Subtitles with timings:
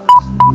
[0.00, 0.49] 嗯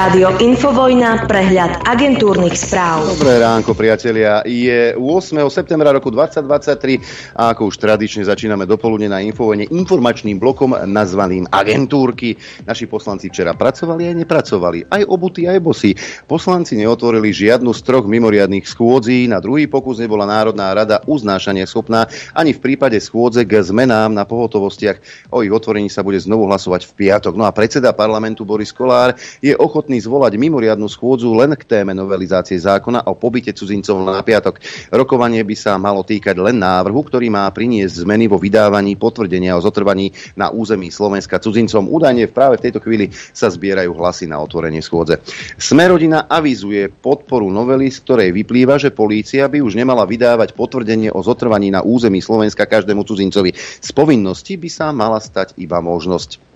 [0.00, 3.04] Rádio Infovojna, prehľad agentúrnych správ.
[3.20, 4.40] Dobré ránko, priatelia.
[4.48, 5.04] Je 8.
[5.52, 12.32] septembra roku 2023 a ako už tradične začíname dopoludne na Infovojne informačným blokom nazvaným Agentúrky.
[12.64, 15.92] Naši poslanci včera pracovali aj nepracovali, aj obuty, aj bosy.
[16.24, 19.28] Poslanci neotvorili žiadnu z troch mimoriadných schôdzí.
[19.28, 24.24] Na druhý pokus nebola Národná rada uznášania schopná ani v prípade schôdze k zmenám na
[24.24, 25.28] pohotovostiach.
[25.28, 27.36] O ich otvorení sa bude znovu hlasovať v piatok.
[27.36, 29.12] No a predseda parlamentu Boris Kolár
[29.44, 34.60] je ochotný zvolať mimoriadnu schôdzu len k téme novelizácie zákona o pobyte cudzincov na piatok.
[34.94, 39.64] Rokovanie by sa malo týkať len návrhu, ktorý má priniesť zmeny vo vydávaní potvrdenia o
[39.64, 41.88] zotrvaní na území Slovenska cudzincom.
[41.88, 45.18] Údajne práve v tejto chvíli sa zbierajú hlasy na otvorenie schôdze.
[45.56, 51.24] Smerodina avizuje podporu novely, z ktorej vyplýva, že polícia by už nemala vydávať potvrdenie o
[51.24, 53.56] zotrvaní na území Slovenska každému cudzincovi.
[53.56, 56.49] Z povinnosti by sa mala stať iba možnosť.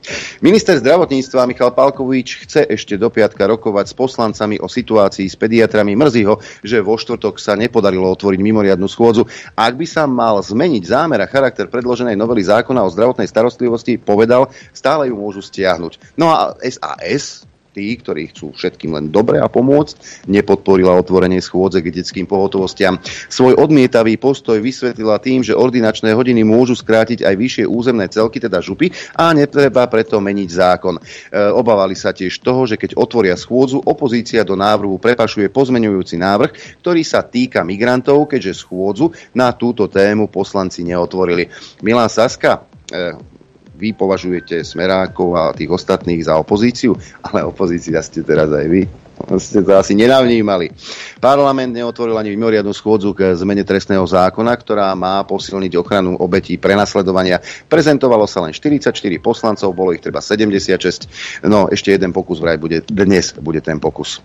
[0.45, 5.97] Minister zdravotníctva Michal Palkovič chce ešte do piatka rokovať s poslancami o situácii s pediatrami.
[5.97, 9.25] Mrzí ho, že vo štvrtok sa nepodarilo otvoriť mimoriadnu schôdzu.
[9.57, 14.53] Ak by sa mal zmeniť zámer a charakter predloženej novely zákona o zdravotnej starostlivosti, povedal,
[14.77, 16.21] stále ju môžu stiahnuť.
[16.21, 21.91] No a SAS, tí, ktorí chcú všetkým len dobre a pomôcť, nepodporila otvorenie schôdze k
[21.91, 23.03] detským pohotovostiam.
[23.27, 28.63] Svoj odmietavý postoj vysvetlila tým, že ordinačné hodiny môžu skrátiť aj vyššie územné celky, teda
[28.63, 30.95] župy, a netreba preto meniť zákon.
[30.97, 31.03] E,
[31.51, 37.03] obávali sa tiež toho, že keď otvoria schôdzu, opozícia do návrhu prepašuje pozmeňujúci návrh, ktorý
[37.03, 41.51] sa týka migrantov, keďže schôdzu na túto tému poslanci neotvorili.
[41.83, 43.34] Milá Saska, e,
[43.75, 46.95] vy považujete smerákov a tých ostatných za opozíciu,
[47.27, 48.83] ale opozícia ste teraz aj vy.
[49.15, 50.75] Ste to asi nenavnímali.
[51.23, 57.39] Parlament neotvoril ani mimoriadnu schôdzu k zmene trestného zákona, ktorá má posilniť ochranu obetí prenasledovania.
[57.71, 58.91] Prezentovalo sa len 44
[59.23, 61.47] poslancov, bolo ich treba 76.
[61.47, 64.19] No, ešte jeden pokus vraj bude, dnes bude ten pokus.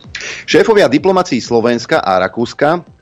[0.50, 2.99] Šéfovia diplomácií Slovenska a Rakúska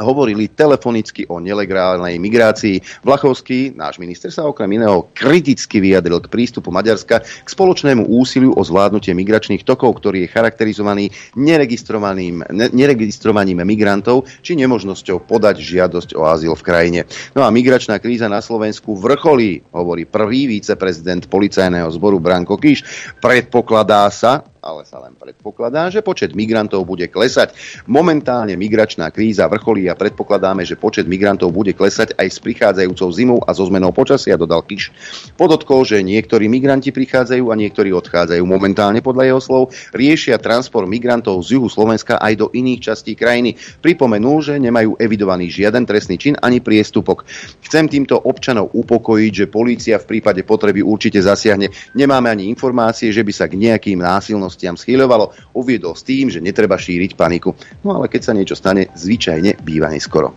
[0.00, 3.04] hovorili telefonicky o nelegálnej migrácii.
[3.04, 8.62] Vlachovský, náš minister, sa okrem iného kriticky vyjadril k prístupu Maďarska k spoločnému úsiliu o
[8.64, 16.24] zvládnutie migračných tokov, ktorý je charakterizovaný neregistrovaným, ne, neregistrovaním migrantov či nemožnosťou podať žiadosť o
[16.24, 17.00] azyl v krajine.
[17.36, 23.12] No a migračná kríza na Slovensku vrcholí, hovorí prvý viceprezident policajného zboru Branko Kiš.
[23.20, 27.50] Predpokladá sa, ale sa len predpokladá, že počet migrantov bude klesať.
[27.90, 33.38] Momentálne migračná kríza vrcholí a predpokladáme, že počet migrantov bude klesať aj s prichádzajúcou zimou
[33.42, 34.94] a so zmenou počasia, dodal Kiš.
[35.34, 38.42] Podotkol, že niektorí migranti prichádzajú a niektorí odchádzajú.
[38.46, 43.58] Momentálne podľa jeho slov riešia transport migrantov z juhu Slovenska aj do iných častí krajiny.
[43.82, 47.26] Pripomenul, že nemajú evidovaný žiaden trestný čin ani priestupok.
[47.66, 51.74] Chcem týmto občanov upokojiť, že polícia v prípade potreby určite zasiahne.
[51.98, 56.44] Nemáme ani informácie, že by sa k nejakým násilnostiam okolnostiam schýľovalo, uviedol s tým, že
[56.44, 57.56] netreba šíriť paniku.
[57.80, 60.36] No ale keď sa niečo stane, zvyčajne býva neskoro.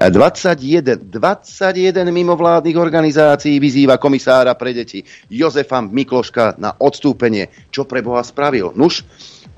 [0.00, 7.52] 21, 21 mimovládnych organizácií vyzýva komisára pre deti Jozefa Mikloška na odstúpenie.
[7.68, 8.72] Čo pre Boha spravil?
[8.72, 9.04] Nuž,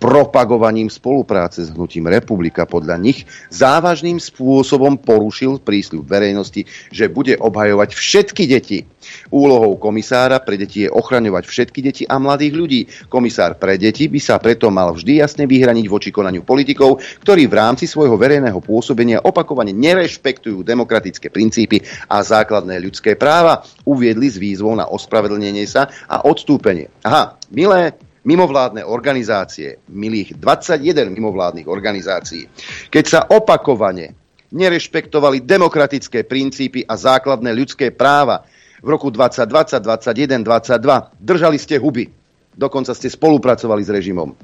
[0.02, 3.22] propagovaním spolupráce s hnutím Republika podľa nich
[3.54, 8.82] závažným spôsobom porušil prísľub verejnosti, že bude obhajovať všetky deti.
[9.30, 12.80] Úlohou komisára pre deti je ochraňovať všetky deti a mladých ľudí.
[13.06, 17.54] Komisár pre deti by sa preto mal vždy jasne vyhraniť voči konaniu politikov, ktorí v
[17.62, 21.78] rámci svojho verejného pôsobenia opakovane nerešpektujú demokratické princípy
[22.10, 23.62] a základné ľudské práva.
[23.86, 26.90] Uviedli s výzvou na ospravedlnenie sa a odstúpenie.
[27.06, 32.46] Aha, milé mimovládne organizácie, milých 21 mimovládnych organizácií,
[32.88, 34.14] keď sa opakovane
[34.52, 38.44] nerešpektovali demokratické princípy a základné ľudské práva
[38.84, 42.04] v roku 2020, 2021, 2022, držali ste huby.
[42.52, 44.36] Dokonca ste spolupracovali s režimom.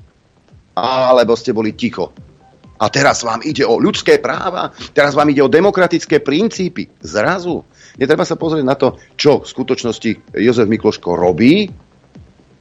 [0.78, 2.08] Alebo ste boli ticho.
[2.78, 6.86] A teraz vám ide o ľudské práva, teraz vám ide o demokratické princípy.
[7.02, 7.66] Zrazu.
[7.98, 11.66] Netreba sa pozrieť na to, čo v skutočnosti Jozef Mikloško robí,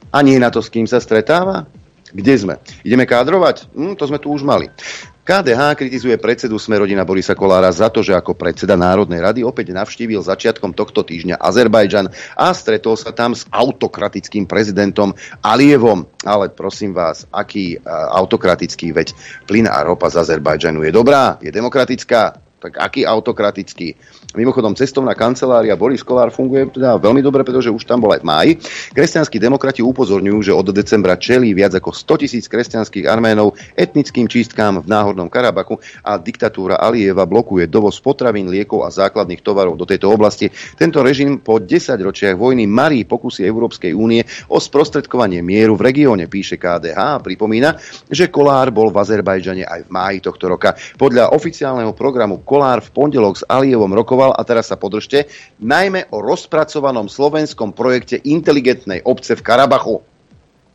[0.08, 1.68] a nie na to, s kým sa stretáva?
[2.08, 2.54] Kde sme?
[2.84, 3.68] Ideme kádrovať?
[3.76, 4.72] Hm, to sme tu už mali.
[5.28, 10.24] KDH kritizuje predsedu Smerodina Borisa Kolára za to, že ako predseda Národnej rady opäť navštívil
[10.24, 15.12] začiatkom tohto týždňa Azerbajdžan a stretol sa tam s autokratickým prezidentom
[15.44, 16.08] Alievom.
[16.24, 19.12] Ale prosím vás, aký uh, autokratický, veď
[19.44, 23.94] plyn a ropa z Azerbajdžanu je dobrá, je demokratická, tak aký autokratický.
[24.34, 28.28] Mimochodom, cestovná kancelária Boris Kolár funguje teda veľmi dobre, pretože už tam bol aj v
[28.28, 28.52] máji.
[28.92, 34.82] Kresťanskí demokrati upozorňujú, že od decembra čelí viac ako 100 tisíc kresťanských arménov etnickým čistkám
[34.82, 40.10] v Náhornom Karabaku a diktatúra Alieva blokuje dovoz potravín, liekov a základných tovarov do tejto
[40.10, 40.50] oblasti.
[40.74, 46.26] Tento režim po 10 ročiach vojny marí pokusy Európskej únie o sprostredkovanie mieru v regióne,
[46.26, 47.78] píše KDH a pripomína,
[48.10, 50.74] že Kolár bol v Azerbajdžane aj v máji tohto roka.
[50.98, 55.28] Podľa oficiálneho programu Kolár v pondelok s Alievom rokoval, a teraz sa podržte,
[55.60, 60.00] najmä o rozpracovanom slovenskom projekte inteligentnej obce v Karabachu.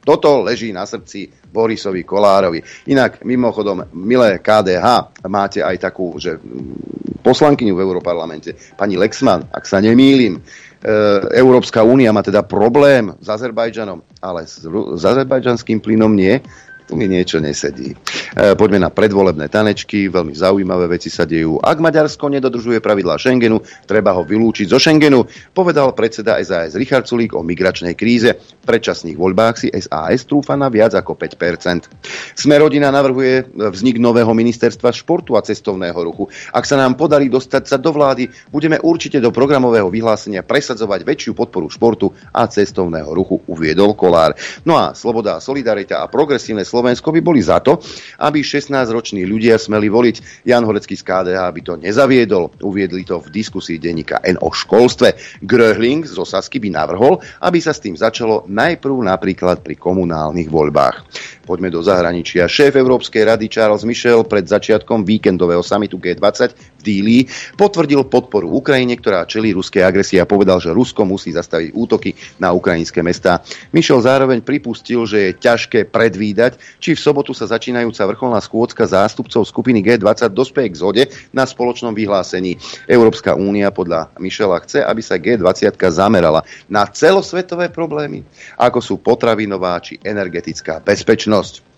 [0.04, 2.60] Toto leží na srdci Borisovi Kolárovi.
[2.92, 9.64] Inak, mimochodom, milé KDH, máte aj takú, že mm, poslankyňu v Európarlamente, pani Lexman, ak
[9.64, 10.42] sa nemýlim, e,
[11.40, 16.44] Európska únia má teda problém s Azerbajdžanom, ale s, s azerbajdžanským plynom nie
[16.88, 17.94] tu mi niečo nesedí.
[17.94, 21.60] E, poďme na predvolebné tanečky, veľmi zaujímavé veci sa dejú.
[21.64, 25.26] Ak Maďarsko nedodržuje pravidlá Schengenu, treba ho vylúčiť zo Schengenu,
[25.56, 28.36] povedal predseda SAS Richard Sulík o migračnej kríze.
[28.64, 31.92] Predčasných voľbách si SAS trúfa na viac ako 5%.
[32.32, 36.32] Smerodina navrhuje vznik nového ministerstva športu a cestovného ruchu.
[36.56, 41.36] Ak sa nám podarí dostať sa do vlády, budeme určite do programového vyhlásenia presadzovať väčšiu
[41.36, 44.32] podporu športu a cestovného ruchu, uviedol Kolár.
[44.64, 47.84] No a sloboda, solidarita a progresívne Slovensko by boli za to,
[48.24, 50.48] aby 16-roční ľudia smeli voliť.
[50.48, 52.56] Jan Horecký z KDH by to nezaviedol.
[52.64, 55.44] Uviedli to v diskusii denníka N o školstve.
[55.44, 61.04] Gröhling zo Sasky by navrhol, aby sa s tým začalo najprv napríklad pri komunálnych voľbách.
[61.44, 62.48] Poďme do zahraničia.
[62.48, 67.18] Šéf Európskej rady Charles Michel pred začiatkom víkendového samitu G20 v Díli
[67.56, 72.12] potvrdil podporu Ukrajine, ktorá čelí ruskej agresie a povedal, že Rusko musí zastaviť útoky
[72.44, 73.40] na ukrajinské mestá.
[73.72, 79.48] Michel zároveň pripustil, že je ťažké predvídať, či v sobotu sa začínajúca vrcholná schôdzka zástupcov
[79.48, 82.60] skupiny G20 dospeje k zhode na spoločnom vyhlásení.
[82.92, 88.28] Európska únia podľa Michela chce, aby sa G20 zamerala na celosvetové problémy,
[88.60, 91.73] ako sú potravinová či energetická bezpečnosť.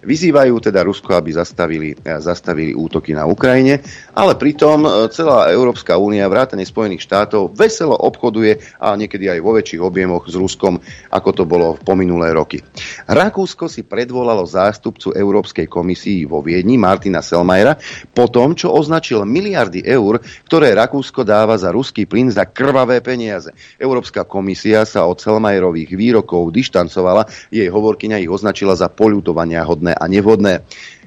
[0.00, 3.84] Vyzývajú teda Rusko, aby zastavili, eh, zastavili útoky na Ukrajine,
[4.16, 9.52] ale pritom eh, celá Európska únia, vrátane Spojených štátov, veselo obchoduje a niekedy aj vo
[9.60, 10.80] väčších objemoch s Ruskom,
[11.12, 12.64] ako to bolo v pominulé roky.
[13.04, 17.76] Rakúsko si predvolalo zástupcu Európskej komisii vo Viedni, Martina Selmajera,
[18.16, 23.52] po tom, čo označil miliardy eur, ktoré Rakúsko dáva za ruský plyn za krvavé peniaze.
[23.76, 29.94] Európska komisia sa od Selmajerových výrokov dištancovala, jej hovorkyňa ich označila za poľutovania hodné vhodné
[29.98, 30.54] a nevhodné.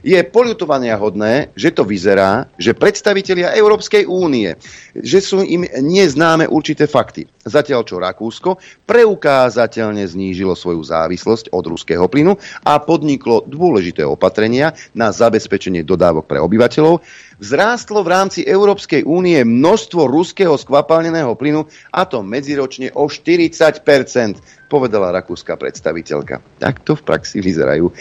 [0.04, 4.52] Je poľutovania hodné, že to vyzerá, že predstavitelia Európskej únie,
[5.00, 7.24] že sú im neznáme určité fakty.
[7.48, 12.36] Zatiaľ čo Rakúsko preukázateľne znížilo svoju závislosť od ruského plynu
[12.68, 17.00] a podniklo dôležité opatrenia na zabezpečenie dodávok pre obyvateľov,
[17.44, 25.12] vzrástlo v rámci Európskej únie množstvo ruského skvapalneného plynu a to medziročne o 40% povedala
[25.12, 26.40] rakúska predstaviteľka.
[26.64, 27.94] Takto v praxi vyzerajú e,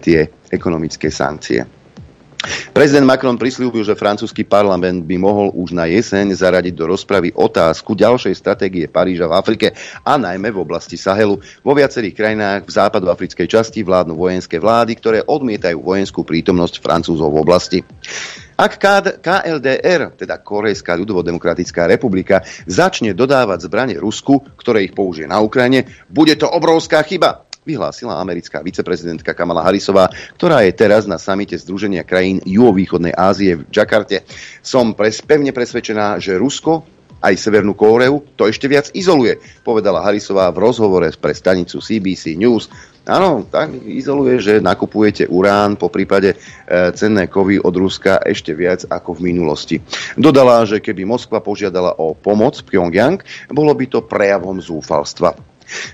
[0.00, 1.68] tie ekonomické sankcie.
[2.70, 7.98] Prezident Macron prislúbil, že francúzsky parlament by mohol už na jeseň zaradiť do rozpravy otázku
[7.98, 9.66] ďalšej stratégie Paríža v Afrike
[10.06, 11.42] a najmä v oblasti Sahelu.
[11.66, 17.40] Vo viacerých krajinách v západoafrickej časti vládnu vojenské vlády, ktoré odmietajú vojenskú prítomnosť Francúzov v
[17.42, 17.78] oblasti.
[18.56, 18.80] Ak
[19.20, 26.32] KLDR, teda Korejská ľudovodemokratická republika, začne dodávať zbranie Rusku, ktoré ich použije na Ukrajine, bude
[26.40, 30.08] to obrovská chyba vyhlásila americká viceprezidentka Kamala Harrisová,
[30.40, 34.24] ktorá je teraz na samite Združenia krajín juhovýchodnej Ázie v Džakarte.
[34.64, 36.86] Som pres, pevne presvedčená, že Rusko
[37.20, 39.36] aj Severnú Kóreu to ešte viac izoluje,
[39.66, 42.70] povedala Harrisová v rozhovore pre stanicu CBC News.
[43.06, 46.36] Áno, tak izoluje, že nakupujete urán, po prípade e,
[46.90, 49.76] cenné kovy od Ruska ešte viac ako v minulosti.
[50.18, 53.22] Dodala, že keby Moskva požiadala o pomoc Pyongyang,
[53.54, 55.38] bolo by to prejavom zúfalstva.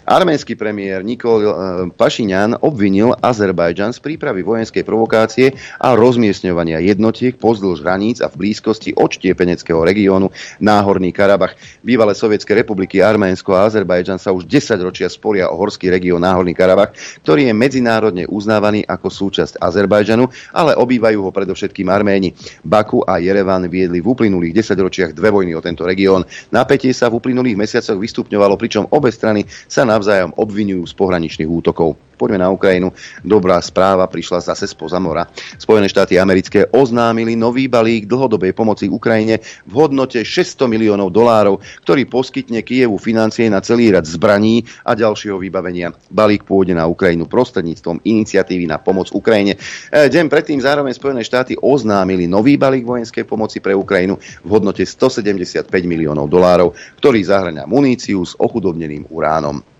[0.05, 1.52] Arménsky premiér Nikol eh,
[1.95, 8.95] Pašiňan obvinil Azerbajdžan z prípravy vojenskej provokácie a rozmiestňovania jednotiek pozdĺž hraníc a v blízkosti
[8.95, 11.57] odštiepeneckého regiónu Náhorný Karabach.
[11.81, 16.52] Bývalé sovietské republiky Arménsko a Azerbajdžan sa už 10 ročia sporia o horský región Náhorný
[16.52, 22.35] Karabach, ktorý je medzinárodne uznávaný ako súčasť Azerbajdžanu, ale obývajú ho predovšetkým Arméni.
[22.62, 26.25] Baku a Jerevan viedli v uplynulých 10 ročiach dve vojny o tento región.
[26.50, 31.99] Napätie sa v uplynulých mesiacoch vystupňovalo, pričom obe strany sa navzájom obvinujú z pohraničných útokov.
[32.23, 32.95] Poďme na Ukrajinu.
[33.26, 35.26] Dobrá správa prišla zase spoza mora.
[35.59, 42.07] Spojené štáty americké oznámili nový balík dlhodobej pomoci Ukrajine v hodnote 600 miliónov dolárov, ktorý
[42.07, 45.91] poskytne Kievu financie na celý rad zbraní a ďalšieho vybavenia.
[46.14, 49.59] Balík pôjde na Ukrajinu prostredníctvom iniciatívy na pomoc Ukrajine.
[49.91, 54.14] E, deň predtým zároveň Spojené štáty oznámili nový balík vojenskej pomoci pre Ukrajinu
[54.47, 56.71] v hodnote 175 miliónov dolárov,
[57.02, 59.72] ktorý zahrania muníciu s ochudobneným uránom.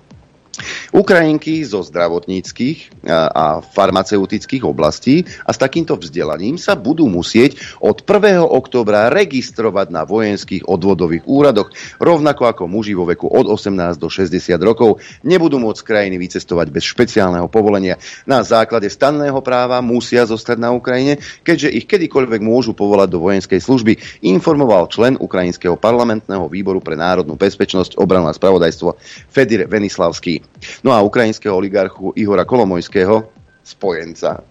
[0.93, 8.45] Ukrajinky zo zdravotníckých a farmaceutických oblastí a s takýmto vzdelaním sa budú musieť od 1.
[8.45, 14.53] októbra registrovať na vojenských odvodových úradoch, rovnako ako muži vo veku od 18 do 60
[14.61, 17.97] rokov nebudú môcť krajiny vycestovať bez špeciálneho povolenia.
[18.29, 23.61] Na základe stanného práva musia zostať na Ukrajine, keďže ich kedykoľvek môžu povolať do vojenskej
[23.65, 23.97] služby,
[24.29, 29.01] informoval člen Ukrajinského parlamentného výboru pre národnú bezpečnosť, obranu a spravodajstvo
[29.33, 30.42] Fedir Venislavský.
[30.85, 33.29] No a ukrajinského oligarchu Ihora Kolomojského,
[33.65, 34.43] spojenca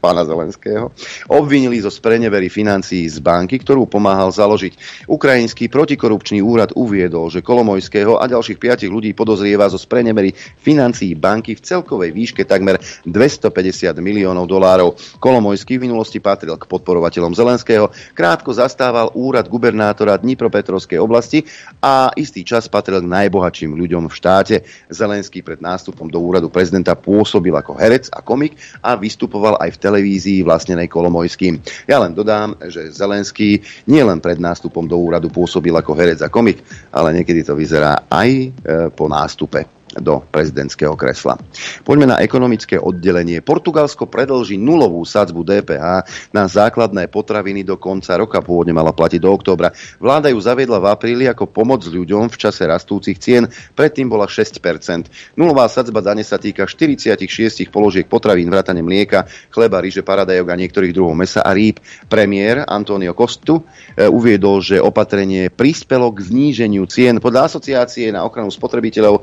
[0.00, 0.90] pána Zelenského,
[1.28, 5.04] obvinili zo sprenevery financií z banky, ktorú pomáhal založiť.
[5.06, 11.52] Ukrajinský protikorupčný úrad uviedol, že Kolomojského a ďalších piatich ľudí podozrieva zo sprenevery financií banky
[11.54, 14.96] v celkovej výške takmer 250 miliónov dolárov.
[15.20, 21.44] Kolomojský v minulosti patril k podporovateľom Zelenského, krátko zastával úrad gubernátora Dnipropetrovskej oblasti
[21.84, 24.56] a istý čas patril k najbohatším ľuďom v štáte.
[24.88, 29.80] Zelenský pred nástupom do úradu prezidenta pôsobil ako herec a komik a vystupoval aj v
[29.90, 31.58] televízii vlastnenej Kolomojským.
[31.90, 33.58] Ja len dodám, že Zelenský
[33.90, 36.62] nielen pred nástupom do úradu pôsobil ako herec a komik,
[36.94, 38.46] ale niekedy to vyzerá aj e,
[38.94, 41.34] po nástupe do prezidentského kresla.
[41.82, 43.42] Poďme na ekonomické oddelenie.
[43.42, 48.38] Portugalsko predlží nulovú sadzbu DPH na základné potraviny do konca roka.
[48.38, 49.74] Pôvodne mala platiť do októbra.
[49.98, 53.50] Vláda ju zaviedla v apríli ako pomoc ľuďom v čase rastúcich cien.
[53.74, 55.34] Predtým bola 6%.
[55.34, 60.94] Nulová sadzba dane sa týka 46 položiek potravín, vrátane mlieka, chleba, ryže, paradajok a niektorých
[60.94, 61.82] druhov mesa a rýb.
[62.06, 63.62] Premiér Antonio Costu
[63.96, 67.18] e, uviedol, že opatrenie prispelo k zníženiu cien.
[67.18, 69.22] Podľa asociácie na ochranu spotrebiteľov e,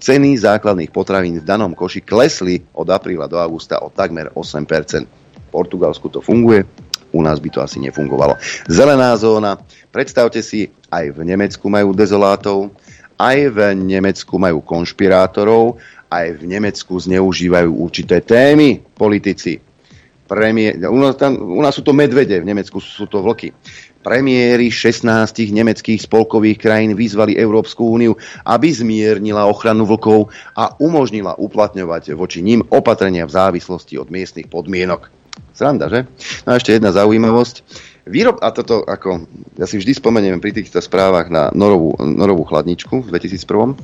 [0.00, 5.06] ceny základných potravín v danom koši klesli od apríla do augusta o takmer 8%.
[5.06, 6.66] V Portugalsku to funguje,
[7.14, 8.36] u nás by to asi nefungovalo.
[8.68, 9.56] Zelená zóna,
[9.94, 12.74] predstavte si, aj v Nemecku majú dezolátov,
[13.16, 15.80] aj v Nemecku majú konšpirátorov,
[16.12, 19.58] aj v Nemecku zneužívajú určité témy politici.
[20.26, 23.54] Premiér, u, nás tam, u nás sú to medvede, v Nemecku sú to vlky.
[24.06, 25.02] Premiéry 16
[25.50, 28.14] nemeckých spolkových krajín vyzvali Európsku úniu,
[28.46, 35.10] aby zmiernila ochranu vlkov a umožnila uplatňovať voči ním opatrenia v závislosti od miestnych podmienok.
[35.50, 36.06] Sranda, že?
[36.46, 37.66] No a ešte jedna zaujímavosť.
[38.06, 39.26] Výrob, a toto ako,
[39.58, 43.74] ja si vždy spomeniem pri týchto správach na norovú, norovú chladničku v 2001.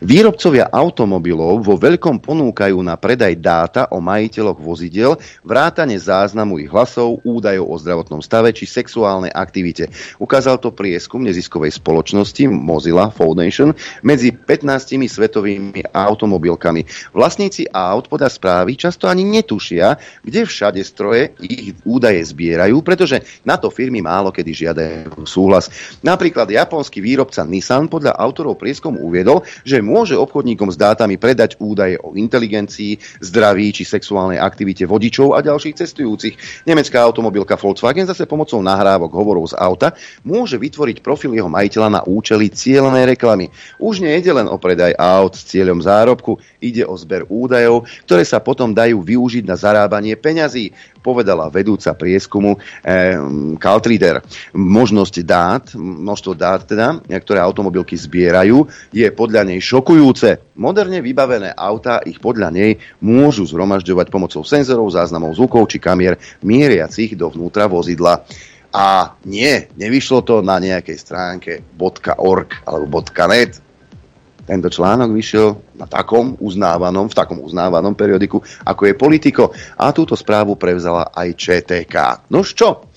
[0.00, 7.20] Výrobcovia automobilov vo veľkom ponúkajú na predaj dáta o majiteľoch vozidel, vrátane záznamu ich hlasov,
[7.20, 9.92] údajov o zdravotnom stave či sexuálnej aktivite.
[10.16, 17.12] Ukázal to prieskum neziskovej spoločnosti Mozilla Foundation medzi 15 svetovými automobilkami.
[17.12, 23.60] Vlastníci aut podľa správy často ani netušia, kde všade stroje ich údaje zbierajú, pretože na
[23.60, 25.68] to firmy málo kedy žiadajú súhlas.
[26.00, 31.98] Napríklad japonský výrobca Nissan podľa autorov prieskumu uviedol, že môže obchodníkom s dátami predať údaje
[31.98, 36.64] o inteligencii, zdraví či sexuálnej aktivite vodičov a ďalších cestujúcich.
[36.70, 39.90] Nemecká automobilka Volkswagen zase pomocou nahrávok hovorov z auta
[40.22, 43.50] môže vytvoriť profil jeho majiteľa na účely cieľnej reklamy.
[43.82, 48.22] Už nie ide len o predaj aut s cieľom zárobku, ide o zber údajov, ktoré
[48.22, 50.70] sa potom dajú využiť na zarábanie peňazí
[51.00, 53.16] povedala vedúca prieskumu eh,
[53.56, 54.20] Caltrider.
[54.54, 60.56] Možnosť dát, množstvo dát teda, ktoré automobilky zbierajú, je podľa nej šokujúce.
[60.60, 67.16] Moderne vybavené auta ich podľa nej môžu zhromažďovať pomocou senzorov, záznamov zvukov či kamier mieriacich
[67.16, 68.22] dovnútra vozidla.
[68.70, 73.58] A nie, nevyšlo to na nejakej stránke .org alebo .net,
[74.50, 80.18] tento článok vyšiel na takom uznávanom, v takom uznávanom periodiku, ako je Politico a túto
[80.18, 82.26] správu prevzala aj ČTK.
[82.34, 82.90] No čo?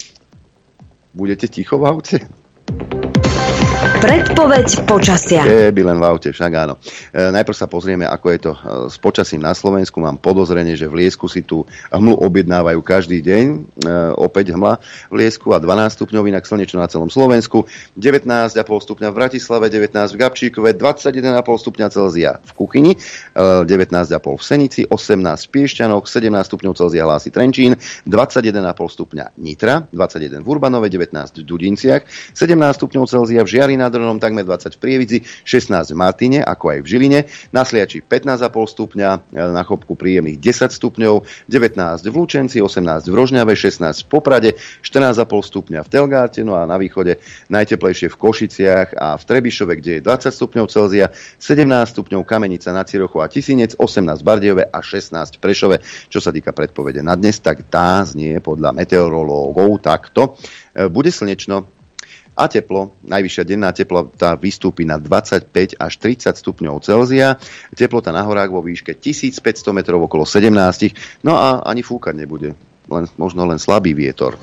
[1.14, 2.18] Budete ticho v aute?
[4.04, 5.48] Predpoveď počasia.
[5.48, 6.76] by len v aute, však áno.
[7.16, 8.60] E, najprv sa pozrieme, ako je to e,
[8.92, 9.96] s počasím na Slovensku.
[10.04, 13.46] Mám podozrenie, že v Liesku si tu hmlu objednávajú každý deň.
[13.48, 13.56] E,
[14.20, 17.64] opäť hmla v Liesku a 12 stupňov, inak slnečno na celom Slovensku.
[17.96, 23.00] 19,5 stupňa v Bratislave, 19 v Gabčíkove, 21,5 stupňa Celzia v Kuchyni,
[23.40, 29.88] 19,5 e, v Senici, 18 v Piešťanoch, 17 stupňov Celzia hlási Trenčín, 21,5 stupňa Nitra,
[29.96, 32.04] 21 v Urbanove, 19 v Dudinciach,
[32.36, 36.80] 17 stupňov Celzia v Žiari nad takmer 20 v Prievidzi, 16 v Martine, ako aj
[36.82, 37.20] v Žiline,
[37.54, 43.54] na Sliači 15,5 stupňa, na Chopku príjemných 10 stupňov, 19 v Lučenci, 18 v Rožňave,
[43.54, 44.50] 16 v Poprade,
[44.82, 47.20] 14,5 stupňa v Telgáte, no a na východe
[47.52, 52.88] najteplejšie v Košiciach a v Trebišove, kde je 20 stupňov Celzia, 17 stupňov Kamenica na
[52.88, 55.76] Cirochu a Tisinec, 18 v Bardejove a 16 v Prešove.
[56.10, 60.40] Čo sa týka predpovede na dnes, tak tá znie podľa meteorológov takto.
[60.74, 61.83] E, bude slnečno,
[62.34, 67.38] a teplo, najvyššia denná teplota vystúpi na 25 až 30 stupňov Celzia,
[67.78, 70.54] teplota na horách vo výške 1500 metrov okolo 17,
[71.22, 72.58] no a ani fúkať nebude,
[72.90, 74.42] len, možno len slabý vietor.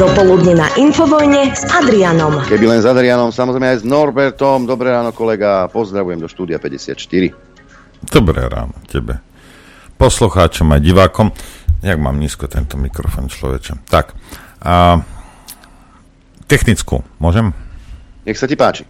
[0.00, 2.40] Dopoludne na Infovojne s Adrianom.
[2.48, 4.64] Keby len s Adrianom, samozrejme aj s Norbertom.
[4.64, 5.68] Dobré ráno, kolega.
[5.68, 6.96] Pozdravujem do štúdia 54.
[8.08, 9.20] Dobré ráno tebe.
[10.00, 11.32] Poslucháčom a divákom.
[11.80, 13.88] Jak mám nízko tento mikrofón človeče.
[13.88, 14.12] Tak,
[14.60, 15.00] a,
[16.46, 17.52] technickú, môžem?
[18.28, 18.84] Nech sa ti páči.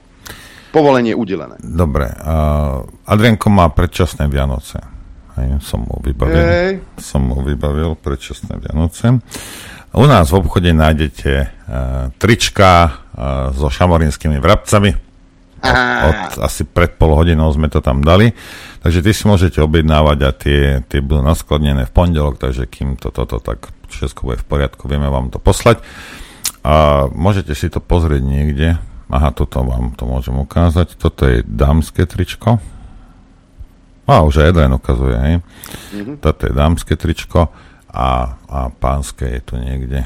[0.70, 1.58] Povolenie udelené.
[1.58, 2.06] Dobre.
[2.22, 4.78] Uh, Adrianko má predčasné Vianoce.
[5.34, 6.38] Hej, som mu vybavil.
[6.38, 6.72] Hej.
[6.98, 9.18] Som mu vybavil predčasné Vianoce.
[9.90, 15.10] U nás v obchode nájdete uh, trička uh, so šamorinskými vrabcami.
[15.60, 18.30] Od, od asi pred pol hodinou sme to tam dali.
[18.80, 23.10] Takže ty si môžete objednávať a tie, tie budú naskladnené v pondelok, takže kým to
[23.10, 25.82] toto, tak všetko bude v poriadku, vieme vám to poslať.
[26.60, 28.76] A môžete si to pozrieť niekde.
[29.10, 30.94] Aha, toto vám to môžem ukázať.
[30.94, 32.62] Toto je dámske tričko.
[34.06, 35.34] A už aj jeden ukazuje, hej.
[35.94, 36.16] Mm-hmm.
[36.18, 37.50] Toto je dámske tričko
[37.90, 40.02] a, a pánske je tu niekde.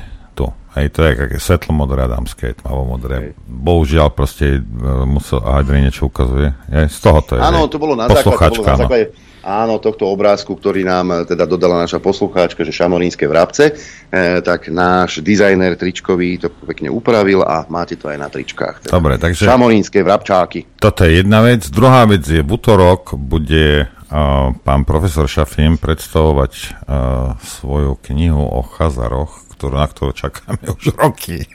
[0.75, 3.17] Hej, to je aké svetlomodré a dámske je tmavomodré.
[3.17, 3.29] Hej.
[3.47, 6.51] Bohužiaľ proste uh, musel, Adri niečo ukazuje.
[6.67, 7.41] Je, z toho to je.
[7.41, 9.07] Áno, to bolo na základe, to bolo na základe
[9.45, 14.73] áno, tohto obrázku, ktorý nám e, teda dodala naša poslucháčka, že šamorínske vrabce, e, tak
[14.73, 18.89] náš dizajner tričkový to pekne upravil a máte to aj na tričkách.
[18.89, 18.97] Teda.
[18.97, 19.45] Dobre, takže...
[19.45, 20.81] Šamorínske vrabčáky.
[20.81, 21.69] Toto je jedna vec.
[21.69, 28.65] Druhá vec je, v útorok bude uh, pán profesor Šafim predstavovať uh, svoju knihu o
[28.65, 31.49] chazaroch, ktorú, na ktorú čakáme už roky.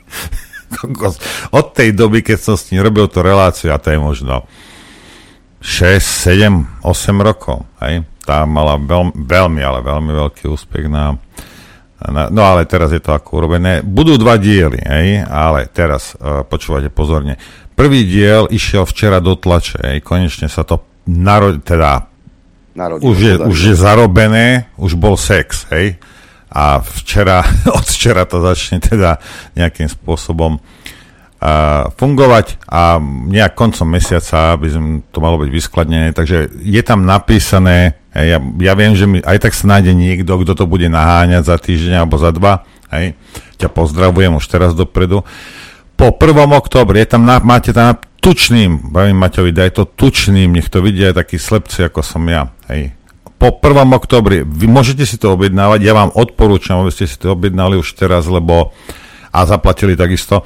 [1.54, 4.50] Od tej doby, keď som s ním robil tú reláciu, a to je možno
[5.62, 6.89] 6, 7, 8
[7.22, 7.70] rokov.
[7.86, 8.01] Hej?
[8.25, 11.13] Tá mala veľmi, veľmi, ale veľmi veľký úspech na,
[12.10, 12.34] na...
[12.34, 13.86] No ale teraz je to ako urobené.
[13.86, 15.08] Budú dva diely, hej?
[15.30, 17.38] ale teraz uh, počúvate pozorne.
[17.78, 19.98] Prvý diel išiel včera do tlače, hej?
[20.01, 21.62] konečne sa to narod...
[21.62, 22.10] teda
[22.70, 25.98] Narodil, už, je, už je zarobené, už bol sex, hej?
[26.50, 27.46] A včera,
[27.77, 29.22] od včera to začne teda
[29.53, 30.58] nejakým spôsobom
[31.96, 37.96] fungovať a nejak koncom mesiaca by sme to malo byť vyskladnené, takže je tam napísané,
[38.12, 41.56] ja, ja viem, že mi aj tak sa nájde niekto, kto to bude naháňať za
[41.56, 43.15] týždeň alebo za dva, hej,
[43.56, 45.23] ťa pozdravujem už teraz dopredu.
[45.95, 46.19] Po 1.
[46.52, 51.15] oktobri je tam, na, máte tam tučným, bavím Maťovi, daj to tučným, nech to vidia
[51.15, 52.98] aj takí slepci, ako som ja, hej.
[53.39, 53.88] Po 1.
[53.95, 57.95] oktobri, vy môžete si to objednávať, ja vám odporúčam, aby ste si to objednali už
[57.95, 58.75] teraz, lebo
[59.32, 60.43] a zaplatili takisto,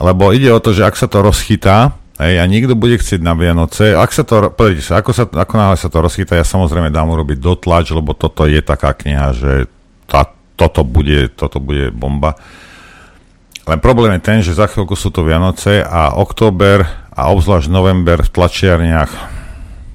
[0.00, 3.32] lebo ide o to, že ak sa to rozchytá, Hej, a niekto bude chcieť na
[3.32, 3.96] Vianoce.
[3.96, 7.08] Ak sa to, povedete sa, ako, sa, ako náhle sa to rozchytá, ja samozrejme dám
[7.08, 9.52] urobiť dotlač, lebo toto je taká kniha, že
[10.04, 12.36] tá, toto, bude, toto bude bomba.
[13.64, 18.20] Len problém je ten, že za chvíľku sú to Vianoce a október a obzvlášť november
[18.20, 19.12] v tlačiarniach,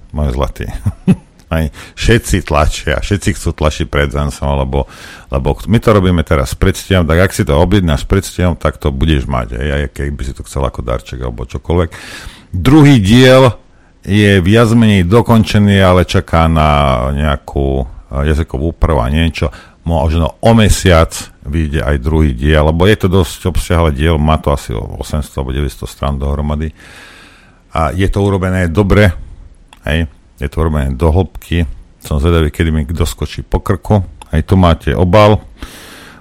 [0.09, 0.65] môj zlatý.
[1.45, 4.89] Aj všetci tlačia, všetci chcú tlačiť pred Zansom, lebo,
[5.29, 8.81] lebo my to robíme teraz s predstivom, tak ak si to objednáš s predstivom, tak
[8.81, 11.89] to budeš mať, aj, aj keď by si to chcel ako darček alebo čokoľvek.
[12.49, 13.53] Druhý diel
[14.05, 16.69] je viac menej dokončený, ale čaká na
[17.11, 19.49] nejakú eh, jazykovú úpravu a niečo.
[19.85, 21.13] Možno o mesiac
[21.45, 25.53] vyjde aj druhý diel, lebo je to dosť obsiahle diel, má to asi 800 alebo
[25.53, 26.73] 900 strán dohromady.
[27.69, 29.13] A je to urobené dobre,
[29.85, 31.67] hej, je to urobené do hĺbky.
[32.03, 34.05] Som zvedavý, kedy mi doskočí po krku.
[34.29, 35.41] Aj tu máte obal.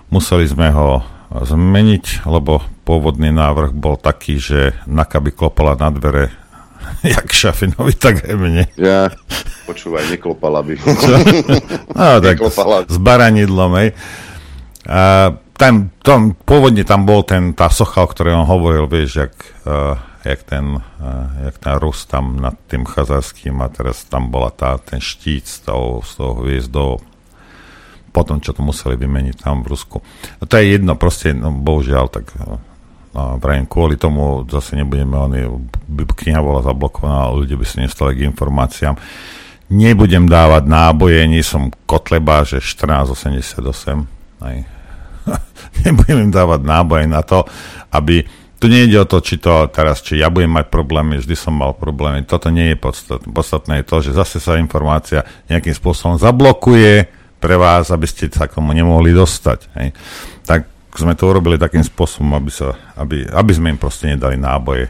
[0.08, 1.02] Museli sme ho
[1.34, 6.30] zmeniť, lebo pôvodný návrh bol taký, že Naka by klopala na dvere
[7.16, 8.64] jak Šafinovi, tak aj mne.
[8.76, 9.08] Ja,
[9.66, 10.74] počúvaj, neklopala by.
[11.04, 11.14] Čo?
[11.96, 12.38] No, tak
[12.88, 13.88] s baranidlom, hej.
[14.84, 19.32] A, tam, tam, pôvodne tam bol ten, tá socha, o ktorej on hovoril, vieš, jak
[19.64, 24.48] uh, jak ten, uh, jak ten Rus tam nad tým chazarským a teraz tam bola
[24.48, 27.04] tá, ten štít s tou, s tou hviezdou
[28.14, 29.98] potom, čo to museli vymeniť tam v Rusku.
[30.38, 32.62] No to je jedno, proste, no, bohužiaľ, tak no,
[33.42, 35.40] vrajím, kvôli tomu zase nebudeme, oni,
[35.90, 38.94] by kniha bola zablokovaná, ale ľudia by si nestali k informáciám.
[39.66, 44.06] Nebudem dávať náboje, nie som kotleba, že 1488,
[44.46, 44.56] aj.
[45.82, 47.42] nebudem im dávať náboje na to,
[47.90, 48.22] aby
[48.64, 51.76] tu nejde o to, či to teraz, či ja budem mať problémy, vždy som mal
[51.76, 52.24] problémy.
[52.24, 53.28] Toto nie je podstatné.
[53.28, 55.20] Podstatné je to, že zase sa informácia
[55.52, 57.04] nejakým spôsobom zablokuje
[57.44, 59.68] pre vás, aby ste sa k tomu nemohli dostať.
[59.76, 59.92] Hej.
[60.48, 60.64] Tak
[60.96, 64.88] sme to urobili takým spôsobom, aby, sa, aby, aby sme im proste nedali náboje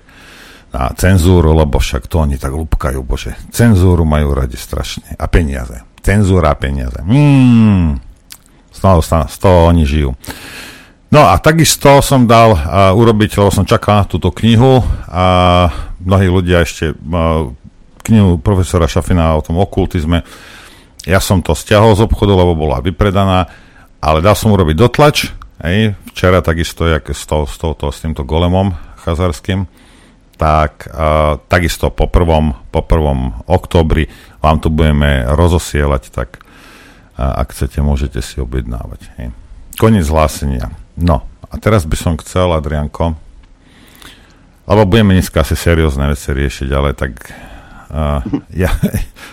[0.71, 3.35] na cenzúru, lebo však to oni tak lúbkajú, bože.
[3.51, 5.19] Cenzúru majú radi strašne.
[5.19, 5.83] A peniaze.
[5.99, 7.03] Cenzúra a peniaze.
[7.03, 7.99] Mm,
[8.71, 10.15] z toho, z toho oni žijú.
[11.14, 15.70] No a takisto som dal uh, urobiť, lebo som čakal na túto knihu a
[16.03, 17.55] mnohí ľudia ešte uh,
[18.03, 20.27] knihu profesora Šafina o tom okultizme.
[21.07, 23.46] Ja som to stiahol z obchodu, lebo bola vypredaná,
[24.03, 25.31] ale dal som urobiť dotlač.
[25.62, 28.74] Hej, včera takisto, jak s, to, s, to, s týmto golemom
[29.07, 29.70] chazarským,
[30.35, 34.11] tak uh, takisto po prvom, po prvom oktobri
[34.42, 39.14] vám tu budeme rozosielať, tak uh, ak chcete, môžete si objednávať.
[39.14, 39.31] Hej.
[39.79, 40.74] Koniec hlásenia.
[40.94, 43.18] No, a teraz by som chcel, Adrianko,
[44.64, 47.12] lebo budeme dneska asi seriózne veci riešiť, ale tak
[47.90, 48.22] uh,
[48.62, 48.70] ja,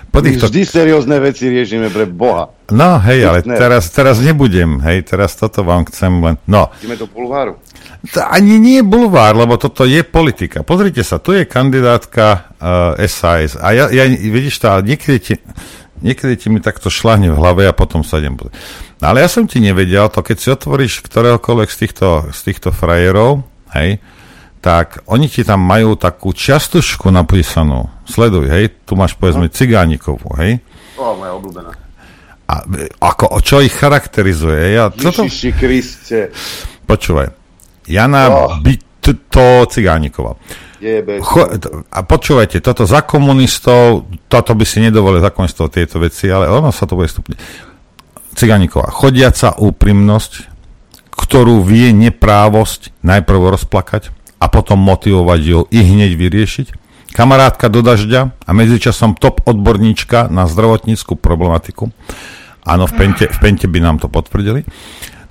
[0.09, 0.49] po týchto...
[0.49, 2.49] Vždy seriózne veci riešime pre Boha.
[2.73, 6.35] No, hej, ale teraz, teraz nebudem, hej, teraz toto vám chcem len...
[6.49, 6.73] No.
[6.81, 7.61] Ideme do bulváru.
[8.17, 10.65] To ani nie je bulvár, lebo toto je politika.
[10.65, 15.33] Pozrite sa, tu je kandidátka uh, SAS a ja, ja vidíš ale niekedy ti,
[16.01, 18.37] niekedy ti mi takto šlahne v hlave a potom sa idem...
[19.01, 22.69] No ale ja som ti nevedel, to keď si otvoríš ktoréhokoľvek z týchto, z týchto
[22.69, 23.97] frajerov, hej,
[24.61, 27.89] tak oni ti tam majú takú čiastočku napísanú.
[28.05, 29.53] Sleduj, hej, tu máš povedzme no.
[29.53, 30.61] cigánikovú, hej.
[31.01, 31.71] O, moja obľúbená.
[32.45, 32.55] A
[32.99, 34.75] ako, čo ich charakterizuje?
[34.75, 35.25] Ja, toto...
[35.55, 36.29] Kriste.
[36.85, 37.31] Počúvaj,
[37.87, 38.59] Jana oh.
[38.59, 39.17] by to,
[41.21, 41.45] Cho,
[41.93, 46.73] a počúvajte, toto za komunistov, toto by si nedovolil za komunistov tieto veci, ale ono
[46.73, 47.37] sa to bude stupne
[48.31, 50.49] Ciganíková, chodiaca úprimnosť,
[51.11, 56.67] ktorú vie neprávosť najprv rozplakať a potom motivovať ju i hneď vyriešiť.
[57.11, 61.91] Kamarátka do dažďa a medzičasom top odborníčka na zdravotníckú problematiku.
[62.63, 64.63] Áno, v Pente, v Pente by nám to potvrdili.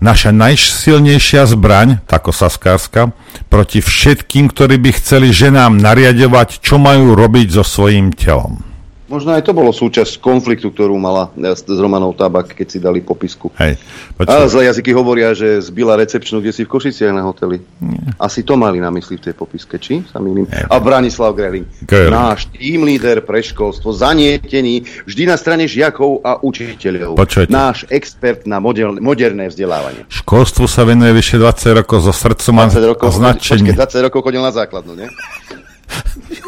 [0.00, 3.12] Naša najsilnejšia zbraň, tako Saskárska,
[3.52, 8.69] proti všetkým, ktorí by chceli ženám nariadovať, čo majú robiť so svojím telom.
[9.10, 13.02] Možno aj to bolo súčasť konfliktu, ktorú mala eh, s Romanou Tabak, keď si dali
[13.02, 13.50] popisku.
[13.58, 13.74] Hej,
[14.22, 17.58] A zlé jazyky hovoria, že zbila recepčnú, kde si v Košiciach na hoteli.
[17.82, 18.14] Nie.
[18.22, 20.06] Asi to mali na mysli v tej popiske, či?
[20.06, 20.46] Sa milím.
[20.46, 21.66] A Branislav Greling.
[21.90, 27.18] Náš tým líder pre školstvo, zanietený, vždy na strane žiakov a učiteľov.
[27.18, 27.50] Počujete.
[27.50, 30.06] Náš expert na model, moderné vzdelávanie.
[30.06, 33.74] Školstvu sa venuje vyše 20 rokov zo srdcom a rokov, značenie.
[33.74, 35.10] 20 rokov chodil na základnú, nie?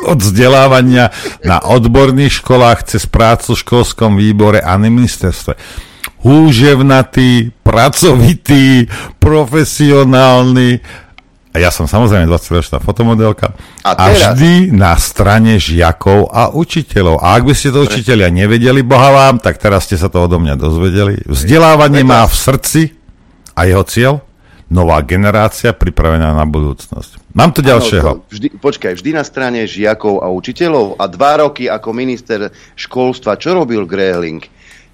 [0.06, 1.14] Od vzdelávania
[1.46, 5.54] na odborných školách cez prácu v školskom výbore a na ministerstve.
[6.22, 8.86] Húževnatý, pracovitý,
[9.18, 10.78] profesionálny.
[11.52, 13.52] A ja som samozrejme 20-ročná fotomodelka.
[13.84, 17.20] A, a vždy na strane žiakov a učiteľov.
[17.20, 20.40] A ak by ste to učiteľia nevedeli, boha vám, tak teraz ste sa to odo
[20.40, 21.20] mňa dozvedeli.
[21.28, 22.82] Vzdelávanie má v srdci
[23.52, 24.14] a jeho cieľ
[24.72, 27.20] nová generácia pripravená na budúcnosť.
[27.36, 28.08] Mám tu ďalšieho.
[28.08, 33.36] Ano, vždy, počkaj, vždy na strane žiakov a učiteľov a dva roky ako minister školstva,
[33.36, 34.40] čo robil Grehling?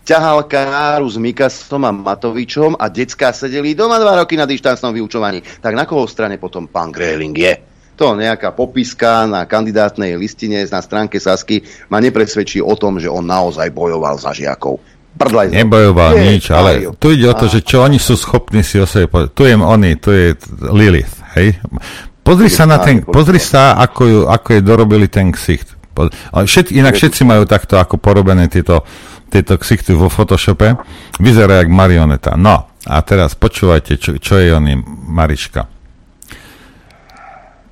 [0.08, 5.44] ťahal káru s Mikasom a Matovičom a decka sedeli doma dva roky na dištancnom vyučovaní.
[5.60, 7.52] Tak na koho strane potom pán Grehling je?
[8.00, 11.60] To nejaká popiska na kandidátnej listine na stránke Sasky
[11.92, 14.80] ma nepresvedčí o tom, že on naozaj bojoval za žiakov.
[15.18, 15.50] Prdlaj.
[15.50, 18.86] Nebojoval je, nič, ale tu ide o to, že čo oni sú schopní si o
[18.86, 19.30] sebe povedať.
[19.34, 20.38] Tu je oni, tu je
[20.70, 21.58] Lilith, hej?
[22.22, 25.74] Pozri sa na ten, pozri sa, ako, ju, ako je dorobili ten ksicht.
[26.30, 28.86] Všet, inak všetci majú takto ako porobené tieto,
[29.26, 30.78] tieto ksichty vo Photoshope.
[31.18, 32.38] Vyzerá jak marioneta.
[32.38, 34.78] No, a teraz počúvajte, čo, čo je oni,
[35.08, 35.66] Mariška.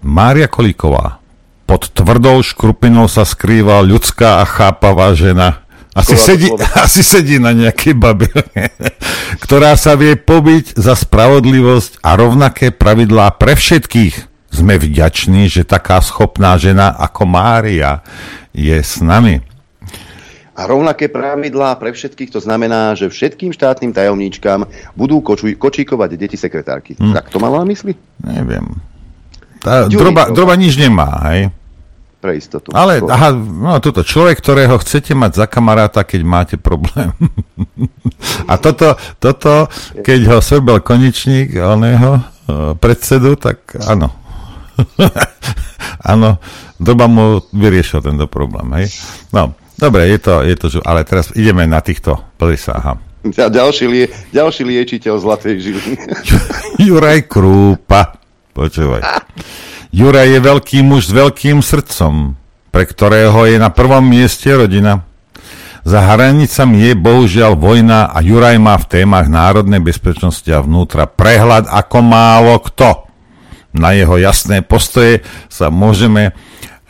[0.03, 1.23] Mária Kolíková.
[1.67, 5.65] Pod tvrdou škrupinou sa skrýva ľudská a chápavá žena,
[5.97, 6.49] asi sedí,
[6.87, 8.29] asi sedí na nejakej babe,
[9.45, 14.37] ktorá sa vie pobiť za spravodlivosť a rovnaké pravidlá pre všetkých.
[14.53, 18.01] Sme vďační, že taká schopná žena ako Mária
[18.53, 19.41] je s nami.
[20.57, 24.65] A rovnaké pravidlá pre všetkých, to znamená, že všetkým štátnym tajomníčkám
[24.97, 26.97] budú kočuj, kočíkovať deti sekretárky.
[26.97, 27.13] Hm.
[27.13, 27.93] Tak to malo na mysli?
[28.25, 28.65] Neviem.
[29.61, 31.53] Tá, droba, droba nič nemá, hej?
[32.27, 32.75] Pre istotu.
[32.75, 37.15] Ale, aha, no toto, človek, ktorého chcete mať za kamaráta, keď máte problém.
[38.51, 39.71] A toto, toto,
[40.03, 44.11] keď ho srbel koničník, oného uh, predsedu, tak áno.
[46.12, 46.43] áno,
[46.83, 48.91] doba mu vyriešil tento problém, hej.
[49.31, 52.93] No, dobre, je to, je to, ale teraz ideme na týchto, pozri sa, aha.
[53.31, 55.95] Ďalší, lie, ďalší liečiteľ zlatej žily.
[56.91, 58.19] Juraj Krúpa,
[58.55, 59.03] počúvaj.
[59.94, 62.35] Juraj je veľký muž s veľkým srdcom,
[62.75, 65.07] pre ktorého je na prvom mieste rodina.
[65.87, 71.70] Za hranicami je bohužiaľ vojna a Juraj má v témach národnej bezpečnosti a vnútra prehľad
[71.70, 73.07] ako málo kto.
[73.70, 76.35] Na jeho jasné postoje sa môžeme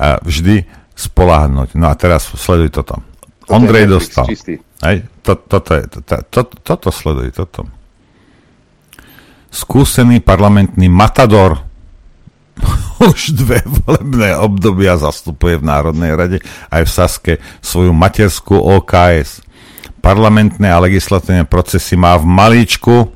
[0.00, 0.64] vždy
[0.96, 1.76] spoláhnuť.
[1.76, 3.04] No a teraz sleduj toto.
[3.44, 4.24] toto Ondrej dostal.
[4.80, 7.68] Hej, to, toto, je, to, to, toto sleduj, toto.
[9.52, 11.65] Skúsený parlamentný matador
[13.10, 16.38] už dve volebné obdobia zastupuje v Národnej rade
[16.72, 19.44] aj v Saske svoju materskú OKS.
[20.00, 23.10] Parlamentné a legislatívne procesy má v malíčku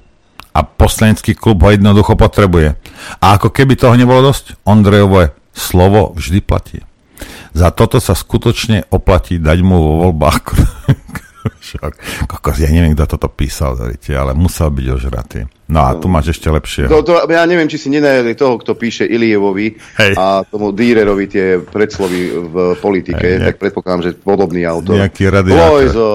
[0.50, 2.74] a poslanecký klub ho jednoducho potrebuje.
[3.22, 6.78] A ako keby toho nebolo dosť, Ondrejové slovo vždy platí.
[7.54, 10.44] Za toto sa skutočne oplatí dať mu vo voľbách
[12.30, 15.40] Kokos, ja neviem, kto toto písal, veríte, ale musel byť ožratý.
[15.70, 16.90] No a tu máš ešte lepšie.
[16.90, 20.18] To, to, ja neviem, či si nenajeli toho, kto píše Ilievovi Hej.
[20.18, 24.98] a tomu Dýrerovi tie predslovy v politike, Hej, nejak, tak predpokladám, že podobný autor.
[24.98, 25.70] Nejaký radiátor.
[25.70, 26.08] Lojzo.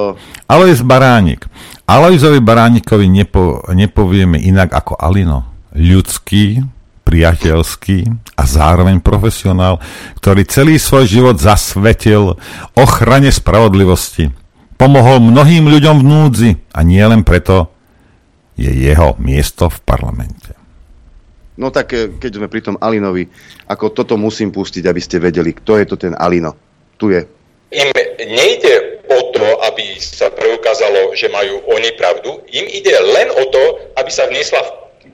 [0.51, 1.47] Alois Baránik.
[1.87, 5.71] Alojzovi Baránikovi nepo, nepovieme inak ako Alino.
[5.71, 6.59] Ľudský,
[7.05, 7.97] priateľský
[8.35, 9.79] a zároveň profesionál,
[10.19, 12.35] ktorý celý svoj život zasvetil
[12.75, 14.44] ochrane spravodlivosti
[14.75, 17.71] Pomohol mnohým ľuďom v núdzi a nie len preto
[18.59, 20.51] je jeho miesto v parlamente.
[21.55, 23.27] No tak eh, keď sme pri tom Alinovi,
[23.71, 26.55] ako toto musím pustiť, aby ste vedeli, kto je to ten Alino.
[26.99, 27.21] Tu je.
[27.75, 32.39] Im nejde o to, aby sa preukázalo, že majú oni pravdu.
[32.51, 33.63] Im ide len o to,
[33.99, 34.63] aby sa vniesla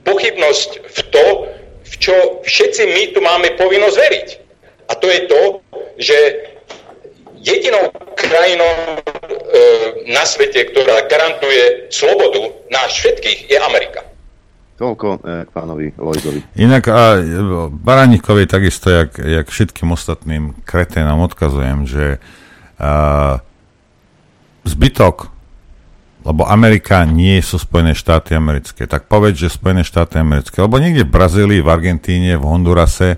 [0.06, 1.26] pochybnosť v to,
[1.86, 4.30] v čo všetci my tu máme povinnosť veriť.
[4.89, 5.41] A to je to,
[5.97, 6.17] že
[7.41, 8.97] jedinou krajinou e,
[10.13, 14.06] na svete, ktorá garantuje slobodu nás všetkých, je Amerika.
[14.77, 16.39] Toľko e, k pánovi Lojzovi.
[16.58, 17.17] Inak a
[17.69, 22.06] Baraníkovi takisto, jak, jak všetkým ostatným kreténom odkazujem, že
[22.77, 23.41] a,
[24.65, 25.34] zbytok
[26.21, 31.01] lebo Amerika nie sú Spojené štáty americké, tak povedz, že Spojené štáty americké, lebo niekde
[31.01, 33.17] v Brazílii, v Argentíne, v Hondurase,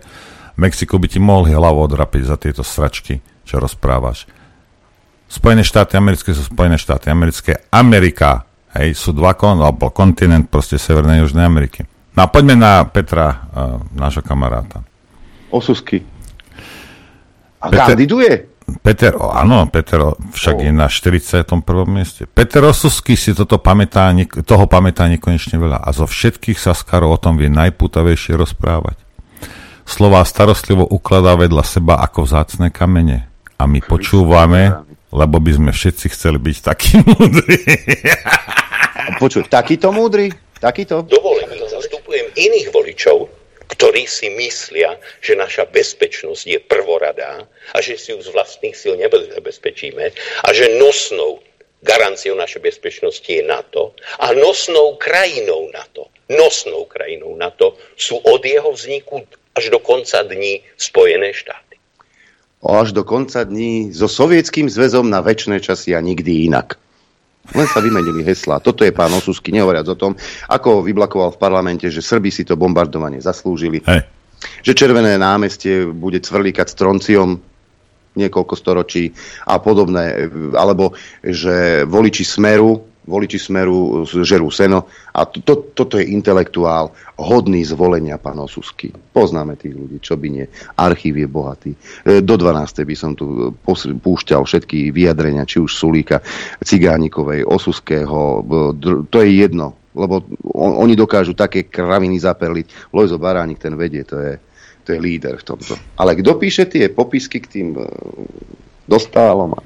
[0.55, 4.27] v Mexiku by ti mohli hlavu odrapiť za tieto sračky čo rozprávaš.
[5.33, 7.57] Spojené štáty americké sú Spojené štáty americké.
[7.73, 8.45] Amerika,
[8.77, 11.89] hej, sú dva kon, alebo kontinent proste Severnej a Južnej Ameriky.
[12.13, 14.85] No a poďme na Petra, uh, nášho kamaráta.
[15.49, 16.05] Osusky.
[17.57, 18.53] A Peter, kandiduje?
[18.85, 20.63] Peter, oh, áno, Peter však oh.
[20.69, 21.49] je na 41.
[21.89, 22.29] mieste.
[22.29, 24.13] Peter Osusky si toto pamätá,
[24.45, 29.01] toho pamätá nekonečne veľa a zo všetkých Saskarov o tom vie najputavejšie rozprávať.
[29.89, 33.32] Slová starostlivo ukladá vedľa seba ako vzácne kamene
[33.63, 34.75] a my počúvame,
[35.15, 37.63] lebo by sme všetci chceli byť takí múdri.
[39.23, 40.35] Počuj, takýto múdry?
[40.59, 41.07] Takýto?
[41.07, 43.31] Dovolím, zastupujem iných voličov,
[43.71, 48.99] ktorí si myslia, že naša bezpečnosť je prvoradá a že si ju z vlastných síl
[48.99, 50.11] nebezpečíme
[50.43, 51.39] a že nosnou
[51.83, 58.71] garanciou našej bezpečnosti je NATO a nosnou krajinou NATO, nosnou krajinou NATO sú od jeho
[58.75, 59.23] vzniku
[59.55, 61.72] až do konca dní Spojené štáty
[62.63, 66.79] až do konca dní so sovietským zväzom na väčšie časy a nikdy inak.
[67.51, 68.63] Len sa vymenili heslá.
[68.63, 70.15] Toto je pán Osusky, nehovoriac o tom,
[70.47, 73.83] ako vyblakoval v parlamente, že Srbi si to bombardovanie zaslúžili.
[73.83, 74.07] Hej.
[74.63, 77.35] Že Červené námestie bude cvrlikať s tronciom
[78.15, 79.11] niekoľko storočí
[79.43, 80.31] a podobné.
[80.55, 87.61] Alebo že voliči Smeru voliči smeru žerú seno a to, to, toto je intelektuál hodný
[87.67, 88.89] zvolenia pán Osusky.
[88.91, 90.45] Poznáme tých ľudí, čo by nie.
[90.79, 91.71] Archív je bohatý.
[92.07, 92.87] E, do 12.
[92.87, 93.51] by som tu
[93.99, 96.23] púšťal všetky vyjadrenia, či už Sulíka,
[96.63, 98.41] Cigánikovej, Osuského,
[99.11, 102.89] to je jedno, lebo on, oni dokážu také kraviny zaperliť.
[102.95, 104.33] Lojzo Baránik ten vedie, to je,
[104.87, 105.77] to je líder v tomto.
[105.99, 107.85] Ale kto píše tie popisky k tým e,
[108.87, 109.61] dostálom a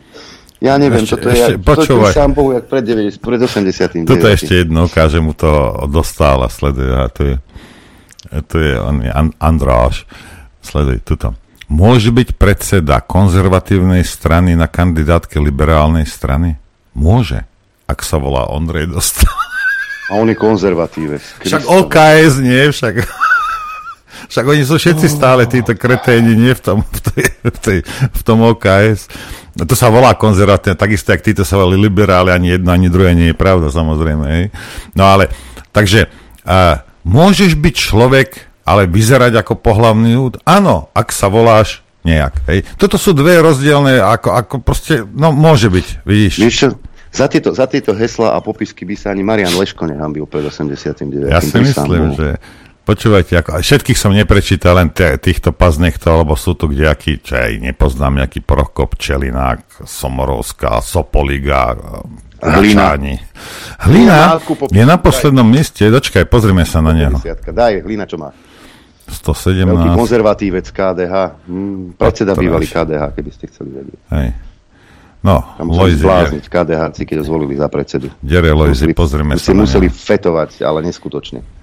[0.57, 2.13] ja neviem, ešte, toto je, ešte, počúvaj.
[2.13, 4.09] to, sám Bohu, jak pred, 90, pred 80.
[4.09, 7.35] Toto ešte jedno, ukáže mu to dostála, sleduje, a to je,
[8.49, 10.09] to je on je Andráš,
[10.65, 11.37] sleduj, tuto.
[11.67, 16.55] Môže byť predseda konzervatívnej strany na kandidátke liberálnej strany?
[16.95, 17.43] Môže,
[17.85, 19.29] ak sa volá Ondrej Dostal.
[20.07, 21.19] A on je konzervatívec.
[21.43, 23.03] Však OKS nie, však...
[24.27, 27.77] Však oni sú všetci stále títo kreténi, nie v tom, v tej, v tej,
[28.11, 29.07] v tom OKS.
[29.57, 33.33] To sa volá konzervatívne, takisto, jak títo sa volali liberáli, ani jedno, ani druhé nie
[33.33, 34.25] je pravda, samozrejme.
[34.29, 34.45] Hej.
[34.93, 35.33] No ale,
[35.73, 36.11] takže,
[36.45, 38.29] uh, môžeš byť človek,
[38.67, 40.37] ale vyzerať ako pohlavný úd?
[40.43, 42.33] Áno, ak sa voláš nejak.
[42.51, 42.59] Hej.
[42.75, 46.35] Toto sú dve rozdielne, ako, ako proste, no môže byť, vidíš.
[46.43, 46.67] Víš čo,
[47.11, 51.31] za tieto, za tieto hesla a popisky by sa ani Marian Leško nehambil pred 89.
[51.31, 52.37] Ja si myslím, že
[52.87, 57.59] Počúvajte, ako, všetkých som neprečítal, len t- týchto paznechto, lebo sú tu kdejakí, čo aj
[57.59, 61.75] nepoznám, nejaký Prokop, Čelinák, Somorovská, Sopoliga,
[62.39, 62.95] Hlina.
[62.95, 63.19] Račáni.
[63.83, 67.17] Hlina Hlina Málku po- je na poslednom mieste, dočkaj, pozrime sa na neho.
[67.19, 67.51] 50.
[67.51, 68.31] Daj, Hlina, čo má?
[69.11, 69.67] 117.
[69.67, 71.15] Veľký konzervatívec KDH.
[71.43, 73.99] Hm, predseda bývalý KDH, keby ste chceli vedieť.
[74.15, 74.29] Hej.
[75.27, 78.07] No, Tam Lojzi, zblázniť KDH, keď ho zvolili za predsedu.
[78.23, 81.56] Dere Lojzi, pozrime si sa na museli fetovať, ale neskutočne.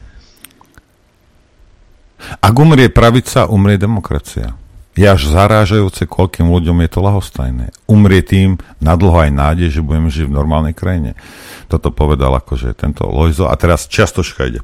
[2.41, 4.57] Ak umrie pravica, umrie demokracia.
[4.95, 7.75] Je až zarážajúce, koľkým ľuďom je to lahostajné.
[7.91, 11.19] Umrie tým nadlho aj nádej, že budeme žiť v normálnej krajine.
[11.67, 13.51] Toto povedal akože tento Lojzo.
[13.51, 14.63] A teraz čiastočka ide.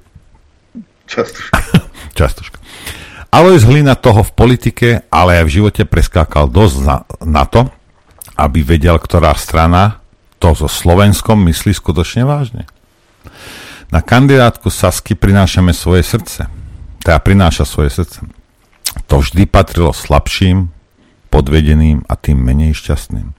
[1.11, 1.42] Často.
[2.18, 2.62] Častočka.
[3.35, 6.96] Alois Hlina toho v politike, ale aj v živote preskákal dosť na,
[7.27, 7.66] na to,
[8.38, 9.99] aby vedel, ktorá strana
[10.38, 12.70] to so Slovenskom myslí skutočne vážne.
[13.90, 16.60] Na kandidátku Sasky prinášame svoje srdce.
[17.01, 18.25] Teda prináša svoje srdce.
[19.09, 20.69] To vždy patrilo slabším,
[21.31, 23.33] podvedeným a tým menej šťastným.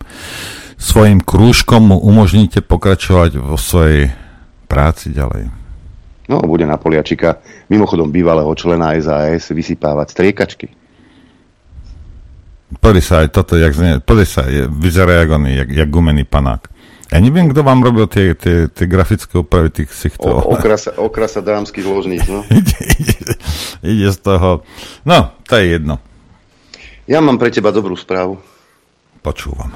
[0.82, 4.10] Svojim krúžkom mu umožníte pokračovať vo svojej
[4.66, 5.52] práci ďalej.
[6.32, 10.68] No, bude na Poliačika, mimochodom bývalého člena SAS, vysypávať striekačky.
[12.80, 16.71] Pozri sa aj toto, jak znie, sa, je, vyzerá jak oný, jak, jak gumený panák.
[17.12, 20.48] Ja neviem, kto vám robil tie, tie, tie grafické úpravy tých sichtov.
[20.56, 22.48] Okrasa, okrasa dámskych ložníc, no.
[22.48, 23.20] ide, ide,
[23.84, 24.64] ide z toho.
[25.04, 26.00] No, to je jedno.
[27.12, 28.40] Ja mám pre teba dobrú správu.
[29.20, 29.76] Počúvam.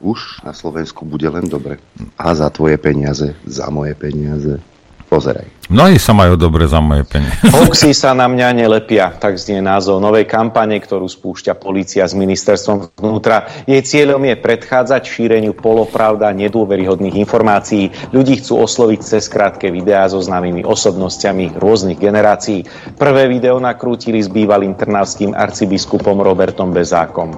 [0.00, 1.76] Už na Slovensku bude len dobre.
[2.16, 4.64] A za tvoje peniaze, za moje peniaze.
[5.10, 5.42] Pozeraj.
[5.66, 7.42] Mnohí sa majú dobre za moje peniaze.
[7.58, 12.94] Hoxy sa na mňa nelepia, tak znie názov novej kampane, ktorú spúšťa polícia s ministerstvom
[12.94, 13.50] vnútra.
[13.66, 17.90] Jej cieľom je predchádzať šíreniu polopravda nedôveryhodných informácií.
[18.14, 22.62] Ľudí chcú osloviť cez krátke videá so známymi osobnosťami rôznych generácií.
[22.94, 27.34] Prvé video nakrútili s bývalým trnavským arcibiskupom Robertom Bezákom.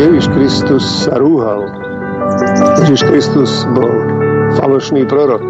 [0.00, 1.68] Ježiš Kristus sa rúhal.
[2.80, 4.21] Ježiš Kristus bol
[4.72, 5.44] falošný prorok.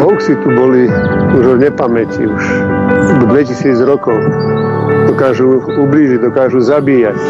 [0.00, 0.88] Hoaxy tu boli
[1.36, 2.44] už od nepamäti, už
[3.28, 4.16] 2000 rokov.
[5.04, 7.20] Dokážu ublížiť, dokážu zabíjať.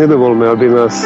[0.00, 1.04] Nedovolme, aby nás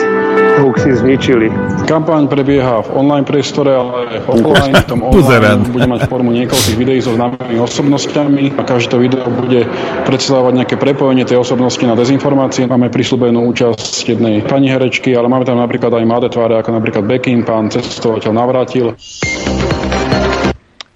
[0.62, 1.50] hoaxy zničili.
[1.90, 7.02] Kampaň prebieha v online priestore, ale offline v tom online bude mať formu niekoľkých videí
[7.02, 9.66] so známymi osobnosťami a každé to video bude
[10.06, 12.70] predstavovať nejaké prepojenie tej osobnosti na dezinformácie.
[12.70, 17.02] Máme prislúbenú účasť jednej pani herečky, ale máme tam napríklad aj mladé tváre, ako napríklad
[17.02, 18.94] Bekim, pán cestovateľ Navrátil.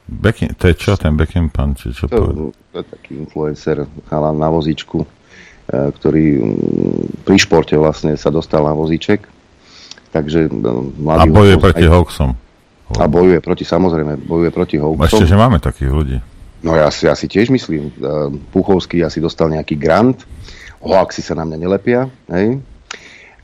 [0.07, 2.07] Bekim, to je čo, ten Bekim pán, či čo?
[2.07, 5.18] To, to je taký influencer, chalan na vozíčku, e,
[5.69, 9.29] ktorý mm, pri športe vlastne sa dostal na vozíček.
[10.09, 12.31] Takže e, A mladý bojuje hoax- proti aj- hoaxom.
[12.97, 15.29] A bojuje proti, samozrejme, bojuje proti Ešte, hoaxom.
[15.29, 16.17] že máme takých ľudí.
[16.65, 17.93] No ja si, ja si tiež myslím, e,
[18.51, 20.25] Puchovský asi dostal nejaký grant,
[20.81, 22.59] hoaxy sa na mňa nelepia, hej.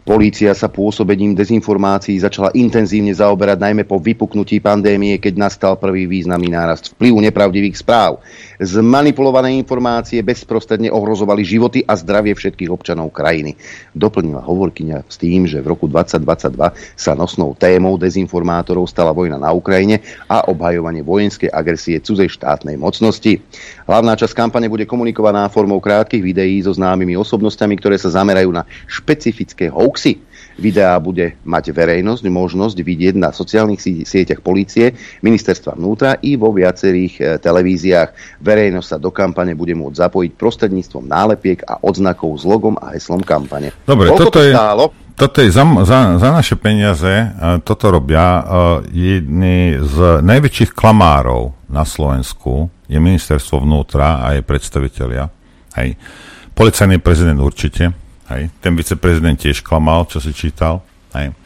[0.05, 6.53] Polícia sa pôsobením dezinformácií začala intenzívne zaoberať najmä po vypuknutí pandémie, keď nastal prvý významný
[6.53, 8.21] nárast vplyvu nepravdivých správ.
[8.63, 13.59] Zmanipulované informácie bezprostredne ohrozovali životy a zdravie všetkých občanov krajiny.
[13.95, 16.55] Doplnila hovorkyňa s tým, že v roku 2022
[16.95, 23.43] sa nosnou témou dezinformátorov stala vojna na Ukrajine a obhajovanie vojenskej agresie cudzej štátnej mocnosti.
[23.91, 28.63] Hlavná časť kampane bude komunikovaná formou krátkych videí so známymi osobnosťami, ktoré sa zamerajú na
[28.87, 30.23] špecifické hoaxy.
[30.55, 37.15] Videá bude mať verejnosť možnosť vidieť na sociálnych sieťach polície, ministerstva vnútra i vo viacerých
[37.19, 38.39] e, televíziách.
[38.39, 43.23] Verejnosť sa do kampane bude môcť zapojiť prostredníctvom nálepiek a odznakov s logom a heslom
[43.23, 43.75] kampane.
[43.83, 44.85] Dobre, Koľko toto to je- stálo?
[45.15, 47.27] Toto je za, za, za naše peniaze, e,
[47.63, 48.43] toto robia e,
[48.91, 55.31] jedni z najväčších klamárov na Slovensku, je ministerstvo vnútra a jej predstavitelia.
[55.79, 55.99] Hej.
[56.55, 58.04] Policajný prezident určite.
[58.33, 58.53] Hej.
[58.65, 60.81] Ten viceprezident tiež klamal, čo si čítal.
[61.13, 61.37] Hej.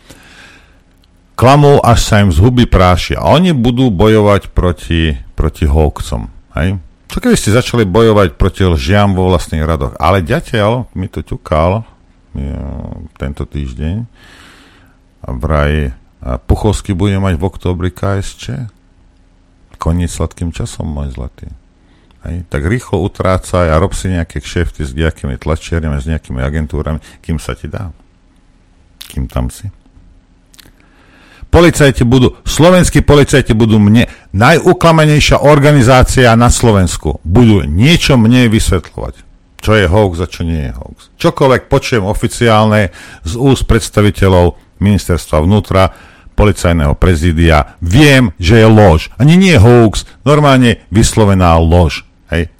[1.38, 3.22] Klamú, až sa im z huby prášia.
[3.22, 6.30] A oni budú bojovať proti, proti hoaxom.
[6.58, 6.82] Hej.
[7.08, 9.96] Čo keby ste začali bojovať proti lžiam vo vlastných radoch?
[9.96, 11.86] Ale ďateľ mi to ťukal
[12.36, 12.62] ja,
[13.16, 14.04] tento týždeň
[15.24, 18.66] a vraj a Puchovský bude mať v októbri KSČ.
[19.78, 21.46] Koniec sladkým časom, môj zlatý.
[22.26, 26.98] Hej, tak rýchlo utrácaj a rob si nejaké kšefty s nejakými tlačiarmi, s nejakými agentúrami,
[27.22, 27.94] kým sa ti dá.
[29.14, 29.70] Kým tam si.
[31.48, 34.04] Policajti budú, slovenskí policajti budú mne,
[34.36, 39.24] najuklamenejšia organizácia na Slovensku, budú niečo mne vysvetľovať.
[39.58, 41.08] Čo je hoax a čo nie je hoax.
[41.16, 42.92] Čokoľvek počujem oficiálne
[43.24, 45.90] z úst predstaviteľov ministerstva vnútra,
[46.38, 47.74] policajného prezídia.
[47.82, 49.10] Viem, že je lož.
[49.18, 52.06] Ani nie hoax, normálne vyslovená lož.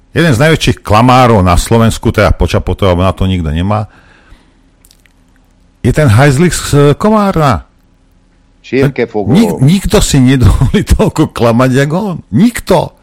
[0.09, 3.85] Jeden z najväčších klamárov na Slovensku, teda počapotov, na to nikto nemá,
[5.85, 7.69] je ten hajzlik z e, Komárna.
[8.59, 12.19] Čierke Nik, nikto si nedovolí toľko klamať, jak on.
[12.35, 12.99] Nikto.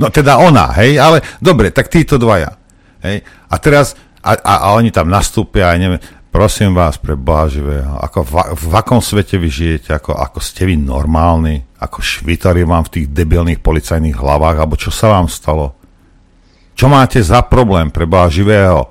[0.00, 2.56] No teda ona, hej, ale dobre, tak títo dvaja.
[3.04, 3.22] Hej.
[3.22, 3.94] A teraz,
[4.24, 6.00] a, a, a oni tam nastúpia, a neviem,
[6.34, 10.66] prosím vás, pre Boha živého, ako v, v akom svete vy žijete, ako, ako ste
[10.66, 15.83] vy normálni, ako švitari vám v tých debilných policajných hlavách, alebo čo sa vám stalo?
[16.74, 18.90] Čo máte za problém pre Boha živého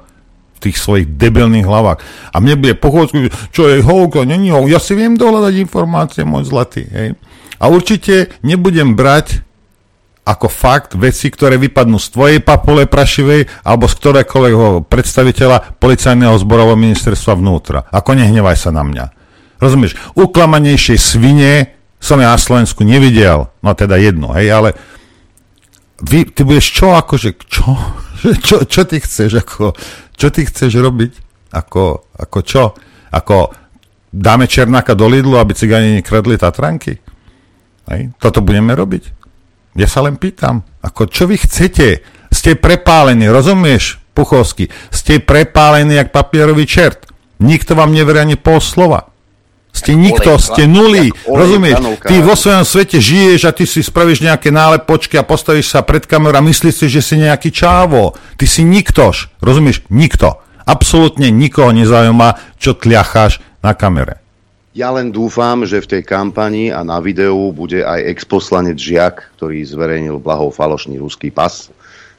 [0.56, 2.00] v tých svojich debilných hlavách?
[2.32, 6.48] A mne bude pochodku, čo je hoľko, není hoľko, ja si viem dohľadať informácie, môj
[6.48, 6.88] zlatý.
[6.88, 7.20] Hej.
[7.60, 9.44] A určite nebudem brať
[10.24, 16.80] ako fakt veci, ktoré vypadnú z tvojej papule prašivej alebo z ktorékoľvek predstaviteľa policajného zborového
[16.80, 17.84] ministerstva vnútra.
[17.92, 19.06] Ako nehnevaj sa na mňa.
[19.60, 20.00] Rozumieš?
[20.16, 23.52] Uklamanejšie svine som ja na Slovensku nevidel.
[23.60, 24.70] No teda jedno, hej, ale
[26.04, 27.64] vy, ty budeš čo, akože, čo,
[28.46, 29.72] čo, čo ty chceš, ako,
[30.14, 31.12] čo ty chceš robiť?
[31.54, 32.64] Ako, ako čo?
[33.14, 33.54] Ako
[34.10, 36.98] dáme Černáka do Lidlu, aby cigáni nekradli Tatranky?
[37.90, 38.02] Hej?
[38.18, 39.24] Toto budeme robiť?
[39.74, 42.06] Ja sa len pýtam, ako čo vy chcete?
[42.30, 44.70] Ste prepálení, rozumieš, Puchovský?
[44.94, 47.10] Ste prepálení jak papierový čert.
[47.42, 49.13] Nikto vám neverí ani pol slova.
[49.74, 51.82] Ste nikto, ste nulí, rozumieš?
[52.06, 56.06] Ty vo svojom svete žiješ a ty si spravíš nejaké nálepočky a postavíš sa pred
[56.06, 58.14] kameru a myslíš si, že si nejaký čávo.
[58.38, 59.82] Ty si niktož, rozumieš?
[59.90, 60.38] Nikto.
[60.64, 64.24] Absolútne nikoho nezaujíma, čo tliacháš na kamere.
[64.74, 69.62] Ja len dúfam, že v tej kampani a na videu bude aj exposlanec Žiak, ktorý
[69.62, 71.70] zverejnil blahou falošný ruský pas.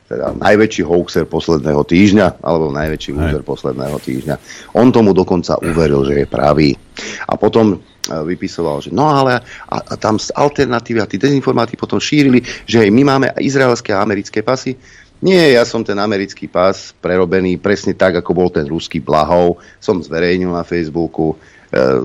[0.04, 4.36] Teda najväčší hoaxer posledného týždňa, alebo najväčší úzer posledného týždňa.
[4.76, 6.76] On tomu dokonca uveril, že je pravý.
[7.24, 7.76] A potom e,
[8.12, 13.02] vypisoval, že no ale a, a tam alternatívy a tí dezinformáty potom šírili, že my
[13.02, 14.76] máme izraelské a americké pasy.
[15.24, 19.56] Nie, ja som ten americký pás prerobený presne tak, ako bol ten ruský blahov.
[19.80, 21.40] Som zverejnil na Facebooku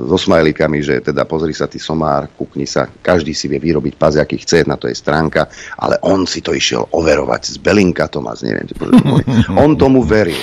[0.09, 4.41] so smajlikami, že teda pozri sa ty somár, kúkni sa, každý si vie vyrobiť aký
[4.41, 5.45] chce, na to je stránka,
[5.77, 8.65] ale on si to išiel overovať s Belinka Tomás, neviem,
[9.63, 10.39] on tomu veril,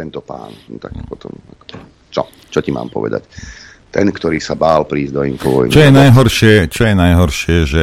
[0.00, 0.54] tento pán.
[0.70, 1.34] No, tak potom,
[2.08, 3.26] čo, čo ti mám povedať?
[3.90, 5.74] Ten, ktorý sa bál prísť do Infovojny.
[5.74, 7.82] Čo je najhoršie, čo je najhoršie, že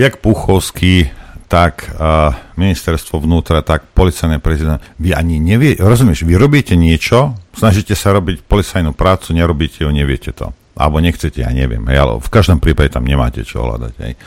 [0.00, 1.12] jak Puchovský
[1.54, 7.94] tak uh, ministerstvo vnútra, tak policajný prezident, vy ani nevie, rozumieš, vy robíte niečo, snažíte
[7.94, 10.50] sa robiť policajnú prácu, nerobíte ju, neviete to.
[10.74, 13.94] Alebo nechcete, ja neviem, hej, ale v každom prípade tam nemáte čo hľadať.
[14.02, 14.18] Hej.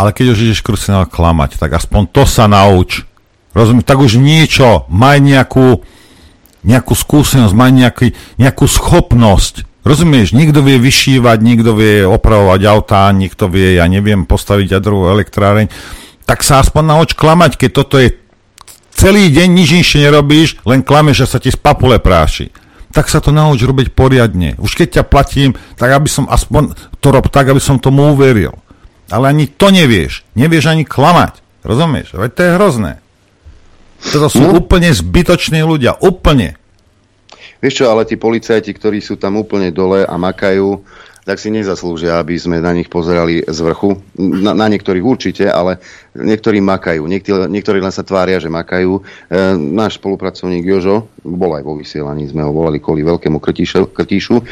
[0.00, 3.04] Ale keď už ideš krucinál klamať, tak aspoň to sa nauč.
[3.52, 5.84] Rozumieš, tak už niečo, maj nejakú,
[6.64, 9.84] nejakú skúsenosť, maj nejaký, nejakú schopnosť.
[9.84, 15.99] Rozumieš, nikto vie vyšívať, nikto vie opravovať autá, nikto vie, ja neviem, postaviť jadrovú elektráreň
[16.30, 18.14] tak sa aspoň nauč klamať, keď toto je
[18.94, 22.54] celý deň nič inšie nerobíš, len klameš, že sa ti z papule práši.
[22.94, 24.54] Tak sa to nauč robiť poriadne.
[24.62, 28.54] Už keď ťa platím, tak aby som aspoň to rob tak, aby som tomu uveril.
[29.10, 30.22] Ale ani to nevieš.
[30.38, 31.42] Nevieš ani klamať.
[31.66, 32.14] Rozumieš?
[32.14, 32.92] Veď to je hrozné.
[34.14, 34.62] To sú no.
[34.62, 35.98] úplne zbytoční ľudia.
[35.98, 36.54] Úplne.
[37.58, 40.78] Vieš čo, ale tí policajti, ktorí sú tam úplne dole a makajú,
[41.24, 44.00] tak si nezaslúžia, aby sme na nich pozerali z vrchu.
[44.16, 45.78] Na, na niektorých určite, ale
[46.16, 47.06] niektorí makajú.
[47.06, 48.98] Niektorí, niektorí len sa tvária, že makajú.
[48.98, 49.02] E,
[49.56, 54.44] náš spolupracovník Jožo, bol aj vo vysielaní, sme ho volali kvôli veľkému krtíšu, e,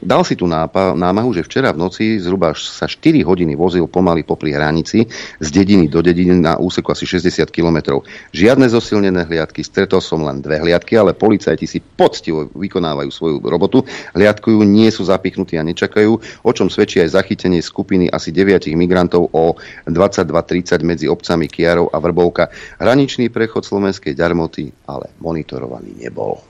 [0.00, 4.26] dal si tú nápa, námahu, že včera v noci zhruba sa 4 hodiny vozil pomaly
[4.26, 5.06] popri hranici
[5.38, 8.00] z dediny do dediny na úseku asi 60 km.
[8.34, 13.86] Žiadne zosilnené hliadky, stretol som len dve hliadky, ale policajti si poctivo vykonávajú svoju robotu.
[14.16, 16.12] Hliadkujú, nie sú zapichnutí a čakajú,
[16.46, 21.98] o čom svedčí aj zachytenie skupiny asi 9 migrantov o 22.30 medzi obcami Kiarov a
[21.98, 22.48] Vrbovka.
[22.80, 26.40] Hraničný prechod slovenskej ďarmoty ale monitorovaný nebol.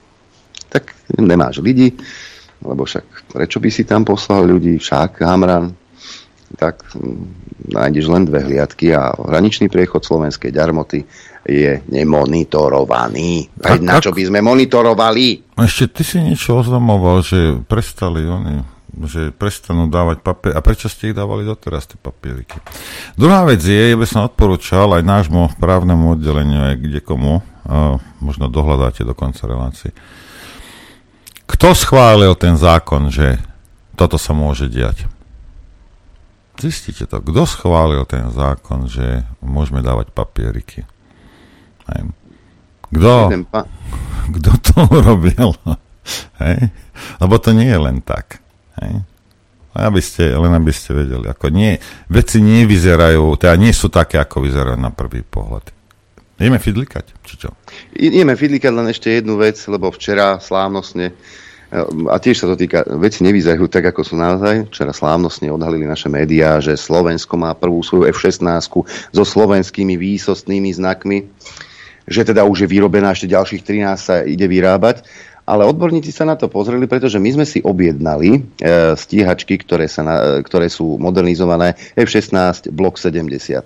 [0.69, 1.91] Tak nemáš lidi,
[2.61, 5.73] lebo však prečo by si tam poslal ľudí, však Hamran,
[6.55, 11.01] tak hm, nájdeš len dve hliadky a hraničný priechod slovenskej ďarmoty
[11.45, 13.49] je nemonitorovaný.
[13.57, 15.55] Veď na čo by sme monitorovali?
[15.57, 20.55] Ešte ty si niečo oznamoval, že prestali oni že prestanú dávať papier.
[20.55, 22.55] A prečo ste ich dávali doteraz, tie papieriky?
[23.19, 27.99] Druhá vec je, ja by som odporúčal aj nášmu právnemu oddeleniu, aj kde komu, a
[28.23, 29.91] možno dohľadáte do konca relácie.
[31.45, 33.37] Kto schválil ten zákon, že
[33.99, 35.05] toto sa môže diať?
[36.55, 37.19] Zistite to.
[37.19, 40.87] Kto schválil ten zákon, že môžeme dávať papieriky?
[42.95, 43.13] Kto?
[44.31, 45.51] Kto to urobil?
[46.39, 46.71] Hej?
[47.19, 48.44] Lebo to nie je len tak.
[48.81, 49.03] Hej?
[49.75, 51.27] aby ste, len aby ste vedeli.
[51.27, 51.75] Ako nie,
[52.07, 55.67] veci nevyzerajú, teda nie sú také, ako vyzerajú na prvý pohľad.
[56.39, 57.51] Ideme fidlikať, či čo?
[57.91, 61.11] Ideme fidlikať len ešte jednu vec, lebo včera slávnostne
[62.07, 64.71] a tiež sa to týka, veci nevyzerajú tak, ako sú naozaj.
[64.71, 68.69] Včera slávnostne odhalili naše médiá, že Slovensko má prvú svoju F-16
[69.11, 71.25] so slovenskými výsostnými znakmi,
[72.05, 75.03] že teda už je vyrobená, ešte ďalších 13 sa ide vyrábať.
[75.45, 78.39] Ale odborníci sa na to pozreli, pretože my sme si objednali e,
[78.97, 83.61] stíhačky, ktoré, sa na, ktoré sú modernizované F-16 Block 70.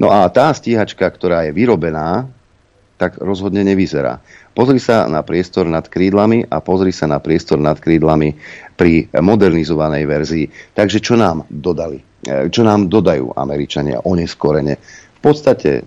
[0.00, 2.24] No a tá stíhačka, ktorá je vyrobená,
[2.96, 4.20] tak rozhodne nevyzerá.
[4.56, 8.36] Pozri sa na priestor nad krídlami a pozri sa na priestor nad krídlami
[8.76, 10.46] pri modernizovanej verzii.
[10.72, 12.00] Takže čo nám dodali?
[12.24, 14.80] E, čo nám dodajú Američania oneskorene?
[15.20, 15.82] V podstate e,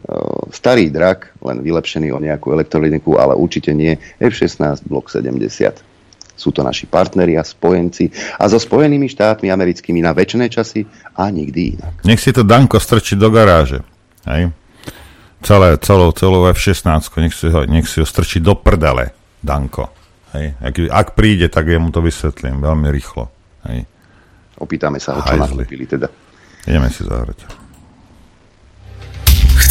[0.54, 5.82] starý drak, len vylepšený o nejakú elektroniku, ale určite nie F-16 Block 70.
[6.38, 10.82] Sú to naši partneri a spojenci a so Spojenými štátmi americkými na väčšie časy
[11.18, 12.06] a nikdy inak.
[12.06, 13.82] Nech si to Danko strčí do garáže.
[14.30, 14.54] Hej?
[15.42, 19.90] Celé, celou, celou F-16, nech si, ho, nech si ho strčí do prdele, Danko.
[20.38, 20.62] Hej?
[20.62, 23.34] Ak, ak príde, tak ja mu to vysvetlím veľmi rýchlo.
[23.66, 23.90] Hej?
[24.62, 26.06] Opýtame sa ho, čo nakúpili teda.
[26.70, 27.63] Ideme si zahrať.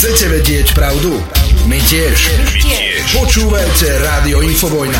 [0.03, 1.14] Chcete vedieť pravdu?
[1.70, 2.34] My tiež.
[2.34, 3.22] My tiež.
[3.22, 4.98] Počúvajte Rádio Infovojna.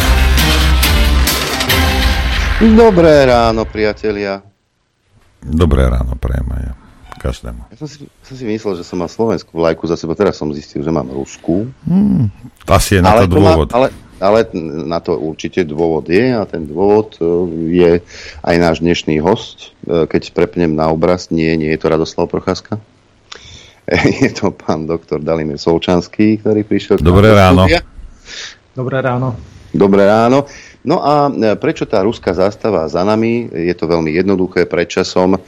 [2.79, 4.47] Dobré ráno, priatelia.
[5.43, 6.75] Dobré ráno, prajem aj ja.
[7.19, 7.75] Každému.
[7.75, 10.55] Ja som si, som si myslel, že som mal slovenskú vlajku za sebou, teraz som
[10.55, 11.67] zistil, že mám ruskú.
[11.83, 12.31] Hmm,
[12.71, 13.75] asi je na ale to dôvod.
[13.75, 13.87] To má, ale,
[14.23, 14.39] ale
[14.87, 17.27] na to určite dôvod je a ten dôvod e,
[17.75, 17.93] je
[18.47, 19.75] aj náš dnešný host.
[19.83, 22.79] E, keď prepnem na obraz, nie, nie je to Radoslav Procházka.
[24.23, 27.03] Je to pán doktor Dalimir Solčanský, ktorý prišiel.
[27.03, 27.67] Dobré ráno.
[28.73, 29.35] Dobré ráno.
[29.73, 30.47] Dobré ráno.
[30.83, 33.49] No a e, prečo tá ruská zástava za nami?
[33.49, 34.69] Je to veľmi jednoduché.
[34.69, 35.41] Predčasom e,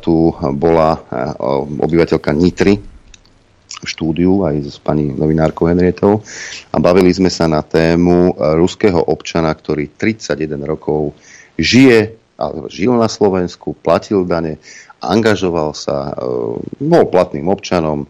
[0.00, 0.98] tu bola e,
[1.84, 2.80] obyvateľka Nitry
[3.80, 6.20] v štúdiu aj s pani novinárkou Henrietou
[6.68, 10.36] a bavili sme sa na tému ruského občana, ktorý 31
[10.68, 11.16] rokov
[11.56, 14.60] žije, ale žil na Slovensku, platil dane
[15.00, 16.24] angažoval sa, e,
[16.80, 18.06] bol platným občanom, e,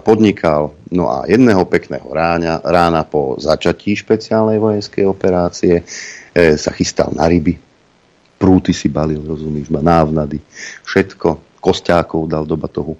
[0.00, 0.72] podnikal.
[0.90, 5.84] No a jedného pekného ráňa, rána po začatí špeciálnej vojenskej operácie e,
[6.56, 7.60] sa chystal na ryby.
[8.40, 10.42] Prúty si balil, rozumíš ma, návnady,
[10.82, 12.98] všetko, kostiákov dal do batohu.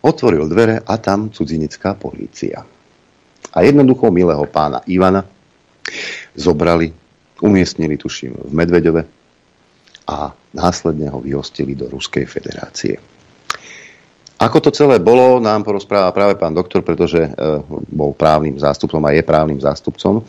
[0.00, 2.64] Otvoril dvere a tam cudzinecká polícia.
[3.52, 5.22] A jednoducho milého pána Ivana
[6.34, 6.90] zobrali,
[7.42, 9.02] umiestnili, tuším, v Medveďove
[10.08, 12.98] a následne ho vyhostili do Ruskej federácie.
[14.40, 17.30] Ako to celé bolo, nám porozpráva práve pán doktor, pretože e,
[17.92, 20.22] bol právnym zástupcom a je právnym zástupcom e,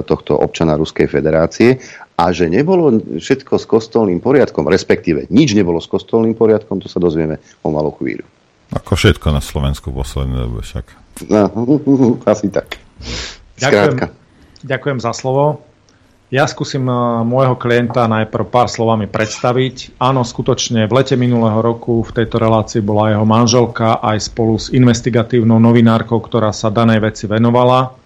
[0.00, 1.76] tohto občana Ruskej federácie
[2.16, 2.88] a že nebolo
[3.20, 7.92] všetko s kostolným poriadkom, respektíve nič nebolo s kostolným poriadkom, to sa dozvieme o malú
[8.00, 8.24] chvíľu.
[8.72, 10.86] Ako všetko na Slovensku posledné dobe však.
[11.28, 11.52] No,
[12.32, 12.80] asi tak.
[13.60, 14.08] Ďakujem,
[14.64, 15.60] ďakujem za slovo.
[16.30, 16.94] Ja skúsim eh,
[17.26, 19.98] môjho klienta najprv pár slovami predstaviť.
[19.98, 24.70] Áno, skutočne v lete minulého roku v tejto relácii bola jeho manželka aj spolu s
[24.70, 27.98] investigatívnou novinárkou, ktorá sa danej veci venovala.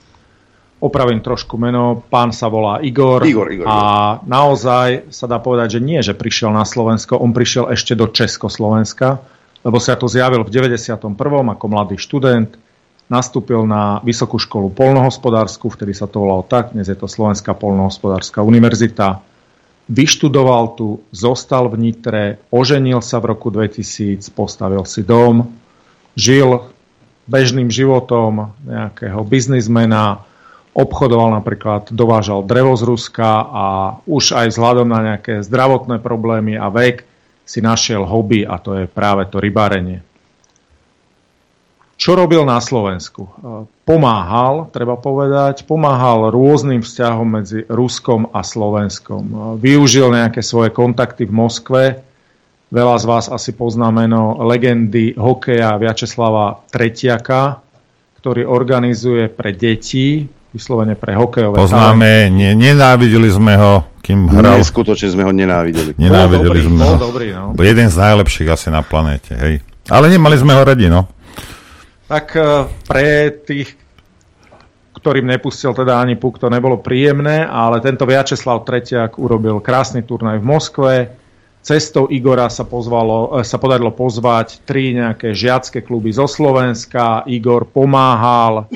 [0.80, 3.78] Opravím trošku meno, pán sa volá Igor, Igor, Igor a
[4.20, 9.20] naozaj sa dá povedať, že nie, že prišiel na Slovensko, on prišiel ešte do Československa,
[9.64, 11.00] lebo sa tu zjavil v 91.
[11.16, 12.60] ako mladý študent,
[13.08, 18.40] nastúpil na Vysokú školu polnohospodárskú, vtedy sa to volalo tak, dnes je to Slovenská polnohospodárska
[18.40, 19.20] univerzita.
[19.84, 25.52] Vyštudoval tu, zostal v Nitre, oženil sa v roku 2000, postavil si dom,
[26.16, 26.64] žil
[27.28, 30.24] bežným životom nejakého biznismena,
[30.72, 33.64] obchodoval napríklad, dovážal drevo z Ruska a
[34.08, 37.04] už aj vzhľadom na nejaké zdravotné problémy a vek
[37.44, 40.00] si našiel hobby a to je práve to rybárenie.
[41.94, 43.22] Čo robil na Slovensku?
[43.22, 43.30] E,
[43.86, 49.24] pomáhal, treba povedať, pomáhal rôznym vzťahom medzi Ruskom a Slovenskom.
[49.30, 51.82] E, využil nejaké svoje kontakty v Moskve.
[52.74, 57.62] Veľa z vás asi pozná meno legendy hokeja Vyacheslava Tretiaka,
[58.18, 64.58] ktorý organizuje pre deti, vyslovene pre hokejové Poznáme, ne, nenávideli sme ho, kým hral.
[64.58, 65.94] Nie, skutočne sme ho nenávideli.
[65.94, 66.94] Nenávideli dobrý, sme ho.
[66.98, 67.54] Dobrý, no.
[67.54, 69.62] Jeden z najlepších asi na planéte, hej.
[69.86, 71.14] Ale nemali sme ho radi, no
[72.14, 73.74] tak e, pre tých,
[75.02, 80.38] ktorým nepustil teda ani puk, to nebolo príjemné, ale tento Viačeslav Tretiak urobil krásny turnaj
[80.38, 80.94] v Moskve,
[81.64, 87.24] Cestou Igora sa, pozvalo, sa podarilo pozvať tri nejaké žiacké kluby zo Slovenska.
[87.24, 88.68] Igor pomáhal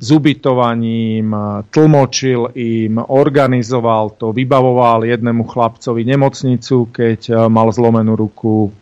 [0.00, 1.36] s ubytovaním,
[1.68, 8.72] tlmočil im, organizoval to, vybavoval jednému chlapcovi nemocnicu, keď mal zlomenú ruku.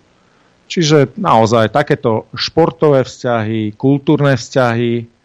[0.68, 5.18] Čiže naozaj takéto športové vzťahy, kultúrne vzťahy,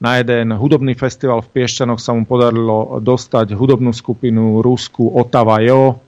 [0.00, 6.00] na jeden hudobný festival v Piešťanoch sa mu podarilo dostať hudobnú skupinu Rusku Otava Jo.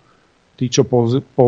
[0.56, 1.44] Tí, čo po, po,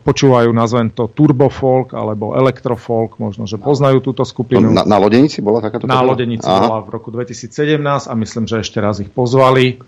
[0.00, 4.72] počúvajú, nazvem to turbofolk alebo elektrofolk, možno, že poznajú túto skupinu.
[4.72, 5.84] Na, na Lodenici bola takáto?
[5.84, 6.64] Na Lodenici Aha.
[6.64, 9.80] bola v roku 2017 a myslím, že ešte raz ich pozvali.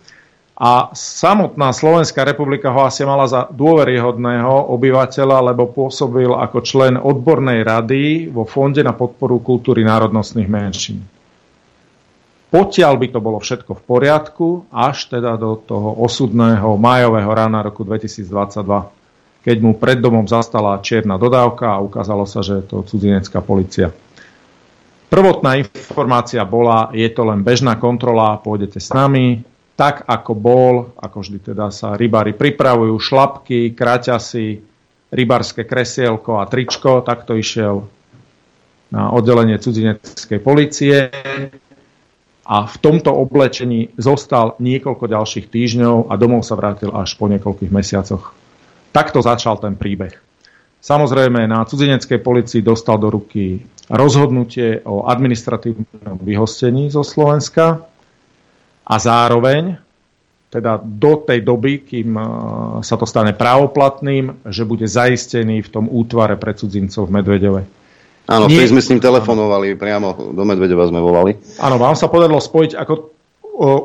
[0.60, 7.64] A samotná Slovenská republika ho asi mala za dôveryhodného obyvateľa, lebo pôsobil ako člen odbornej
[7.64, 11.00] rady vo Fonde na podporu kultúry národnostných menšín.
[12.52, 17.80] Potiaľ by to bolo všetko v poriadku, až teda do toho osudného majového rána roku
[17.80, 18.28] 2022,
[19.40, 23.96] keď mu pred domom zastala čierna dodávka a ukázalo sa, že je to cudzinecká policia.
[25.08, 29.40] Prvotná informácia bola, je to len bežná kontrola, pôjdete s nami,
[29.80, 34.60] tak ako bol, ako vždy teda sa rybári pripravujú, šlapky, kraťasy,
[35.08, 37.88] rybarské kresielko a tričko, takto išiel
[38.92, 41.08] na oddelenie cudzineckej policie
[42.44, 47.72] a v tomto oblečení zostal niekoľko ďalších týždňov a domov sa vrátil až po niekoľkých
[47.72, 48.36] mesiacoch.
[48.92, 50.12] Takto začal ten príbeh.
[50.84, 57.89] Samozrejme, na cudzineckej policii dostal do ruky rozhodnutie o administratívnom vyhostení zo Slovenska
[58.90, 59.78] a zároveň,
[60.50, 62.24] teda do tej doby, kým e,
[62.82, 67.62] sa to stane právoplatným, že bude zaistený v tom útvare pre cudzincov v Medvedove.
[68.26, 68.66] Áno, Nie...
[68.66, 71.38] sme s ním telefonovali, priamo do Medvedeva sme volali.
[71.62, 72.94] Áno, vám sa podarilo spojiť, ako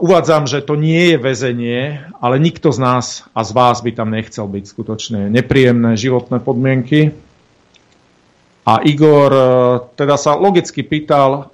[0.02, 1.82] uvádzam, že to nie je väzenie,
[2.18, 3.06] ale nikto z nás
[3.38, 7.14] a z vás by tam nechcel byť skutočne nepríjemné životné podmienky.
[8.66, 9.46] A Igor e,
[9.94, 11.54] teda sa logicky pýtal,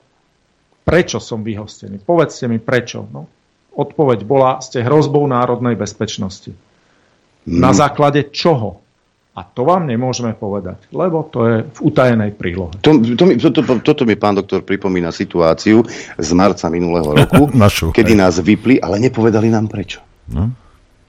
[0.88, 2.00] prečo som vyhostený.
[2.00, 3.04] Povedzte mi prečo.
[3.12, 3.28] No,
[3.72, 6.52] odpoveď bola, ste hrozbou národnej bezpečnosti.
[6.52, 7.60] Hmm.
[7.60, 8.84] Na základe čoho?
[9.32, 12.76] A to vám nemôžeme povedať, lebo to je v utajenej prílohe.
[12.84, 15.88] To, to, to, to, toto mi pán doktor pripomína situáciu
[16.20, 18.20] z marca minulého roku, Našu, kedy hej.
[18.20, 20.04] nás vypli, ale nepovedali nám prečo.
[20.28, 20.52] No.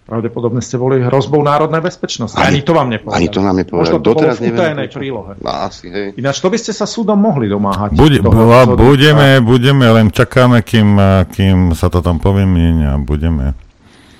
[0.03, 2.35] Pravdepodobne ste boli hrozbou národnej bezpečnosti.
[2.35, 3.23] Ani, ani to vám nepovedali.
[3.23, 3.83] Ani to nám nepovedali.
[3.87, 5.33] Možno to Doteraz bolo v utajenej prílohe.
[5.39, 6.07] No, asi, hej.
[6.19, 7.95] Ináč to by ste sa súdom mohli domáhať.
[7.95, 10.99] Bude, toho, budeme, budeme, len čakáme, kým,
[11.31, 13.55] kým sa to tam a Budeme.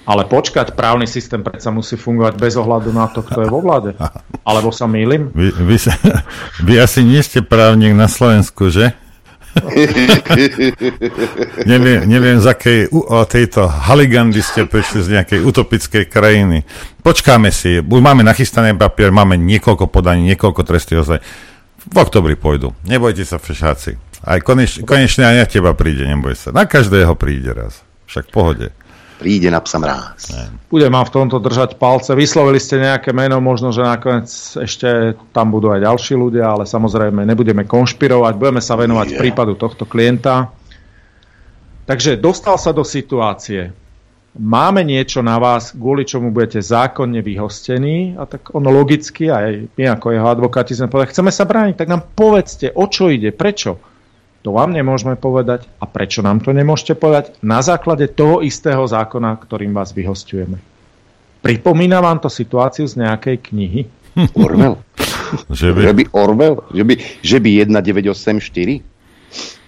[0.03, 3.95] Ale počkať, právny systém predsa musí fungovať bez ohľadu na to, kto je vo vláde.
[4.49, 5.31] Alebo sa mýlim?
[5.35, 5.95] Vy, vy, sa,
[6.67, 8.95] vy asi nie ste právnik na Slovensku, že?
[11.73, 16.65] neviem, neviem, z akej o tejto haligandy ste prišli z nejakej utopickej krajiny.
[17.05, 21.21] Počkáme si, máme nachystaný papier, máme niekoľko podaní, niekoľko trestí ozaj.
[21.83, 22.73] V oktobri pôjdu.
[22.87, 23.99] Nebojte sa, všesáci.
[24.23, 26.55] Aj konečne, konečne aj na teba príde, neboj sa.
[26.55, 27.83] Na každého príde raz.
[28.07, 28.67] Však v pohode
[29.23, 30.35] príde na psa mráz.
[30.67, 32.11] Budem vám v tomto držať palce.
[32.19, 34.27] Vyslovili ste nejaké meno, možno, že nakoniec
[34.59, 39.21] ešte tam budú aj ďalší ľudia, ale samozrejme nebudeme konšpirovať, budeme sa venovať yeah.
[39.23, 40.51] prípadu tohto klienta.
[41.87, 43.71] Takže dostal sa do situácie.
[44.33, 49.85] Máme niečo na vás, kvôli čomu budete zákonne vyhostení a tak ono logicky, aj my
[49.93, 53.92] ako jeho advokáti sme povedali, chceme sa brániť, tak nám povedzte, o čo ide, prečo.
[54.43, 55.71] To vám nemôžeme povedať.
[55.79, 57.39] A prečo nám to nemôžete povedať?
[57.47, 60.59] Na základe toho istého zákona, ktorým vás vyhostujeme.
[61.43, 63.81] Pripomína vám to situáciu z nejakej knihy?
[64.45, 64.83] Orwell.
[65.51, 65.81] že, by...
[65.83, 66.67] že by Orwell?
[66.75, 68.93] Že by, že by 1984?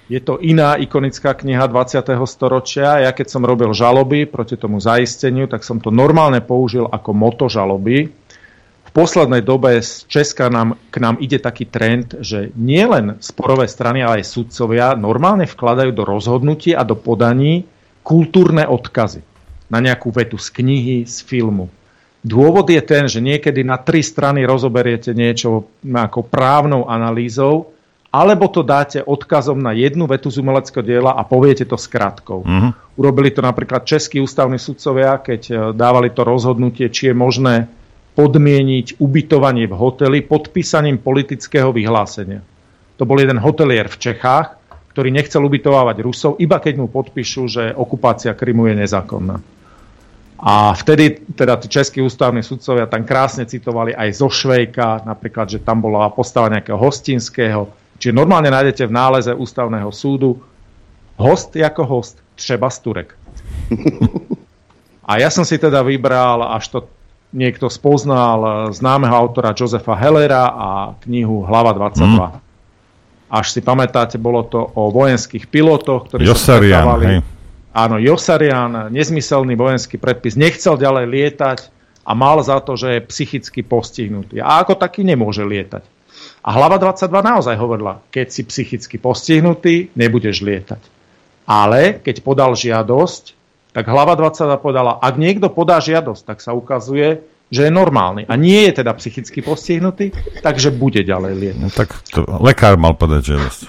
[0.04, 2.04] Je to iná ikonická kniha 20.
[2.28, 3.00] storočia.
[3.00, 7.48] Ja keď som robil žaloby proti tomu zaisteniu, tak som to normálne použil ako moto
[7.48, 8.12] žaloby
[8.94, 14.22] poslednej dobe z Česka nám, k nám ide taký trend, že nielen sporové strany, ale
[14.22, 17.66] aj sudcovia normálne vkladajú do rozhodnutí a do podaní
[18.06, 19.26] kultúrne odkazy
[19.66, 21.66] na nejakú vetu z knihy, z filmu.
[22.24, 27.74] Dôvod je ten, že niekedy na tri strany rozoberiete niečo ako právnou analýzou,
[28.14, 32.46] alebo to dáte odkazom na jednu vetu z umeleckého diela a poviete to skratkou.
[32.46, 32.70] Uh-huh.
[32.94, 37.66] Urobili to napríklad českí ústavní sudcovia, keď eh, dávali to rozhodnutie, či je možné
[38.14, 42.40] podmieniť ubytovanie v hoteli podpísaním politického vyhlásenia.
[42.98, 44.54] To bol jeden hotelier v Čechách,
[44.94, 49.42] ktorý nechcel ubytovávať Rusov, iba keď mu podpíšu, že okupácia Krymu je nezákonná.
[50.38, 55.58] A vtedy teda tí českí ústavní sudcovia tam krásne citovali aj zo Švejka, napríklad, že
[55.58, 57.66] tam bola postava nejakého hostinského.
[57.98, 60.38] Čiže normálne nájdete v náleze ústavného súdu
[61.18, 63.10] host ako host, třeba z Turek.
[65.10, 66.78] A ja som si teda vybral až to
[67.34, 70.68] niekto spoznal známeho autora Josefa Hellera a
[71.02, 72.06] knihu Hlava 22.
[72.06, 72.38] Mm.
[73.34, 77.18] Až si pamätáte, bolo to o vojenských pilotoch, ktorí Josarian, sa hej.
[77.74, 81.58] Áno, Josarian, nezmyselný vojenský predpis, nechcel ďalej lietať
[82.06, 84.38] a mal za to, že je psychicky postihnutý.
[84.38, 85.82] A ako taký nemôže lietať.
[86.44, 90.82] A hlava 22 naozaj hovorila, keď si psychicky postihnutý, nebudeš lietať.
[91.48, 93.43] Ale keď podal žiadosť,
[93.74, 98.34] tak hlava 22 povedala, ak niekto podá žiadosť, tak sa ukazuje, že je normálny a
[98.38, 101.60] nie je teda psychicky postihnutý, takže bude ďalej lietať.
[101.60, 103.60] No, tak to, lekár mal podať žiadosť.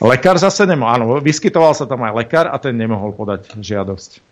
[0.00, 4.29] Lekár zase nemohol, áno, vyskytoval sa tam aj lekár a ten nemohol podať žiadosť.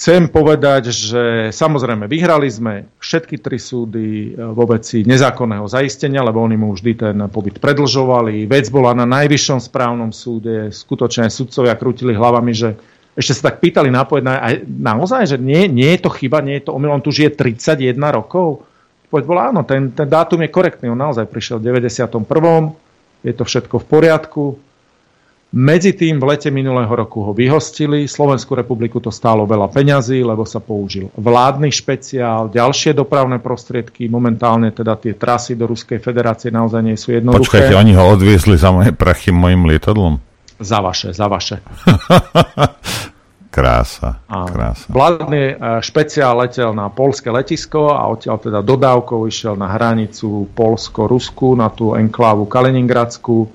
[0.00, 6.40] Chcem povedať, že samozrejme vyhrali sme všetky tri súdy e, vo veci nezákonného zaistenia, lebo
[6.40, 8.48] oni mu vždy ten pobyt predlžovali.
[8.48, 10.72] Vec bola na najvyššom správnom súde.
[10.72, 12.80] Skutočne sudcovia krútili hlavami, že
[13.12, 14.08] ešte sa tak pýtali na,
[14.40, 18.00] aj naozaj, že nie, nie je to chyba, nie je to omylom, tu žije 31
[18.08, 18.64] rokov.
[19.12, 22.08] Poď bola áno, ten, ten dátum je korektný, on naozaj prišiel v 91.
[23.20, 24.56] Je to všetko v poriadku
[25.50, 28.06] medzi tým v lete minulého roku ho vyhostili.
[28.06, 34.06] Slovenskú republiku to stálo veľa peňazí, lebo sa použil vládny špeciál, ďalšie dopravné prostriedky.
[34.06, 37.66] Momentálne teda tie trasy do Ruskej federácie naozaj nie sú jednoduché.
[37.66, 40.22] Počkajte, oni ho odviezli za moje prachy mojim lietadlom?
[40.62, 41.58] Za vaše, za vaše.
[43.56, 44.86] krása, krása.
[44.86, 51.58] Vládny e, špeciál letel na polské letisko a odtiaľ teda dodávkou išiel na hranicu Polsko-Rusku,
[51.58, 53.50] na tú enklávu Kaliningradskú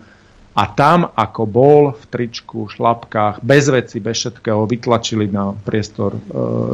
[0.56, 6.20] a tam, ako bol v tričku, šlapkách, bez veci, bez všetkého, vytlačili na priestor e,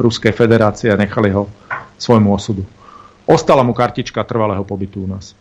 [0.05, 1.49] Ruskej federácie a nechali ho
[1.97, 2.61] svojmu osudu.
[3.25, 5.34] Ostala mu kartička trvalého pobytu u nás.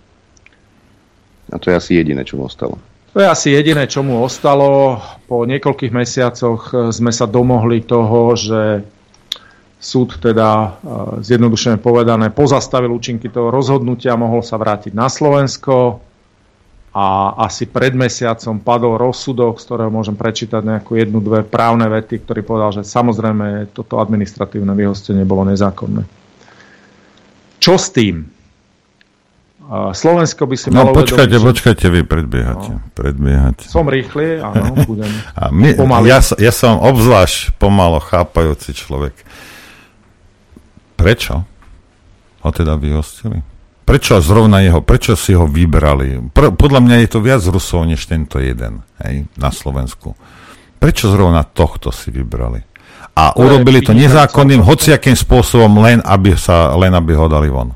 [1.53, 2.81] A to je asi jediné, čo mu ostalo.
[3.13, 4.97] To je asi jediné, čo mu ostalo.
[5.29, 8.89] Po niekoľkých mesiacoch e, sme sa domohli toho, že
[9.77, 10.69] súd teda e,
[11.21, 16.09] zjednodušene povedané pozastavil účinky toho rozhodnutia, mohol sa vrátiť na Slovensko
[16.91, 22.27] a asi pred mesiacom padol rozsudok, z ktorého môžem prečítať nejakú jednu, dve právne vety,
[22.27, 26.03] ktorý povedal, že samozrejme toto administratívne vyhostenie bolo nezákonné.
[27.63, 28.27] Čo s tým?
[29.71, 32.71] Slovensko by si no, malo počkajte, uvedomiť, počkajte, vy predbiehate.
[32.75, 33.65] No, predbiehate.
[33.71, 35.07] Som rýchly, áno, budem.
[35.39, 35.79] A my,
[36.11, 39.15] ja, ja som obzvlášť pomalo chápajúci človek.
[40.99, 41.47] Prečo
[42.43, 43.47] ho teda vyhostili?
[43.91, 46.31] Prečo zrovna jeho, prečo si ho vybrali?
[46.31, 50.15] Pr- podľa mňa je to viac Rusov než tento jeden hej, na Slovensku.
[50.79, 52.63] Prečo zrovna tohto si vybrali?
[53.19, 57.75] A to urobili to nezákonným, hociakým spôsobom, len aby, sa, len aby ho dali von.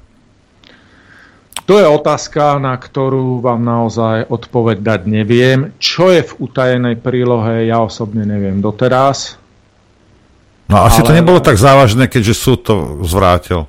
[1.66, 5.74] To je otázka, na ktorú vám naozaj odpoveď dať neviem.
[5.82, 9.34] Čo je v utajenej prílohe, ja osobne neviem doteraz.
[10.70, 11.06] No asi ale...
[11.10, 13.66] to nebolo tak závažné, keďže súd to zvrátil.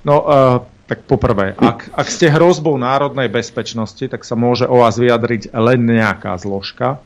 [0.00, 4.94] No, uh, tak poprvé, ak, ak ste hrozbou národnej bezpečnosti, tak sa môže o vás
[4.94, 7.02] vyjadriť len nejaká zložka.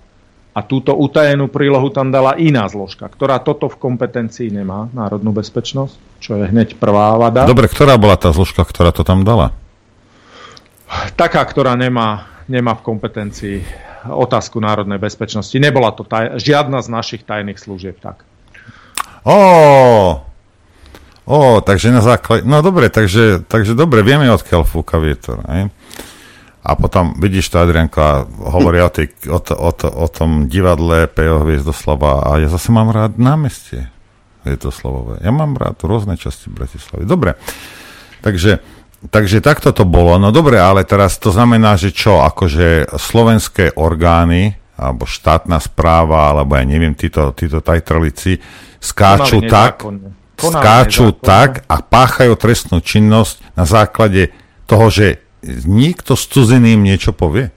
[0.50, 5.94] A túto utajenú prílohu tam dala iná zložka, ktorá toto v kompetencii nemá, národnú bezpečnosť,
[6.18, 7.46] čo je hneď prvá vada.
[7.46, 9.54] Dobre, ktorá bola tá zložka, ktorá to tam dala?
[11.14, 13.56] Taká, ktorá nemá, nemá v kompetencii
[14.10, 15.54] otázku národnej bezpečnosti.
[15.54, 18.26] Nebola to taj, žiadna z našich tajných služieb tak.
[19.22, 19.38] Ó,
[21.28, 22.42] Ó, takže na základe...
[22.48, 25.44] No dobre, takže, takže dobre, vieme, odkiaľ fúka vietor.
[25.46, 25.68] Aj?
[26.60, 31.08] A potom, vidíš to, Adrianka, hovorí o, tej, o, to, o, to, o tom divadle
[31.08, 33.88] Pejo Hviezdoslava a ja zase mám rád námestie
[34.44, 35.24] Hviezdoslavové.
[35.24, 37.08] Ja mám rád rôzne časti Bratislavy.
[37.08, 37.40] Dobre,
[38.20, 38.60] takže,
[39.08, 40.20] takže takto to bolo.
[40.20, 42.20] No dobre, ale teraz to znamená, že čo?
[42.24, 48.40] Akože slovenské orgány alebo štátna správa, alebo ja neviem, títo, títo tajtrlici
[48.80, 49.84] skáču tak,
[50.40, 54.32] skáču tak a páchajú trestnú činnosť na základe
[54.64, 55.20] toho, že
[55.68, 57.52] niekto z cudziny im niečo povie?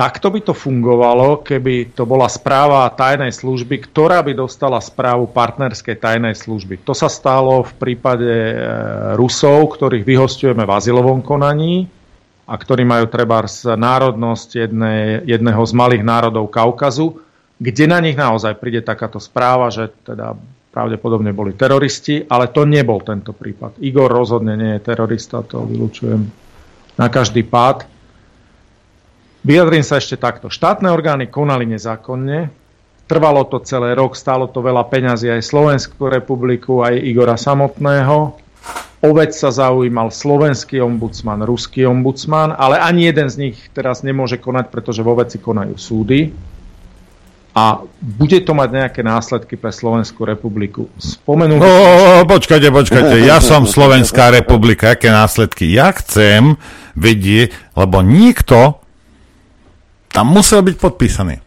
[0.00, 6.00] Takto by to fungovalo, keby to bola správa tajnej služby, ktorá by dostala správu partnerskej
[6.00, 6.80] tajnej služby.
[6.88, 8.54] To sa stalo v prípade e,
[9.20, 11.84] Rusov, ktorých vyhostujeme v azylovom konaní
[12.48, 13.44] a ktorí majú treba
[13.76, 17.20] národnosť jednej, jedného z malých národov Kaukazu
[17.60, 20.32] kde na nich naozaj príde takáto správa, že teda
[20.72, 23.76] pravdepodobne boli teroristi, ale to nebol tento prípad.
[23.84, 26.24] Igor rozhodne nie je terorista, to vylúčujem
[26.96, 27.84] na každý pád.
[29.44, 30.48] Vyjadrím sa ešte takto.
[30.48, 32.48] Štátne orgány konali nezákonne,
[33.04, 38.40] trvalo to celé rok, stálo to veľa peňazí aj Slovenskú republiku, aj Igora samotného.
[39.00, 44.36] O vec sa zaujímal slovenský ombudsman, ruský ombudsman, ale ani jeden z nich teraz nemôže
[44.36, 46.49] konať, pretože vo veci konajú súdy.
[47.50, 50.86] A bude to mať nejaké následky pre Slovenskú republiku.
[51.02, 51.58] Spomenul...
[51.58, 55.66] No, počkajte, počkajte, ja som Slovenská republika, aké následky?
[55.66, 56.54] Ja chcem
[56.94, 58.78] vedieť, lebo nikto
[60.14, 61.42] tam musel byť podpísaný.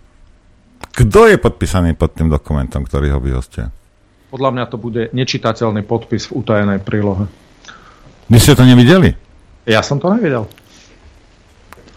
[0.93, 3.72] Kto je podpísaný pod tým dokumentom, ktorý ho vyhostia?
[4.30, 7.32] Podľa mňa to bude nečitateľný podpis v utajenej prílohe.
[8.28, 9.14] Vy ste to nevideli?
[9.64, 10.49] Ja som to nevidel.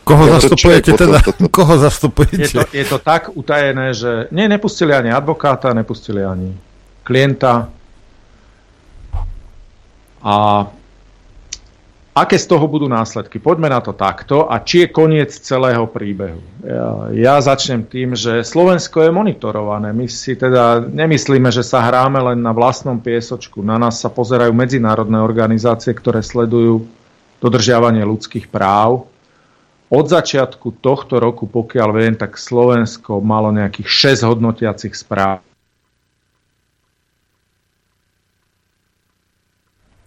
[0.06, 1.18] Koho ja, zastupujete to, teda?
[1.18, 1.48] To, to, to.
[1.50, 2.46] Koho zastupujete?
[2.46, 6.54] Je to, je to tak utajené, že nie, nepustili ani advokáta, nepustili ani
[7.02, 7.66] klienta.
[10.22, 10.34] A
[12.14, 13.42] aké z toho budú následky?
[13.42, 14.46] Poďme na to takto.
[14.46, 16.38] A či je koniec celého príbehu?
[16.62, 19.90] Ja, ja začnem tým, že Slovensko je monitorované.
[19.90, 23.58] My si teda nemyslíme, že sa hráme len na vlastnom piesočku.
[23.58, 26.86] Na nás sa pozerajú medzinárodné organizácie, ktoré sledujú
[27.42, 29.10] dodržiavanie ľudských práv
[29.86, 35.42] od začiatku tohto roku, pokiaľ viem, tak Slovensko malo nejakých 6 hodnotiacich správ.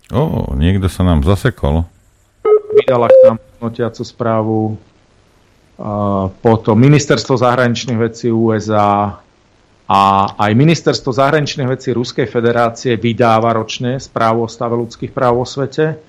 [0.10, 1.86] O, niekto sa nám zasekol.
[2.74, 4.60] Vydala k nám hodnotiacu správu
[5.80, 9.16] a potom Ministerstvo zahraničných vecí USA
[9.88, 10.02] a
[10.36, 16.09] aj Ministerstvo zahraničných vecí Ruskej federácie vydáva ročne správu o stave ľudských práv vo svete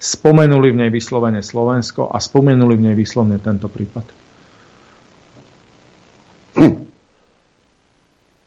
[0.00, 4.08] spomenuli v nej vyslovene Slovensko a spomenuli v nej vyslovene tento prípad.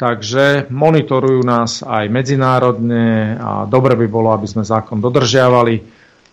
[0.03, 5.79] Takže monitorujú nás aj medzinárodne a dobre by bolo, aby sme zákon dodržiavali.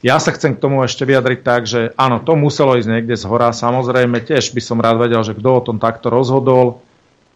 [0.00, 3.28] Ja sa chcem k tomu ešte vyjadriť tak, že áno, to muselo ísť niekde z
[3.28, 3.52] hora.
[3.52, 6.80] Samozrejme, tiež by som rád vedel, že kto o tom takto rozhodol.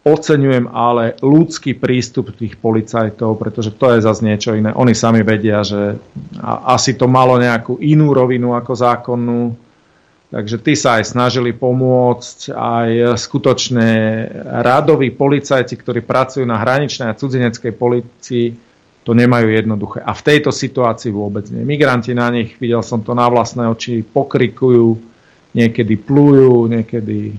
[0.05, 4.69] Oceňujem ale ľudský prístup tých policajtov, pretože to je zase niečo iné.
[4.77, 5.97] Oni sami vedia, že
[6.45, 9.57] asi to malo nejakú inú rovinu ako zákonnú.
[10.29, 13.89] Takže tí sa aj snažili pomôcť, aj skutočne
[14.61, 18.47] radoví policajti, ktorí pracujú na hraničnej a cudzineckej policii,
[19.01, 20.05] to nemajú jednoduché.
[20.05, 21.65] A v tejto situácii vôbec nie.
[21.65, 25.01] Migranti na nich, videl som to na vlastné oči, pokrikujú,
[25.57, 27.33] niekedy plujú, niekedy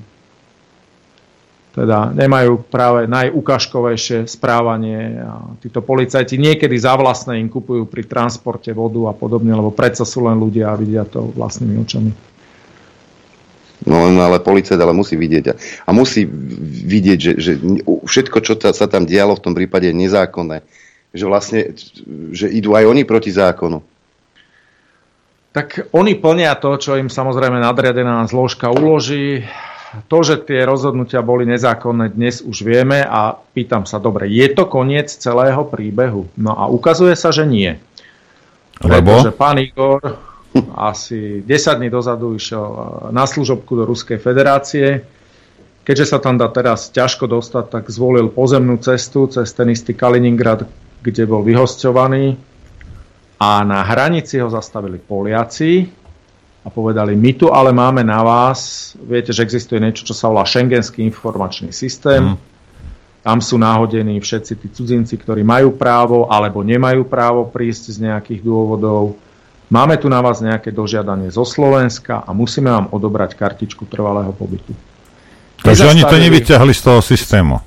[1.77, 5.21] teda nemajú práve najukážkovejšie správanie.
[5.21, 10.09] A títo policajti niekedy za vlastné im kupujú pri transporte vodu a podobne, lebo predsa
[10.09, 12.11] sú len ľudia a vidia to vlastnými očami.
[13.85, 15.55] No, no ale policajt ale musí vidieť a,
[15.85, 16.25] a musí
[16.89, 17.53] vidieť, že, že
[17.85, 20.65] všetko, čo ta, sa tam dialo v tom prípade je nezákonné.
[21.13, 21.61] Že vlastne,
[22.33, 23.85] že idú aj oni proti zákonu.
[25.53, 29.45] Tak oni plnia to, čo im samozrejme nadriadená zložka uloží
[30.11, 34.67] to, že tie rozhodnutia boli nezákonné, dnes už vieme a pýtam sa, dobre, je to
[34.67, 36.29] koniec celého príbehu?
[36.37, 37.79] No a ukazuje sa, že nie.
[38.83, 39.23] Lebo?
[39.23, 40.01] Pretože pán Igor
[40.77, 42.65] asi 10 dní dozadu išiel
[43.13, 45.05] na služobku do Ruskej federácie.
[45.87, 50.67] Keďže sa tam dá teraz ťažko dostať, tak zvolil pozemnú cestu cez ten istý Kaliningrad,
[50.99, 52.35] kde bol vyhosťovaný.
[53.37, 55.87] A na hranici ho zastavili Poliaci,
[56.67, 60.43] a povedali, my tu ale máme na vás, viete, že existuje niečo, čo sa volá
[60.43, 62.35] Schengenský informačný systém.
[62.35, 62.37] Mm.
[63.23, 68.43] Tam sú náhodení všetci tí cudzinci, ktorí majú právo alebo nemajú právo prísť z nejakých
[68.43, 69.15] dôvodov.
[69.71, 74.75] Máme tu na vás nejaké dožiadanie zo Slovenska a musíme vám odobrať kartičku trvalého pobytu.
[75.63, 77.63] Takže oni to nevyťahli z toho systému.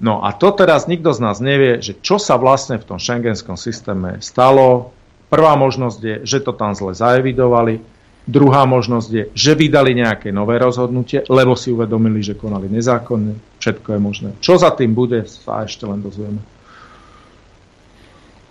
[0.00, 3.60] No a to teraz nikto z nás nevie, že čo sa vlastne v tom šengenskom
[3.60, 4.96] systéme stalo,
[5.30, 7.78] Prvá možnosť je, že to tam zle zaevidovali.
[8.26, 13.62] Druhá možnosť je, že vydali nejaké nové rozhodnutie, lebo si uvedomili, že konali nezákonne.
[13.62, 14.30] Všetko je možné.
[14.42, 16.42] Čo za tým bude, sa ešte len dozvieme.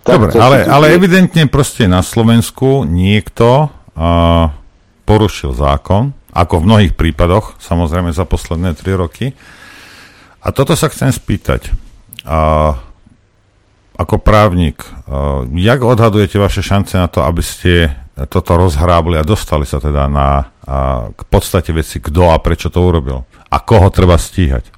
[0.08, 4.50] Dobre, ale, ale evidentne proste na Slovensku niekto uh,
[5.06, 9.38] porušil zákon, ako v mnohých prípadoch, samozrejme za posledné tri roky.
[10.40, 11.70] A toto sa chcem spýtať.
[12.24, 12.80] Uh,
[14.00, 14.80] ako právnik,
[15.12, 17.92] uh, jak odhadujete vaše šance na to, aby ste
[18.32, 22.80] toto rozhrábli a dostali sa teda na uh, k podstate veci, kto a prečo to
[22.80, 23.28] urobil?
[23.52, 24.72] A koho treba stíhať?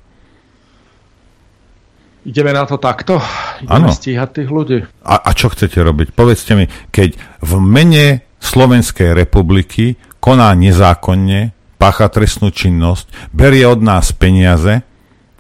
[2.22, 3.18] Ideme na to takto?
[3.66, 3.94] Ideme ano.
[3.94, 4.78] stíhať tých ľudí.
[5.02, 6.14] A, a čo chcete robiť?
[6.14, 8.06] Povedzte mi, keď v mene
[8.42, 14.86] Slovenskej republiky koná nezákonne, pácha trestnú činnosť, berie od nás peniaze,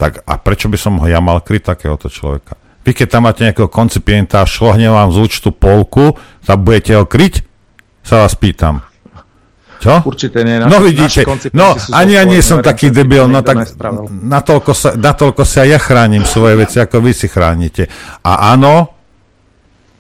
[0.02, 2.58] tak a prečo by som ho ja mal kryť takéhoto človeka?
[2.82, 7.46] Vy keď tam máte nejakého koncipienta šlohne vám z účtu polku, sa budete ho kryť?
[8.02, 8.82] Sa vás pýtam.
[9.82, 10.06] Čo?
[10.06, 10.62] Určite nie.
[10.62, 11.22] Naši, no vidíte,
[11.58, 13.74] no ani ja nie som taký debil, no tak
[14.10, 17.90] natoľko sa, natoľko sa ja chránim svoje veci, ako vy si chránite.
[18.22, 18.94] A áno,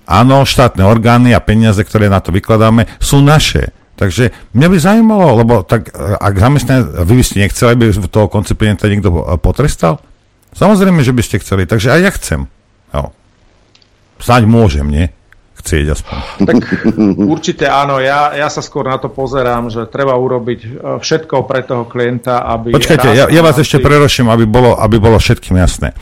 [0.06, 3.74] áno, štátne orgány a peniaze, ktoré na to vykladáme, sú naše.
[3.98, 8.86] Takže mňa by zaujímalo, lebo tak ak zamestnanie, vy by ste nechceli, aby toho koncipienta
[8.86, 9.10] niekto
[9.42, 9.98] potrestal?
[10.54, 12.42] Samozrejme, že by ste chceli, takže aj ja chcem.
[12.92, 13.12] Jo.
[14.22, 15.06] Snáď môžem, nie?
[15.62, 16.18] Chcieť aspoň.
[16.42, 16.58] Tak
[17.34, 21.62] určite áno, ja, ja sa skôr na to pozerám, že treba urobiť e, všetko pre
[21.62, 22.74] toho klienta, aby...
[22.74, 25.94] Počkajte, ja, ja vás ešte preroším, aby bolo, aby bolo všetkým jasné.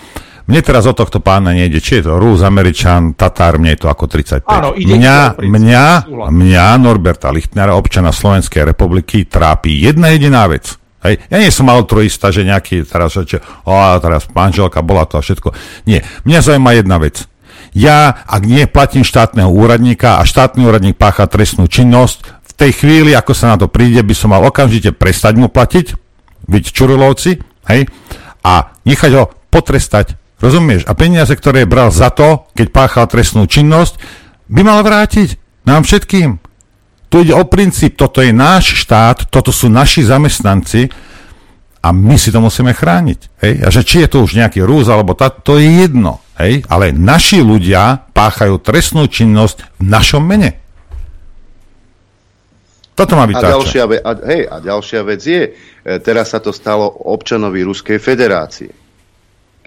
[0.49, 3.87] Mne teraz o tohto pána nejde, či je to Rus, Američan, Tatár, mne je to
[3.91, 4.49] ako 35.
[4.49, 5.85] Áno, ide mňa, mňa,
[6.25, 10.73] mňa, Norberta Lichtnera, občana Slovenskej republiky, trápi jedna jediná vec.
[10.99, 11.23] Hej.
[11.31, 13.73] Ja nie som altruista, že nejaký teraz, že, o,
[14.03, 15.55] teraz manželka bola to a všetko.
[15.87, 17.23] Nie, mňa zaujíma jedna vec.
[17.71, 23.11] Ja, ak nie platím štátneho úradníka a štátny úradník pácha trestnú činnosť, v tej chvíli,
[23.15, 25.95] ako sa na to príde, by som mal okamžite prestať mu platiť,
[26.49, 27.39] byť čurulovci,
[27.71, 27.87] hej,
[28.43, 30.87] a nechať ho potrestať Rozumieš?
[30.87, 33.99] A peniaze, ktoré bral za to, keď páchal trestnú činnosť,
[34.47, 35.35] by mal vrátiť
[35.67, 36.39] nám všetkým.
[37.10, 40.93] Tu ide o princíp, toto je náš štát, toto sú naši zamestnanci
[41.82, 43.20] a my si to musíme chrániť.
[43.41, 43.53] Hej?
[43.66, 46.22] A že či je to už nejaký rúz, alebo tá, to je jedno.
[46.38, 46.70] Hej?
[46.70, 50.62] Ale naši ľudia páchajú trestnú činnosť v našom mene.
[52.99, 55.51] Toto má byť a ďalšia, ve- a, hej, a ďalšia vec je, e,
[56.03, 58.76] teraz sa to stalo občanovi Ruskej federácie.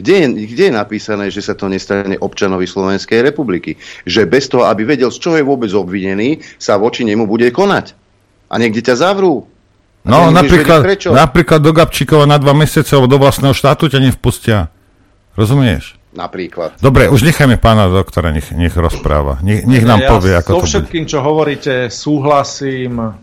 [0.03, 3.79] Kde je, kde je napísané, že sa to nestane občanovi Slovenskej republiky?
[4.03, 7.95] Že bez toho, aby vedel, z čoho je vôbec obvinený, sa voči nemu bude konať.
[8.51, 9.47] A niekde ťa zavrú.
[10.03, 14.67] No, napríklad, napríklad do Gabčíkova na dva mesiace alebo do vlastného štátu ťa nevpustia.
[15.39, 16.03] Rozumieš?
[16.13, 16.77] Napríklad.
[16.77, 19.41] Dobre, už nechajme pána doktora, nech, nech rozpráva.
[19.41, 21.13] Nech, nech nám ja povie, ako to všetkým, bude.
[21.17, 23.17] čo hovoríte, súhlasím.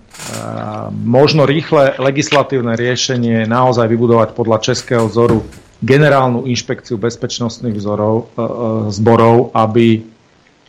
[1.06, 5.46] možno rýchle legislatívne riešenie naozaj vybudovať podľa českého vzoru
[5.80, 8.46] generálnu inšpekciu bezpečnostných vzorov, e, e,
[8.92, 10.04] zborov, aby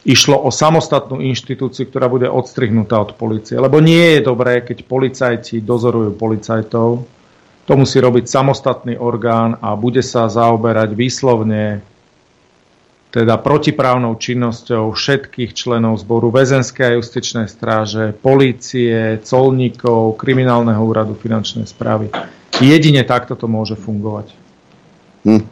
[0.07, 3.61] išlo o samostatnú inštitúciu, ktorá bude odstrihnutá od policie.
[3.61, 6.89] Lebo nie je dobré, keď policajti dozorujú policajtov.
[7.69, 11.85] To musí robiť samostatný orgán a bude sa zaoberať výslovne
[13.11, 21.67] teda protiprávnou činnosťou všetkých členov zboru väzenskej a justičnej stráže, polície, colníkov, kriminálneho úradu, finančnej
[21.67, 22.15] správy.
[22.63, 24.40] Jedine takto to môže fungovať.
[25.25, 25.43] Hm.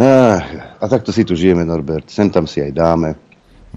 [0.00, 0.38] Ah,
[0.80, 2.08] a takto si tu žijeme, Norbert.
[2.08, 3.10] Sem tam si aj dáme.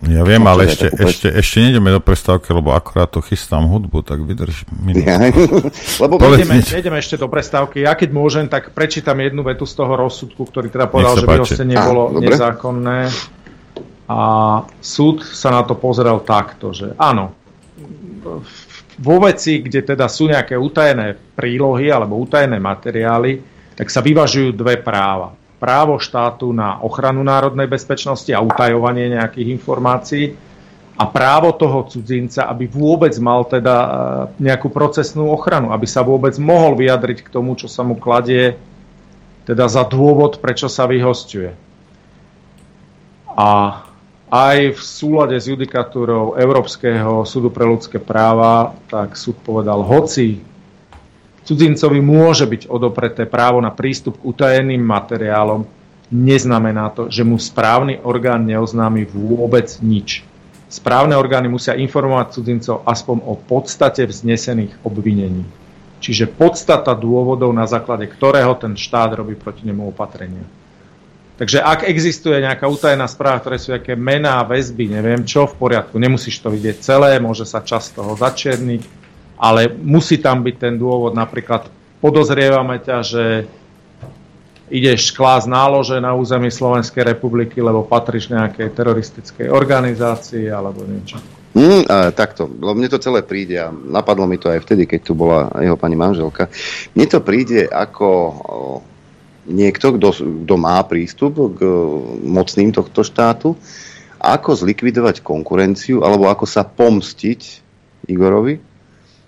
[0.04, 4.20] Ja viem, ale ešte, ešte, ešte nejdeme do prestávky, lebo akorát to chystám hudbu, tak
[4.26, 5.06] vydrž minútu.
[5.06, 5.32] Ja,
[6.04, 7.86] lebo nejdeme, nejdeme ešte do prestávky.
[7.86, 11.78] Ja keď môžem, tak prečítam jednu vetu z toho rozsudku, ktorý teda povedal, že vyhostenie
[11.78, 13.00] bolo Á, nezákonné.
[14.10, 14.20] A
[14.84, 17.32] súd sa na to pozeral takto, že áno,
[19.00, 24.78] vo veci, kde teda sú nejaké utajené prílohy alebo utajené materiály, tak sa vyvažujú dve
[24.80, 25.34] práva.
[25.58, 30.26] Právo štátu na ochranu národnej bezpečnosti a utajovanie nejakých informácií
[30.94, 33.90] a právo toho cudzinca, aby vôbec mal teda e,
[34.44, 38.60] nejakú procesnú ochranu, aby sa vôbec mohol vyjadriť k tomu, čo sa mu kladie
[39.44, 41.52] teda za dôvod, prečo sa vyhostuje.
[43.34, 43.82] A
[44.34, 50.53] aj v súlade s judikatúrou Európskeho súdu pre ľudské práva, tak súd povedal, hoci
[51.44, 55.68] Cudzincovi môže byť odopreté právo na prístup k utajeným materiálom,
[56.08, 60.24] neznamená to, že mu správny orgán neoznámi vôbec nič.
[60.72, 65.46] Správne orgány musia informovať cudzincov aspoň o podstate vznesených obvinení.
[66.04, 70.44] Čiže podstata dôvodov, na základe ktorého ten štát robí proti nemu opatrenia.
[71.34, 75.98] Takže ak existuje nejaká utajená správa, ktoré sú nejaké mená, väzby, neviem čo, v poriadku,
[75.98, 79.03] nemusíš to vidieť celé, môže sa čas toho začerniť,
[79.44, 81.68] ale musí tam byť ten dôvod, napríklad
[82.00, 83.24] podozrievame ťa, že
[84.72, 91.20] ideš klásť nálože na území Slovenskej republiky, lebo patríš nejakej teroristickej organizácii alebo niečo.
[91.54, 95.00] Mm, a, takto, lebo mne to celé príde a napadlo mi to aj vtedy, keď
[95.04, 96.50] tu bola jeho pani manželka.
[96.98, 98.10] Mne to príde ako
[99.46, 101.62] niekto, kto má prístup k
[102.26, 103.54] mocným tohto štátu,
[104.24, 107.42] ako zlikvidovať konkurenciu alebo ako sa pomstiť
[108.08, 108.73] Igorovi,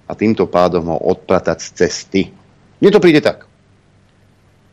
[0.05, 2.21] a týmto pádom ho odpratať z cesty.
[2.81, 3.49] Mne to príde tak.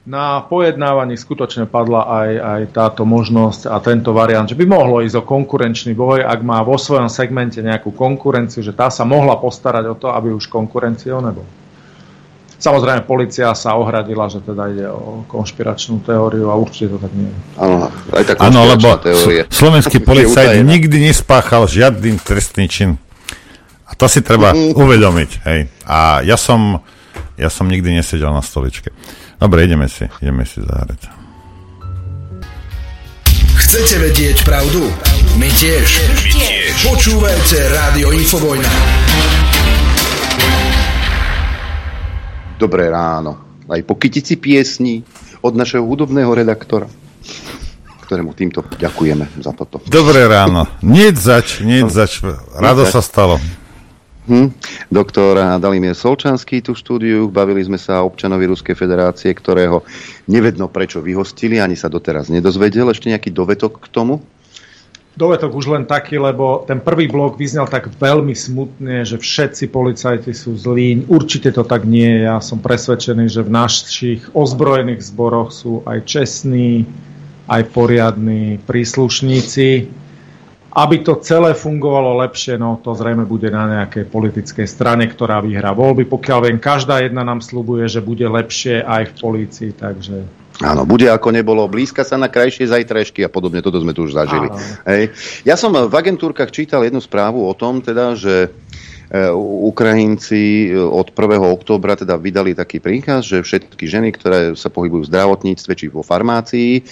[0.02, 5.22] Na pojednávaní skutočne padla aj, aj táto možnosť a tento variant, že by mohlo ísť
[5.22, 9.84] o konkurenčný boj, ak má vo svojom segmente nejakú konkurenciu, že tá sa mohla postarať
[9.86, 11.46] o to, aby už konkurenciou nebol.
[12.62, 17.26] Samozrejme, policia sa ohradila, že teda ide o konšpiračnú teóriu a určite to tak nie
[17.26, 17.38] je.
[17.58, 19.46] Áno, aj tá Áno, lebo teórie.
[19.50, 23.02] slovenský policajt nikdy nespáchal žiadny trestný čin.
[24.02, 24.74] To si treba mm-hmm.
[24.74, 25.30] uvedomiť.
[25.46, 25.60] Hej.
[25.86, 26.82] A ja som,
[27.38, 28.90] ja som nikdy nesedel na stoličke.
[29.38, 31.06] Dobre, ideme si, ideme si zahrať.
[33.62, 34.90] Chcete vedieť pravdu?
[35.38, 35.86] My tiež.
[36.18, 36.74] My tiež.
[36.82, 38.70] Počúvajte Rádio Infovojna.
[42.58, 43.62] Dobré ráno.
[43.70, 44.98] Aj po kytici piesni
[45.46, 46.90] od našeho hudobného redaktora
[48.02, 49.80] ktorému týmto ďakujeme za toto.
[49.88, 50.68] Dobré ráno.
[50.84, 52.20] Nieť zač, nieť zač.
[52.52, 53.40] Rado sa stalo.
[54.22, 54.54] Hm.
[54.86, 57.26] Doktor Dalimir Solčanský tu štúdiu.
[57.26, 59.82] Bavili sme sa o občanovi Ruskej federácie, ktorého
[60.30, 62.86] nevedno prečo vyhostili, ani sa doteraz nedozvedel.
[62.94, 64.22] Ešte nejaký dovetok k tomu?
[65.12, 70.32] Dovetok už len taký, lebo ten prvý blok vyznel tak veľmi smutne, že všetci policajti
[70.32, 71.04] sú zlí.
[71.04, 72.30] Určite to tak nie je.
[72.30, 76.88] Ja som presvedčený, že v našich ozbrojených zboroch sú aj čestní,
[77.44, 80.00] aj poriadni príslušníci.
[80.72, 85.76] Aby to celé fungovalo lepšie, no to zrejme bude na nejakej politickej strane, ktorá vyhrá
[85.76, 86.08] voľby.
[86.08, 90.24] Pokiaľ viem, každá jedna nám slubuje, že bude lepšie aj v polícii, takže...
[90.64, 94.16] Áno, bude ako nebolo, blízka sa na krajšie zajtrajšky a podobne, toto sme tu už
[94.16, 94.48] zažili.
[94.88, 95.12] Hej.
[95.48, 98.52] Ja som v agentúrkach čítal jednu správu o tom, teda, že
[99.12, 99.28] E,
[99.68, 101.36] Ukrajinci e, od 1.
[101.44, 106.00] októbra teda vydali taký príkaz, že všetky ženy, ktoré sa pohybujú v zdravotníctve či vo
[106.00, 106.82] farmácii e,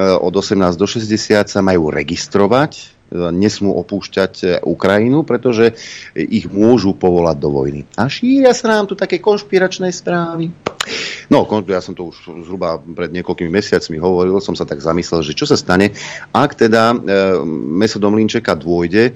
[0.00, 5.78] od 18 do 60 sa majú registrovať nesmú opúšťať Ukrajinu, pretože
[6.14, 7.80] ich môžu povolať do vojny.
[7.94, 10.50] A šíria sa nám tu také konšpiračné správy.
[11.26, 15.34] No, ja som to už zhruba pred niekoľkými mesiacmi hovoril, som sa tak zamyslel, že
[15.34, 15.90] čo sa stane,
[16.30, 16.96] ak teda e,
[17.50, 19.12] mesodom Linčeka dôjde, e,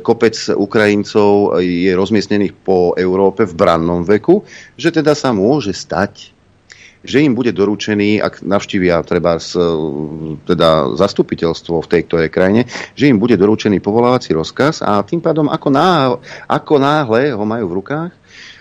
[0.00, 4.48] kopec Ukrajincov je rozmiestnených po Európe v brannom veku,
[4.80, 6.33] že teda sa môže stať,
[7.04, 9.42] že im bude doručený, ak navštívia treba e,
[10.48, 12.64] teda zastupiteľstvo v tej ktorej krajine,
[12.96, 16.16] že im bude doručený povolávací rozkaz a tým pádom ako náhle,
[16.48, 18.12] ako náhle ho majú v rukách,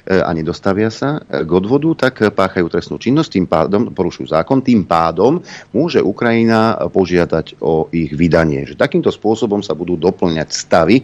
[0.03, 4.83] E, a nedostavia sa k odvodu, tak páchajú trestnú činnosť, tým pádom porušujú zákon, tým
[4.83, 5.39] pádom
[5.71, 8.67] môže Ukrajina požiadať o ich vydanie.
[8.67, 11.03] Že takýmto spôsobom sa budú doplňať stavy e,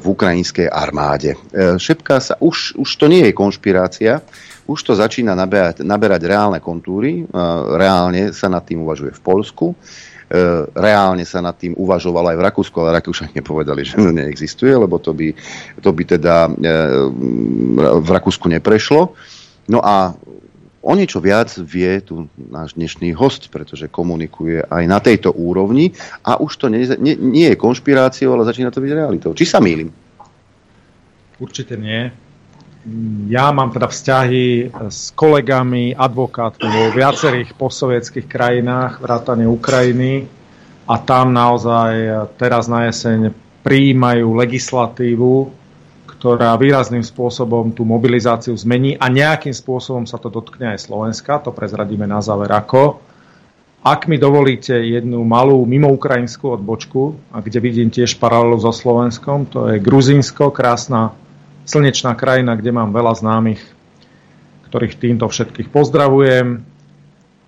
[0.00, 1.36] v ukrajinskej armáde.
[1.52, 4.24] E, šepká sa, už, už to nie je konšpirácia,
[4.64, 7.28] už to začína naberať, naberať reálne kontúry,
[7.76, 9.66] reálne sa nad tým uvažuje v Polsku.
[10.24, 10.36] E,
[10.72, 14.96] reálne sa nad tým uvažovalo aj v Rakúsku, ale Rakúšania nepovedali, že to neexistuje, lebo
[14.96, 15.36] to by,
[15.84, 16.80] to by teda e,
[18.00, 19.12] v Rakúsku neprešlo.
[19.68, 20.16] No a
[20.80, 25.92] o niečo viac vie tu náš dnešný host, pretože komunikuje aj na tejto úrovni
[26.24, 29.36] a už to nie, nie, nie je konšpiráciou, ale začína to byť realitou.
[29.36, 29.92] Či sa mýlim?
[31.36, 32.23] Určite nie
[33.32, 40.28] ja mám teda vzťahy s kolegami, advokátmi vo viacerých posovietských krajinách, vrátane Ukrajiny
[40.84, 41.92] a tam naozaj
[42.36, 43.32] teraz na jeseň
[43.64, 45.48] prijímajú legislatívu,
[46.04, 51.56] ktorá výrazným spôsobom tú mobilizáciu zmení a nejakým spôsobom sa to dotkne aj Slovenska, to
[51.56, 53.00] prezradíme na záver ako.
[53.84, 59.72] Ak mi dovolíte jednu malú mimoukrajinskú odbočku, a kde vidím tiež paralelu so Slovenskom, to
[59.72, 61.16] je Gruzinsko, krásna
[61.64, 63.60] slnečná krajina, kde mám veľa známych,
[64.68, 66.62] ktorých týmto všetkých pozdravujem.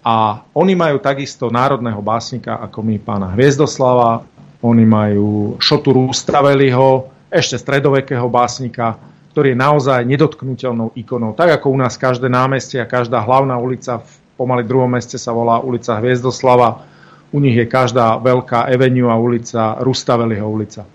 [0.07, 4.23] A oni majú takisto národného básnika ako my pána Hviezdoslava,
[4.63, 8.97] oni majú Šotu Rústaveliho, ešte stredovekého básnika,
[9.35, 11.35] ktorý je naozaj nedotknutelnou ikonou.
[11.35, 15.35] Tak ako u nás každé námestie a každá hlavná ulica v pomaly druhom meste sa
[15.35, 16.87] volá ulica Hviezdoslava,
[17.35, 20.87] u nich je každá veľká Avenue a ulica Rustaveliho ulica.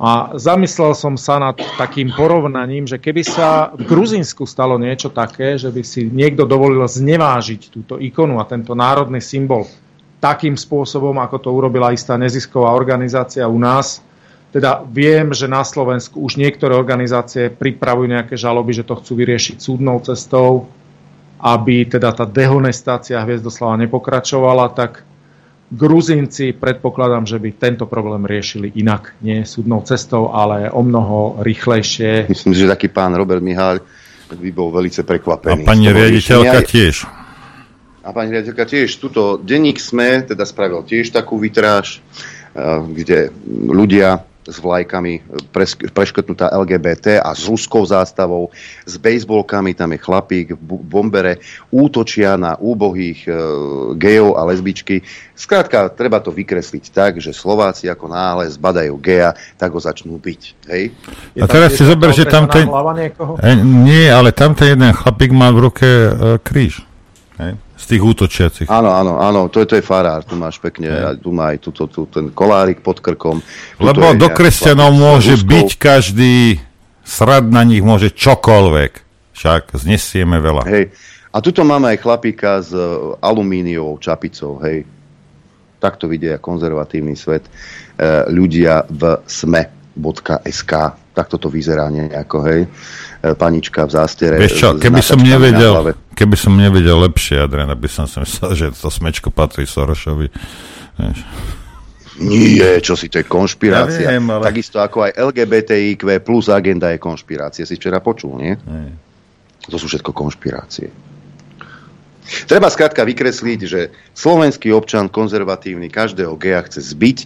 [0.00, 5.60] A zamyslel som sa nad takým porovnaním, že keby sa v Gruzínsku stalo niečo také,
[5.60, 9.68] že by si niekto dovolil znevážiť túto ikonu a tento národný symbol
[10.16, 14.00] takým spôsobom, ako to urobila istá nezisková organizácia u nás,
[14.50, 19.56] teda viem, že na Slovensku už niektoré organizácie pripravujú nejaké žaloby, že to chcú vyriešiť
[19.62, 20.66] súdnou cestou,
[21.40, 25.06] aby teda tá dehonestácia Hviezdoslava nepokračovala, tak
[25.70, 32.26] Gruzinci predpokladám, že by tento problém riešili inak, nie súdnou cestou, ale o mnoho rýchlejšie.
[32.26, 33.78] Myslím, že taký pán Robert Mihál
[34.34, 35.62] by bol veľmi prekvapený.
[35.62, 37.06] A pani riaditeľka tiež.
[38.02, 38.98] A pani riaditeľka tiež.
[38.98, 42.02] Tuto denník SME teda spravil tiež takú vitráž,
[42.54, 43.30] eh, kde
[43.70, 45.20] ľudia s vlajkami
[45.92, 48.48] preškrtnutá LGBT a s ruskou zástavou,
[48.88, 53.32] s bejsbolkami, tam je chlapík v bombere, útočia na úbohých e,
[54.00, 55.04] gejov a lesbičky.
[55.36, 60.42] Skrátka, treba to vykresliť tak, že Slováci ako náhle zbadajú geja, tak ho začnú byť.
[60.72, 60.96] Hej?
[61.36, 62.64] A teraz si zober, že tam ten...
[63.44, 66.10] E, nie, ale tam ten jeden chlapík má v ruke e,
[66.40, 66.80] kríž.
[67.36, 67.60] Hej?
[67.80, 68.68] Z tých útočiacich.
[68.68, 71.16] Áno, áno, áno, to je, to je farár, tu máš pekne, ja.
[71.16, 73.40] tu má aj tu, tu, ten kolárik pod krkom.
[73.80, 76.60] Lebo do kresťanov môže byť každý,
[77.00, 78.92] srad na nich môže čokoľvek,
[79.32, 80.62] však znesieme veľa.
[80.68, 80.92] Hej,
[81.32, 82.82] a tuto máme aj chlapíka s e,
[83.22, 84.84] alumíniovou čapicou, hej.
[85.80, 87.50] Takto vidia konzervatívny svet e,
[88.28, 90.72] ľudia v sme.sk.
[91.16, 92.60] takto to vyzerá nejako, hej.
[93.20, 94.40] E, panička v zástere.
[94.40, 98.66] Vieš čo, keby som, nevedel, keby som nevedel lepšie, Adrian, aby som si myslel, že
[98.72, 100.32] to smečko patrí Sorošovi.
[100.96, 101.18] Vieš.
[102.20, 104.08] Nie, čo si, to je konšpirácia.
[104.08, 104.44] Ja viem, ale...
[104.48, 107.68] Takisto ako aj LGBTIQ plus agenda je konšpirácia.
[107.68, 108.52] Si včera počul, nie?
[108.56, 108.92] Nie.
[109.68, 110.88] To sú všetko konšpirácie.
[112.48, 117.18] Treba skrátka vykresliť, že slovenský občan konzervatívny každého geja chce zbiť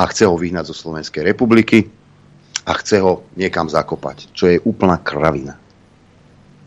[0.00, 1.92] a chce ho vyhnať zo Slovenskej republiky
[2.64, 5.60] a chce ho niekam zakopať, čo je úplná kravina.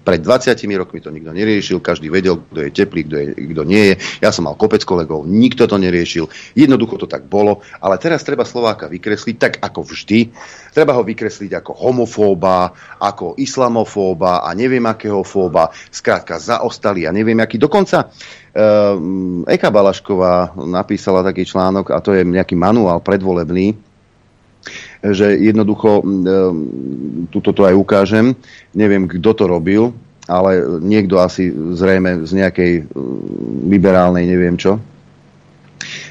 [0.07, 3.91] Pred 20 rokmi to nikto neriešil, každý vedel, kto je teplý, kto, je, kto nie
[3.91, 3.95] je.
[4.23, 6.31] Ja som mal kopec kolegov, nikto to neriešil.
[6.55, 10.31] Jednoducho to tak bolo, ale teraz treba Slováka vykresliť tak ako vždy.
[10.71, 12.71] Treba ho vykresliť ako homofóba,
[13.03, 15.75] ako islamofóba a neviem akého fóba.
[15.91, 17.59] Skrátka zaostali a neviem aký.
[17.59, 23.75] Dokonca um, Eka Balašková napísala taký článok a to je nejaký manuál predvolebný,
[25.03, 26.01] že jednoducho,
[27.29, 28.33] tuto to aj ukážem,
[28.73, 29.93] neviem, kto to robil,
[30.27, 32.71] ale niekto asi zrejme z nejakej
[33.67, 34.81] liberálnej neviem čo.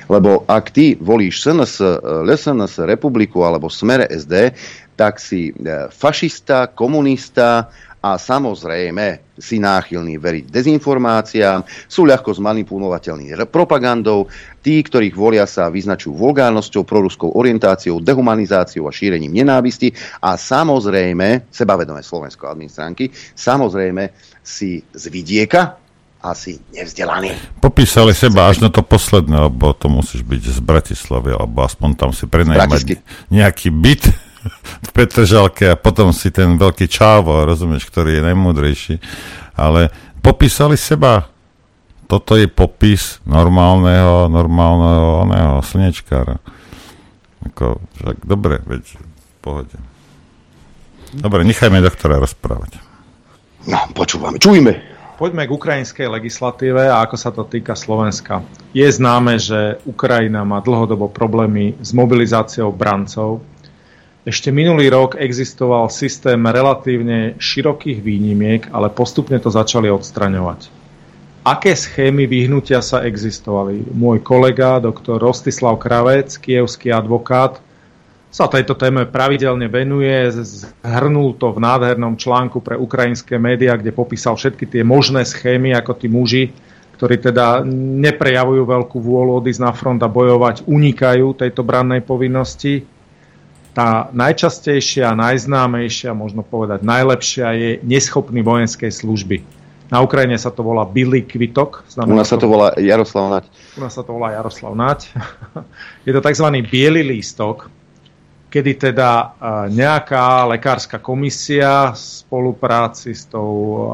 [0.07, 1.83] Lebo ak ty volíš SNS,
[2.25, 4.55] LSNS, Republiku alebo Smere SD,
[4.97, 5.55] tak si e,
[5.93, 7.69] fašista, komunista,
[8.07, 14.31] a samozrejme si náchylní veriť dezinformáciám, sú ľahko zmanipulovateľní propagandou,
[14.63, 19.91] tí, ktorých volia sa vyznačujú vulgárnosťou, proruskou orientáciou, dehumanizáciou a šírením nenávisti.
[20.23, 24.15] A samozrejme, sebavedomé Slovensko administránky, samozrejme
[24.47, 25.83] si z vidieka
[26.23, 27.35] asi nevzdelaný.
[27.59, 32.11] Popísali seba až na to posledné, lebo to musíš byť z Bratislavy, alebo aspoň tam
[32.15, 34.26] si prenajmať nejaký byt
[34.61, 38.95] v Petržalke a potom si ten veľký čávo, rozumieš, ktorý je najmudrejší.
[39.57, 39.89] Ale
[40.21, 41.29] popísali seba.
[42.07, 46.39] Toto je popis normálneho, normálneho oného slnečkára.
[47.51, 49.77] Ako, však dobre, veď v pohode.
[51.11, 52.79] Dobre, nechajme doktora rozprávať.
[53.67, 54.97] No, počúvame, čujme.
[55.17, 58.45] Poďme k ukrajinskej legislatíve a ako sa to týka Slovenska.
[58.77, 63.41] Je známe, že Ukrajina má dlhodobo problémy s mobilizáciou brancov
[64.27, 70.67] ešte minulý rok existoval systém relatívne širokých výnimiek, ale postupne to začali odstraňovať.
[71.47, 73.87] Aké schémy vyhnutia sa existovali?
[73.95, 77.63] Môj kolega, doktor Rostislav Kravec, kievský advokát,
[78.27, 80.11] sa tejto téme pravidelne venuje,
[80.83, 85.93] zhrnul to v nádhernom článku pre ukrajinské médiá, kde popísal všetky tie možné schémy, ako
[85.95, 86.51] tí muži,
[86.99, 87.63] ktorí teda
[88.03, 92.96] neprejavujú veľkú vôľu odísť na front a bojovať, unikajú tejto brannej povinnosti
[93.77, 99.45] tá najčastejšia, najznámejšia, možno povedať najlepšia je neschopný vojenskej služby.
[99.93, 101.85] Na Ukrajine sa to volá Billy Kvitok.
[102.01, 103.45] U nás sa to volá Jaroslav Nať.
[103.77, 105.13] U nás sa to volá Jaroslav Nať.
[106.09, 106.47] je to tzv.
[106.65, 107.69] biely lístok,
[108.49, 109.37] kedy teda
[109.69, 113.85] nejaká lekárska komisia v spolupráci s, tou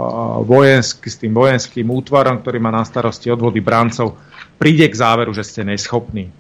[0.47, 4.15] vojensk, s tým vojenským útvarom, ktorý má na starosti odvody brancov,
[4.63, 6.31] príde k záveru, že ste neschopní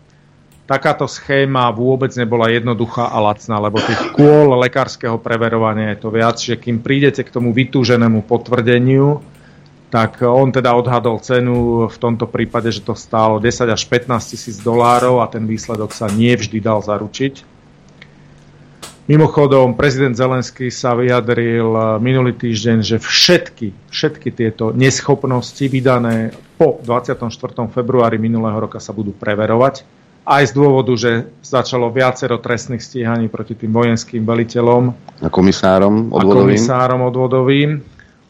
[0.72, 6.40] takáto schéma vôbec nebola jednoduchá a lacná, lebo tých kôl lekárskeho preverovania je to viac,
[6.40, 9.20] že kým prídete k tomu vytúženému potvrdeniu,
[9.92, 14.56] tak on teda odhadol cenu v tomto prípade, že to stálo 10 až 15 tisíc
[14.64, 17.52] dolárov a ten výsledok sa nie vždy dal zaručiť.
[19.12, 27.28] Mimochodom, prezident Zelenský sa vyjadril minulý týždeň, že všetky, všetky tieto neschopnosti vydané po 24.
[27.68, 33.58] februári minulého roka sa budú preverovať aj z dôvodu, že začalo viacero trestných stíhaní proti
[33.58, 34.82] tým vojenským veliteľom
[35.18, 36.38] a komisárom odvodovým.
[36.38, 37.70] A komisárom odvodovým.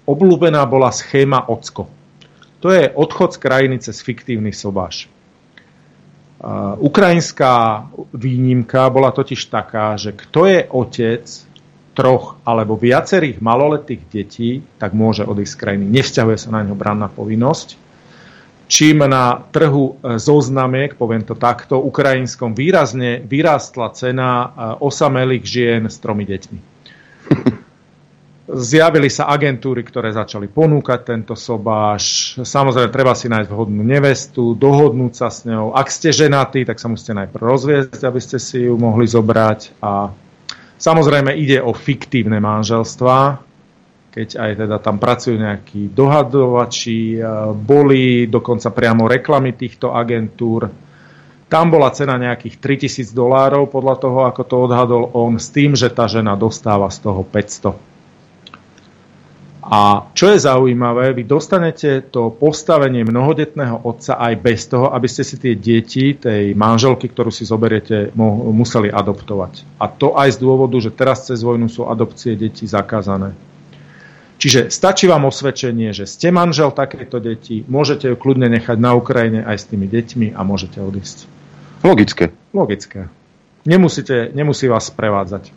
[0.09, 1.85] Obľúbená bola schéma OCKO.
[2.65, 5.11] To je odchod z krajiny cez fiktívny sobáš.
[6.83, 11.23] Ukrajinská výnimka bola totiž taká, že kto je otec
[11.93, 14.51] troch alebo viacerých maloletých detí,
[14.81, 15.85] tak môže odísť z krajiny.
[15.93, 17.82] Nevzťahuje sa na ňo branná povinnosť
[18.69, 24.47] čím na trhu e, zoznamiek, poviem to takto, ukrajinskom výrazne vyrástla cena e,
[24.83, 26.59] osamelých žien s tromi deťmi.
[28.53, 32.37] Zjavili sa agentúry, ktoré začali ponúkať tento sobáš.
[32.43, 35.73] Samozrejme, treba si nájsť vhodnú nevestu, dohodnúť sa s ňou.
[35.73, 39.81] Ak ste ženatí, tak sa musíte najprv rozviesť, aby ste si ju mohli zobrať.
[39.81, 40.13] A
[40.77, 43.41] samozrejme ide o fiktívne manželstva,
[44.13, 47.19] keď aj teda tam pracujú nejakí dohadovači, e,
[47.57, 50.69] boli dokonca priamo reklamy týchto agentúr.
[51.49, 55.89] Tam bola cena nejakých 3000 dolárov podľa toho, ako to odhadol on, s tým, že
[55.89, 57.93] tá žena dostáva z toho 500.
[59.63, 65.25] A čo je zaujímavé, vy dostanete to postavenie mnohodetného otca aj bez toho, aby ste
[65.25, 68.13] si tie deti, tej manželky, ktorú si zoberiete,
[68.53, 69.81] museli adoptovať.
[69.81, 73.33] A to aj z dôvodu, že teraz cez vojnu sú adopcie detí zakázané.
[74.43, 79.47] Čiže stačí vám osvedčenie, že ste manžel takéto deti, môžete ju kľudne nechať na Ukrajine
[79.47, 81.31] aj s tými deťmi a môžete odísť.
[81.87, 82.35] Logické.
[82.51, 83.07] Logické.
[83.63, 85.55] Nemusíte, nemusí vás prevádzať.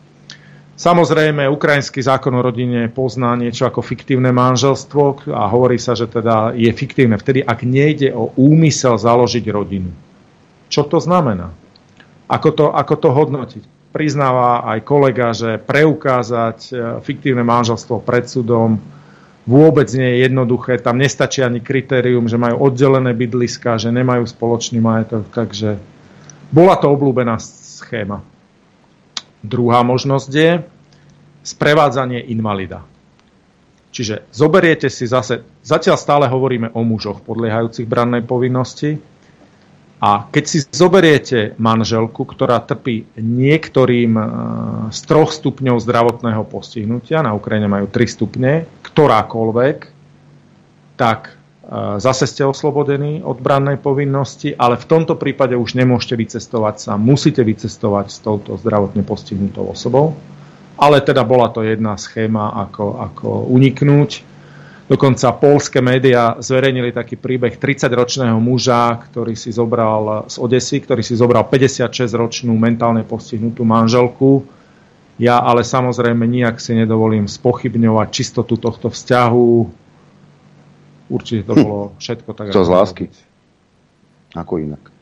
[0.78, 6.54] Samozrejme, ukrajinský zákon o rodine pozná niečo ako fiktívne manželstvo a hovorí sa, že teda
[6.54, 9.90] je fiktívne vtedy, ak nejde o úmysel založiť rodinu.
[10.70, 11.58] Čo to znamená?
[12.30, 13.64] Ako to, ako to hodnotiť?
[13.96, 18.76] Priznáva aj kolega, že preukázať e, fiktívne manželstvo pred súdom
[19.48, 20.82] vôbec nie je jednoduché.
[20.84, 25.32] Tam nestačí ani kritérium, že majú oddelené bydliska, že nemajú spoločný majetok.
[25.32, 25.80] Takže
[26.52, 28.20] bola to obľúbená schéma.
[29.46, 30.52] Druhá možnosť je
[31.46, 32.82] sprevádzanie invalida.
[33.96, 39.00] Čiže zoberiete si zase, zatiaľ stále hovoríme o mužoch podliehajúcich brannej povinnosti,
[40.06, 44.24] a keď si zoberiete manželku, ktorá trpí niektorým e,
[44.94, 49.78] z troch stupňov zdravotného postihnutia, na Ukrajine majú 3 stupne, ktorákoľvek,
[50.94, 56.76] tak e, zase ste oslobodení od brannej povinnosti, ale v tomto prípade už nemôžete vycestovať
[56.86, 60.14] sa, musíte vycestovať s touto zdravotne postihnutou osobou.
[60.78, 64.35] Ale teda bola to jedna schéma, ako, ako uniknúť.
[64.86, 71.18] Dokonca polské médiá zverejnili taký príbeh 30-ročného muža, ktorý si zobral z Odesy, ktorý si
[71.18, 74.46] zobral 56-ročnú mentálne postihnutú manželku.
[75.18, 79.50] Ja ale samozrejme nijak si nedovolím spochybňovať čistotu tohto vzťahu.
[81.10, 81.62] Určite to hm.
[81.66, 82.54] bolo všetko tak.
[82.54, 83.06] To z lásky.
[84.38, 84.94] Ako inak.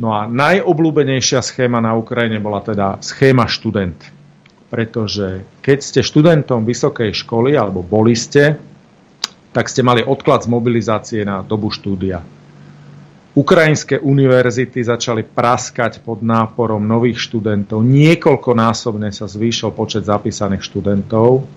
[0.00, 3.96] No a najobľúbenejšia schéma na Ukrajine bola teda schéma študent.
[4.72, 8.56] Pretože keď ste študentom vysokej školy, alebo boli ste,
[9.56, 12.20] tak ste mali odklad z mobilizácie na dobu štúdia.
[13.32, 17.80] Ukrajinské univerzity začali praskať pod náporom nových študentov.
[17.80, 21.48] Niekoľkonásobne sa zvýšil počet zapísaných študentov.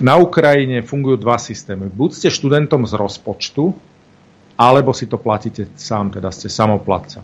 [0.00, 1.92] Na Ukrajine fungujú dva systémy.
[1.92, 3.76] Buď ste študentom z rozpočtu,
[4.56, 7.20] alebo si to platíte sám, teda ste samoplatca.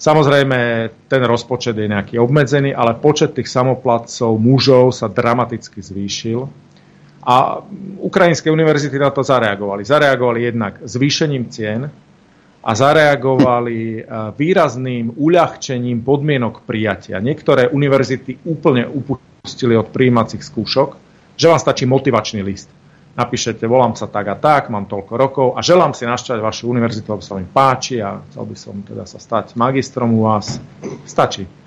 [0.00, 6.71] Samozrejme, ten rozpočet je nejaký obmedzený, ale počet tých samoplatcov mužov sa dramaticky zvýšil
[7.22, 7.62] a
[8.02, 9.86] ukrajinské univerzity na to zareagovali.
[9.86, 11.86] Zareagovali jednak zvýšením cien
[12.62, 14.00] a zareagovali e,
[14.34, 17.22] výrazným uľahčením podmienok prijatia.
[17.22, 20.98] Niektoré univerzity úplne upustili od príjímacích skúšok,
[21.38, 22.70] že vám stačí motivačný list.
[23.12, 27.12] Napíšete, volám sa tak a tak, mám toľko rokov a želám si našťať vašu univerzitu,
[27.12, 30.56] lebo sa mi páči a chcel by som teda sa stať magistrom u vás.
[31.04, 31.61] Stačí.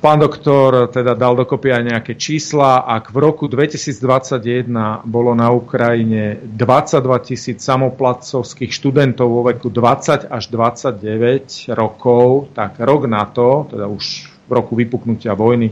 [0.00, 2.88] Pán doktor teda dal dokopy aj nejaké čísla.
[2.88, 4.64] Ak v roku 2021
[5.04, 13.12] bolo na Ukrajine 22 tisíc samoplacovských študentov vo veku 20 až 29 rokov, tak rok
[13.12, 15.68] na to, teda už v roku vypuknutia vojny,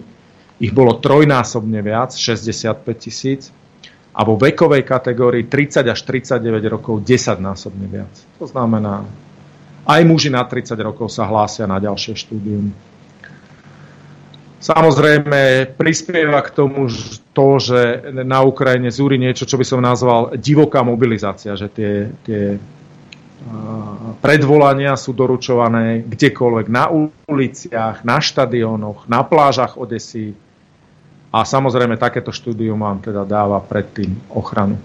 [0.60, 3.48] ich bolo trojnásobne viac, 65 tisíc.
[4.12, 8.12] A vo vekovej kategórii 30 až 39 rokov 10 násobne viac.
[8.36, 9.08] To znamená,
[9.88, 12.76] aj muži na 30 rokov sa hlásia na ďalšie štúdium.
[14.66, 16.90] Samozrejme, prispieva k tomu
[17.30, 22.58] to, že na Ukrajine zúri niečo, čo by som nazval divoká mobilizácia, že tie, tie
[24.18, 26.90] predvolania sú doručované kdekoľvek, na
[27.30, 30.34] uliciach, na štadiónoch, na plážach Odesy.
[31.30, 34.82] A samozrejme, takéto štúdium vám teda dáva predtým ochranu.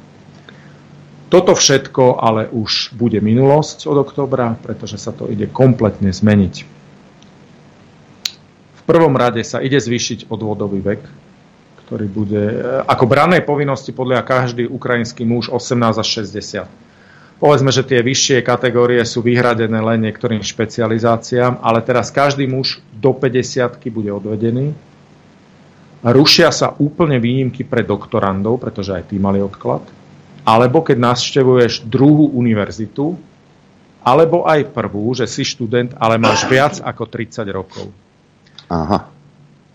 [1.34, 6.81] Toto všetko ale už bude minulosť od oktobra, pretože sa to ide kompletne zmeniť
[8.88, 11.02] prvom rade sa ide zvýšiť odvodový vek,
[11.86, 12.44] ktorý bude
[12.88, 17.42] ako branej povinnosti podľa každý ukrajinský muž 18 až 60.
[17.42, 23.18] Povedzme, že tie vyššie kategórie sú vyhradené len niektorým špecializáciám, ale teraz každý muž do
[23.18, 24.78] 50 bude odvedený.
[26.06, 29.82] Rušia sa úplne výnimky pre doktorandov, pretože aj tí mali odklad.
[30.46, 33.18] Alebo keď navštevuješ druhú univerzitu,
[34.02, 37.90] alebo aj prvú, že si študent, ale máš viac ako 30 rokov.
[38.72, 39.12] Aha.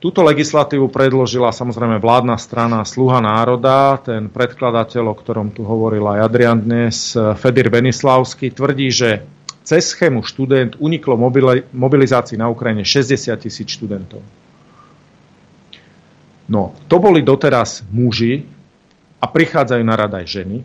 [0.00, 4.00] Túto legislatívu predložila samozrejme vládna strana Sluha národa.
[4.00, 9.28] Ten predkladateľ, o ktorom tu hovoril aj Adrian dnes, Fedir Benislavský, tvrdí, že
[9.66, 11.18] cez schému študent uniklo
[11.76, 14.24] mobilizácii na Ukrajine 60 tisíc študentov.
[16.46, 18.46] No, to boli doteraz muži
[19.18, 20.56] a prichádzajú na rad aj ženy.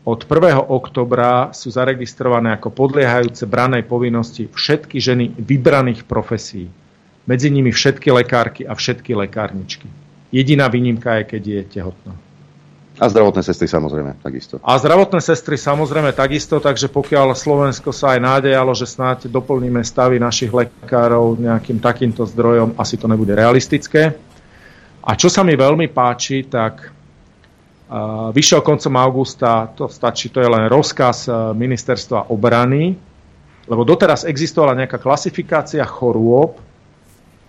[0.00, 0.64] Od 1.
[0.64, 6.72] oktobra sú zaregistrované ako podliehajúce branej povinnosti všetky ženy vybraných profesí.
[7.28, 9.84] Medzi nimi všetky lekárky a všetky lekárničky.
[10.32, 12.14] Jediná výnimka je, keď je tehotná.
[13.00, 14.60] A zdravotné sestry samozrejme, takisto.
[14.60, 20.20] A zdravotné sestry samozrejme takisto, takže pokiaľ Slovensko sa aj nádejalo, že snáď doplníme stavy
[20.20, 24.16] našich lekárov nejakým takýmto zdrojom, asi to nebude realistické.
[25.00, 26.92] A čo sa mi veľmi páči, tak
[28.30, 32.94] vyšiel koncom augusta, to stačí, to je len rozkaz uh, ministerstva obrany,
[33.66, 36.58] lebo doteraz existovala nejaká klasifikácia chorôb,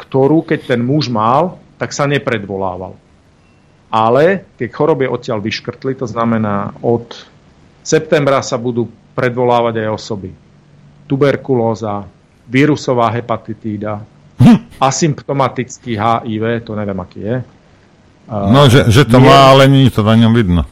[0.02, 2.98] ktorú keď ten muž mal, tak sa nepredvolával
[3.92, 7.12] ale tie choroby odtiaľ vyškrtli, to znamená od
[7.84, 10.32] septembra sa budú predvolávať aj osoby.
[11.12, 12.08] Tuberkulóza,
[12.48, 14.00] vírusová hepatitída,
[14.40, 14.80] hm.
[14.80, 17.36] asymptomatický HIV, to neviem, aký je.
[18.30, 20.64] No, že, že to mierne, má, ale nie to na ňom vidno.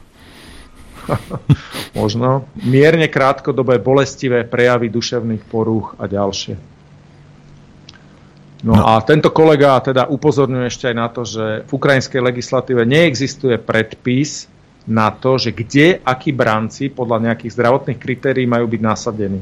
[2.00, 2.48] Možno.
[2.62, 6.56] Mierne krátkodobé bolestivé prejavy duševných porúch a ďalšie.
[8.60, 12.84] No, no a tento kolega teda upozorňuje ešte aj na to, že v ukrajinskej legislatíve
[12.84, 14.52] neexistuje predpis
[14.84, 19.42] na to, že kde akí branci podľa nejakých zdravotných kritérií majú byť nasadení.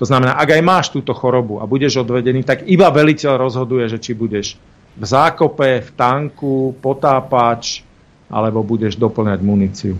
[0.00, 4.02] To znamená, ak aj máš túto chorobu a budeš odvedený, tak iba veliteľ rozhoduje, že
[4.02, 4.58] či budeš
[4.94, 7.82] v zákope, v tanku, potápač,
[8.30, 9.94] alebo budeš doplňať muníciu.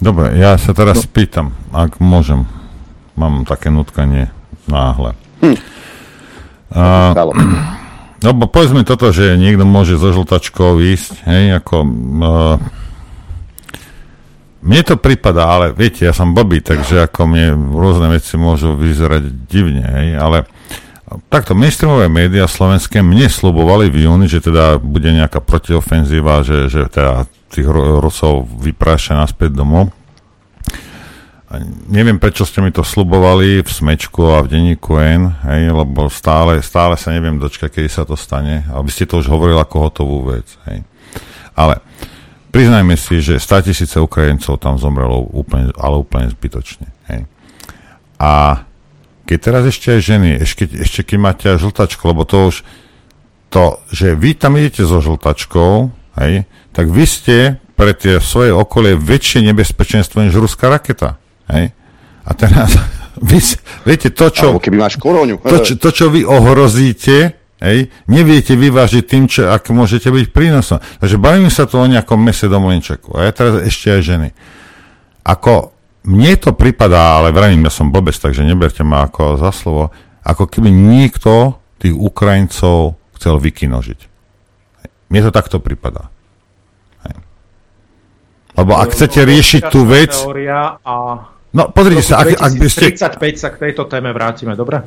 [0.00, 1.04] Dobre, ja sa teraz no.
[1.06, 2.48] spýtam, ak môžem.
[3.14, 4.34] Mám také nutkanie
[4.66, 5.14] náhle.
[5.38, 5.58] Hm.
[6.74, 7.14] Uh,
[8.24, 11.76] No bo povedzme toto, že niekto môže so žltačkou ísť, hej, ako...
[12.24, 12.56] Uh,
[14.64, 19.28] mne to prípada, ale viete, ja som blbý, takže ako mne rôzne veci môžu vyzerať
[19.44, 20.48] divne, hej, ale
[21.30, 26.86] takto mainstreamové médiá slovenské mne slubovali v júni, že teda bude nejaká protiofenzíva, že, že
[26.88, 27.66] teda tých
[28.00, 29.94] Rusov vypráša naspäť domov
[31.90, 36.58] neviem, prečo ste mi to slubovali v Smečku a v denníku N, hej, lebo stále,
[36.64, 38.64] stále sa neviem dočkať, kedy sa to stane.
[38.70, 40.48] A vy ste to už hovorili ako hotovú vec.
[40.70, 40.82] Hej.
[41.54, 41.78] Ale
[42.50, 46.88] priznajme si, že 100 tisíce Ukrajincov tam zomrelo úplne, ale úplne zbytočne.
[47.10, 47.28] Hej.
[48.18, 48.64] A
[49.24, 52.56] keď teraz ešte aj ženy, ešte, ešte keď máte aj žltačku, lebo to už
[53.48, 55.88] to, že vy tam idete so žltačkou,
[56.20, 56.44] hej,
[56.74, 57.36] tak vy ste
[57.74, 61.18] pre tie svoje okolie väčšie nebezpečenstvo než ruská raketa.
[61.50, 61.74] Hej?
[62.24, 62.74] A teraz,
[63.30, 63.38] vy,
[63.86, 64.54] viete, to, čo...
[64.54, 65.42] Alebo keby máš koroňu.
[65.42, 70.78] To, čo, to, čo vy ohrozíte, hej, neviete vyvážiť tým, čo, ak môžete byť prínosom.
[71.02, 73.18] Takže bavím sa tu o nejakom mese do Mlinčeku.
[73.18, 74.28] A ja teraz ešte aj ženy.
[75.26, 75.73] Ako,
[76.04, 79.88] mne to pripadá, ale vravím, ja som blbec, takže neberte ma ako za slovo,
[80.20, 84.00] ako keby niekto tých Ukrajincov chcel vykinožiť.
[85.08, 86.12] Mne to takto pripadá.
[88.54, 90.14] Lebo ak chcete riešiť tú vec...
[90.86, 92.98] A No, pozrite sa, ak, ak by ste...
[92.98, 94.82] 35 sa k tejto téme vrátime, dobre?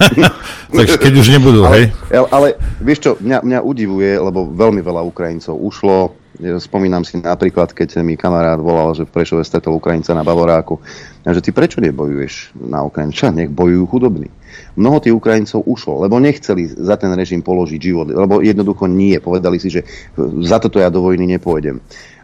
[0.82, 1.84] Takže keď už nebudú, ale, hej?
[2.10, 2.48] Ale, ale
[2.82, 6.10] vieš čo, mňa, mňa udivuje, lebo veľmi veľa Ukrajincov ušlo.
[6.42, 10.82] Spomínam si napríklad, keď mi kamarát volal, že v Prešove stretol Ukrajinca na Bavoráku.
[11.22, 13.14] Že ty prečo nebojuješ na Ukrajinu?
[13.14, 14.26] Čo, nech bojujú chudobní.
[14.74, 19.16] Mnoho tých Ukrajincov ušlo, lebo nechceli za ten režim položiť život, lebo jednoducho nie.
[19.22, 19.86] Povedali si, že
[20.42, 21.78] za toto ja do vojny nepôjdem.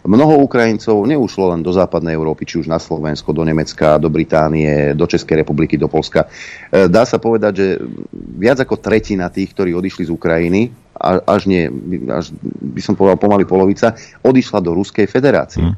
[0.09, 4.95] Mnoho Ukrajincov neušlo len do západnej Európy, či už na Slovensko, do Nemecka, do Británie,
[4.95, 6.31] do Českej republiky, do Polska.
[6.71, 7.67] E, dá sa povedať, že
[8.15, 10.71] viac ako tretina tých, ktorí odišli z Ukrajiny,
[11.03, 11.71] až nie,
[12.11, 13.95] až by som povedal pomaly polovica,
[14.27, 15.75] odišla do Ruskej federácie, mm.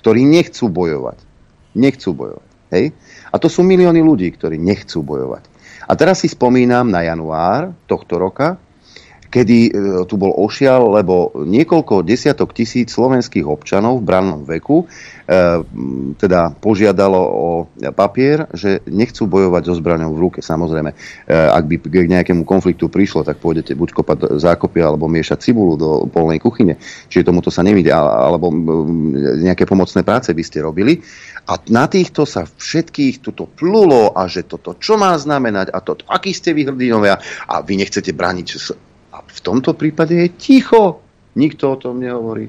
[0.00, 1.18] ktorí nechcú bojovať.
[1.76, 2.48] Nechcú bojovať.
[2.72, 2.84] Hej?
[3.28, 5.44] A to sú milióny ľudí, ktorí nechcú bojovať.
[5.88, 8.56] A teraz si spomínam na január tohto roka,
[9.32, 9.70] kedy e,
[10.04, 14.86] tu bol ošial, lebo niekoľko desiatok tisíc slovenských občanov v brannom veku e,
[16.20, 17.48] teda požiadalo o
[17.96, 20.40] papier, že nechcú bojovať so zbraňou v ruke.
[20.44, 20.96] Samozrejme, e,
[21.32, 26.04] ak by k nejakému konfliktu prišlo, tak pôjdete buď kopať zákopy alebo miešať cibulu do
[26.12, 26.76] polnej kuchyne.
[27.08, 28.52] Čiže tomuto sa nevidia, alebo
[29.40, 31.00] nejaké pomocné práce by ste robili.
[31.48, 35.96] A na týchto sa všetkých tuto plulo a že toto čo má znamenať a to,
[36.06, 37.16] aký ste vy hrdinovia
[37.48, 38.46] a vy nechcete brániť
[39.32, 41.00] v tomto prípade je ticho.
[41.32, 42.46] Nikto o tom nehovorí.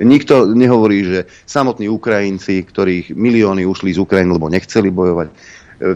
[0.00, 5.34] Nikto nehovorí, že samotní Ukrajinci, ktorých milióny ušli z Ukrajiny, lebo nechceli bojovať, e,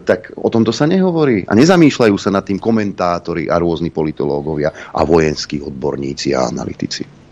[0.05, 1.49] tak o tomto sa nehovorí.
[1.49, 7.24] A nezamýšľajú sa nad tým komentátori a rôzni politológovia a vojenskí odborníci a analytici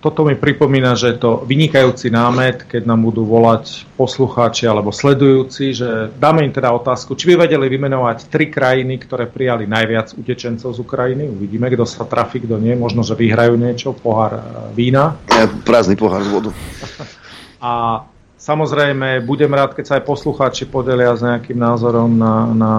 [0.00, 5.76] toto mi pripomína, že je to vynikajúci námet, keď nám budú volať poslucháči alebo sledujúci,
[5.76, 10.72] že dáme im teda otázku, či by vedeli vymenovať tri krajiny, ktoré prijali najviac utečencov
[10.72, 11.28] z Ukrajiny.
[11.28, 12.72] Uvidíme, kto sa trafí, kto nie.
[12.72, 15.20] Možno, že vyhrajú niečo, pohár e, vína.
[15.28, 16.50] Ja, prázdny pohár z vodu.
[17.60, 18.02] A
[18.40, 22.72] samozrejme, budem rád, keď sa aj poslucháči podelia s nejakým názorom na, na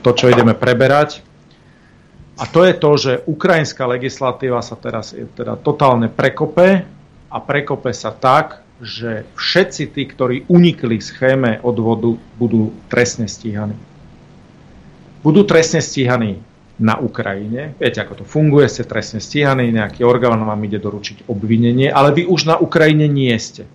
[0.00, 1.27] to, čo ideme preberať.
[2.38, 6.86] A to je to, že ukrajinská legislatíva sa teraz teda totálne prekope
[7.28, 13.74] a prekope sa tak, že všetci tí, ktorí unikli schéme odvodu, budú trestne stíhaní.
[15.26, 16.38] Budú trestne stíhaní
[16.78, 17.74] na Ukrajine.
[17.74, 22.22] Viete, ako to funguje, ste trestne stíhaní, nejaký orgán vám ide doručiť obvinenie, ale vy
[22.30, 23.66] už na Ukrajine nie ste.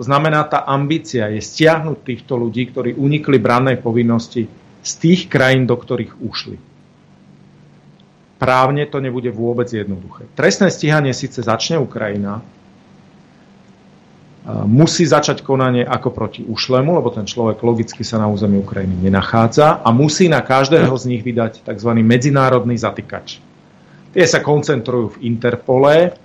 [0.00, 4.48] To znamená, tá ambícia je stiahnuť týchto ľudí, ktorí unikli brannej povinnosti
[4.80, 6.69] z tých krajín, do ktorých ušli.
[8.40, 10.24] Právne to nebude vôbec jednoduché.
[10.32, 12.40] Trestné stíhanie síce začne Ukrajina,
[14.64, 19.84] musí začať konanie ako proti ušlemu, lebo ten človek logicky sa na území Ukrajiny nenachádza
[19.84, 21.90] a musí na každého z nich vydať tzv.
[22.00, 23.38] medzinárodný zatýkač.
[24.10, 26.16] Tie sa koncentrujú v Interpole.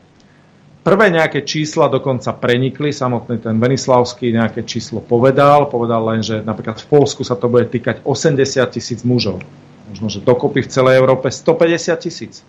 [0.85, 6.77] Prvé nejaké čísla dokonca prenikli, samotný ten Venislavský nejaké číslo povedal, povedal len, že napríklad
[6.81, 9.41] v Polsku sa to bude týkať 80 tisíc mužov.
[9.85, 12.41] Možno, že dokopy v celej Európe 150 tisíc.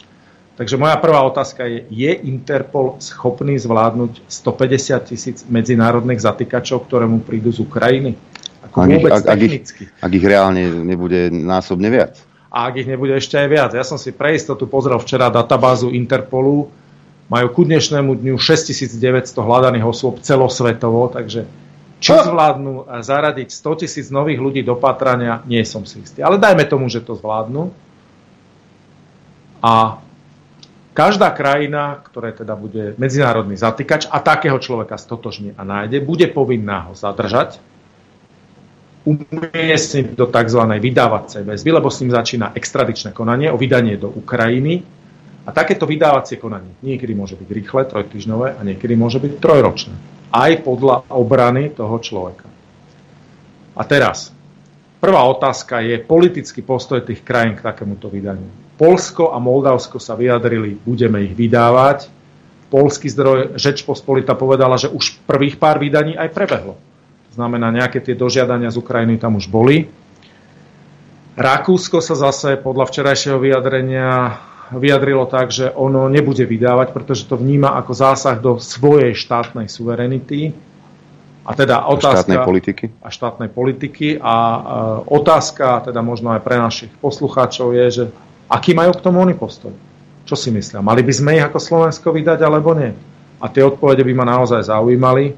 [0.56, 7.20] Takže moja prvá otázka je, je Interpol schopný zvládnuť 150 tisíc medzinárodných zatýkačov, ktoré mu
[7.20, 8.16] prídu z Ukrajiny?
[8.64, 9.54] Ako ak, vôbec ak, ak, ich,
[10.00, 12.16] ak ich reálne nebude násobne viac.
[12.48, 13.70] A ak ich nebude ešte aj viac.
[13.76, 16.72] Ja som si pre istotu pozrel včera databázu Interpolu.
[17.28, 21.44] Majú ku dnešnému dňu 6900 hľadaných osôb celosvetovo, takže
[21.96, 26.20] či zvládnu zaradiť 100 tisíc nových ľudí do patrania, nie som si istý.
[26.20, 27.72] Ale dajme tomu, že to zvládnu.
[29.64, 30.00] A
[30.96, 36.88] Každá krajina, ktorá teda bude medzinárodný zatýkač a takého človeka stotožne a nájde, bude povinná
[36.88, 37.60] ho zadržať,
[39.04, 40.62] umiestniť do tzv.
[40.80, 44.82] vydávacej väzby, lebo s ním začína extradičné konanie o vydanie do Ukrajiny.
[45.44, 49.94] A takéto vydávacie konanie niekedy môže byť rýchle, trojtyžňové a niekedy môže byť trojročné.
[50.30, 52.48] Aj podľa obrany toho človeka.
[53.76, 54.32] A teraz,
[54.98, 58.48] prvá otázka je politický postoj tých krajín k takémuto vydaniu.
[58.76, 62.12] Polsko a Moldavsko sa vyjadrili, budeme ich vydávať.
[62.68, 66.74] Polský zdroj Žeč Pospolita povedala, že už prvých pár vydaní aj prebehlo.
[67.30, 69.88] To znamená, nejaké tie dožiadania z Ukrajiny tam už boli.
[71.36, 74.40] Rakúsko sa zase podľa včerajšieho vyjadrenia
[74.74, 80.54] vyjadrilo tak, že ono nebude vydávať, pretože to vníma ako zásah do svojej štátnej suverenity.
[81.46, 82.84] A teda otázka, a štátnej politiky.
[83.02, 84.08] A štátnej politiky.
[84.18, 84.34] A, a
[85.06, 88.04] otázka, teda možno aj pre našich poslucháčov je, že
[88.46, 89.74] Aký majú k tomu oni postoj?
[90.26, 90.82] Čo si myslia?
[90.82, 92.94] Mali by sme ich ako Slovensko vydať alebo nie?
[93.42, 95.34] A tie odpovede by ma naozaj zaujímali.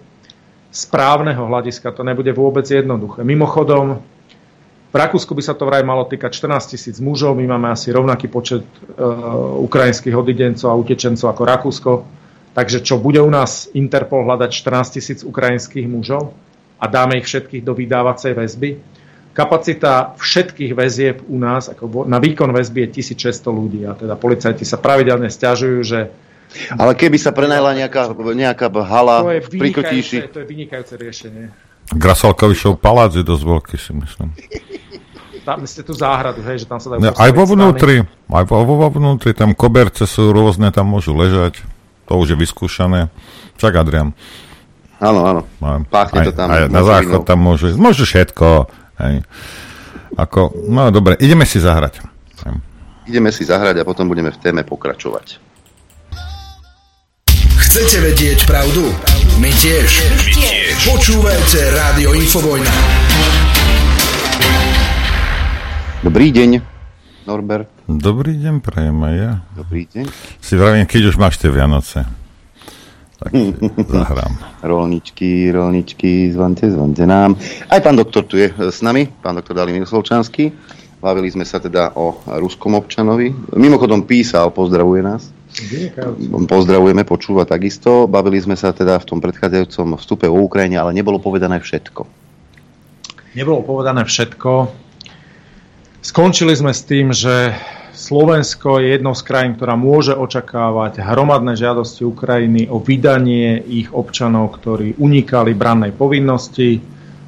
[0.68, 3.24] Z právneho hľadiska to nebude vôbec jednoduché.
[3.24, 4.05] Mimochodom,
[4.89, 8.32] v Rakúsku by sa to vraj malo týkať 14 tisíc mužov, my máme asi rovnaký
[8.32, 9.05] počet e,
[9.60, 11.93] ukrajinských odidencov a utečencov ako Rakúsko.
[12.56, 16.32] Takže čo, bude u nás Interpol hľadať 14 tisíc ukrajinských mužov
[16.81, 18.70] a dáme ich všetkých do vydávacej väzby?
[19.36, 24.65] Kapacita všetkých väzieb u nás ako na výkon väzby je 1600 ľudí a teda policajti
[24.65, 26.01] sa pravidelne stiažujú, že
[26.81, 30.19] ale keby sa prenajala nejaká, nejaká hala to je Kotíši...
[30.32, 31.68] To je vynikajúce riešenie.
[31.94, 34.28] Grasalkovišov palác je dosť veľký, si myslím.
[35.48, 37.01] Tam ste tu záhradu, hej, že tam sa dajú...
[37.09, 41.65] Ja, aj vo vnútri, aj vo, vo vnútri, tam koberce sú rôzne, tam môžu ležať.
[42.09, 43.09] To už je vyskúšané.
[43.56, 44.12] Čak, Adrian.
[45.01, 45.43] Áno, áno.
[45.89, 46.51] Páchne to tam.
[46.51, 47.73] Aj na záchod tam môže.
[47.78, 48.66] Môže všetko.
[48.98, 49.24] Hej.
[50.19, 52.02] Ako, no dobre, ideme si zahrať.
[53.09, 55.48] Ideme si zahrať a potom budeme v téme pokračovať.
[57.59, 58.86] Chcete vedieť pravdu?
[59.43, 59.90] My tiež.
[60.14, 60.74] My tiež.
[60.86, 62.70] Počúvajte Rádio Infovojna.
[66.01, 66.62] Dobrý deň,
[67.26, 67.66] Norbert.
[67.90, 69.32] Dobrý deň, prajem aj ja.
[69.59, 70.06] Dobrý deň.
[70.39, 72.06] Si vravím, keď už máš tie Vianoce.
[73.18, 73.35] Tak
[73.98, 74.62] zahrám.
[74.62, 77.35] rolničky, rolničky, zvante, zvante nám.
[77.66, 80.55] Aj pán doktor tu je s nami, pán doktor Dalin Slovčanský.
[80.98, 83.30] Bavili sme sa teda o ruskom občanovi.
[83.55, 85.35] Mimochodom písal, pozdravuje nás.
[86.47, 88.06] Pozdravujeme, počúva takisto.
[88.06, 92.06] Bavili sme sa teda v tom predchádzajúcom vstupe o Ukrajine, ale nebolo povedané všetko.
[93.35, 94.70] Nebolo povedané všetko.
[95.98, 97.59] Skončili sme s tým, že
[97.98, 104.55] Slovensko je jednou z krajín, ktorá môže očakávať hromadné žiadosti Ukrajiny o vydanie ich občanov,
[104.55, 106.78] ktorí unikali brannej povinnosti,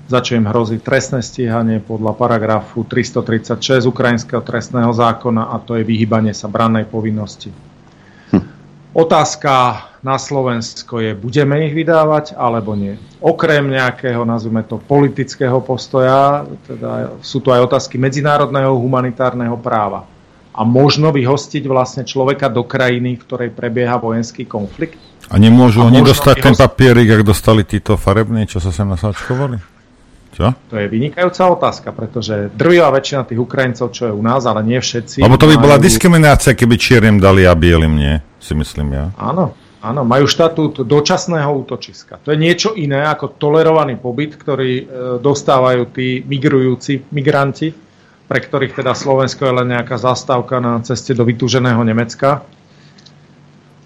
[0.06, 5.82] za čo im hrozí trestné stíhanie podľa paragrafu 336 Ukrajinského trestného zákona a to je
[5.82, 7.69] vyhybanie sa brannej povinnosti.
[8.90, 12.98] Otázka na Slovensko je, budeme ich vydávať alebo nie.
[13.22, 20.08] Okrem nejakého, nazvime to, politického postoja, teda sú tu aj otázky medzinárodného humanitárneho práva
[20.50, 24.98] a možno vyhostiť vlastne človeka do krajiny, v ktorej prebieha vojenský konflikt.
[25.30, 29.79] A nemôžu a oni dostať ten papierik, ak dostali títo farební, čo sa sem nasáčkovali?
[30.30, 30.54] Čo?
[30.70, 34.78] To je vynikajúca otázka, pretože drvivá väčšina tých Ukrajincov, čo je u nás, ale nie
[34.78, 35.26] všetci...
[35.26, 39.04] Lebo to by bola majú- diskriminácia, keby čiernym dali a bielým nie, si myslím ja.
[39.18, 42.22] Áno, áno, majú štatút dočasného útočiska.
[42.22, 44.84] To je niečo iné ako tolerovaný pobyt, ktorý e,
[45.18, 47.74] dostávajú tí migrujúci migranti,
[48.30, 52.46] pre ktorých teda Slovensko je len nejaká zastávka na ceste do vytúženého Nemecka.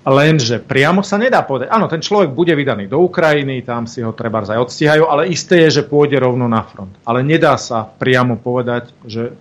[0.05, 1.73] Lenže priamo sa nedá povedať.
[1.73, 5.65] Áno, ten človek bude vydaný do Ukrajiny, tam si ho treba aj odstíhajú, ale isté
[5.65, 6.93] je, že pôjde rovno na front.
[7.09, 9.33] Ale nedá sa priamo povedať, že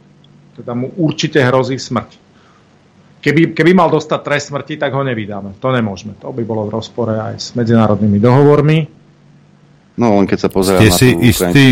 [0.55, 2.15] teda mu určite hrozí smrť.
[3.19, 5.59] Keby, keby mal dostať trest smrti, tak ho nevydáme.
[5.59, 6.15] To nemôžeme.
[6.23, 9.02] To by bolo v rozpore aj s medzinárodnými dohovormi.
[9.93, 11.07] No len keď sa pozerá Ste na si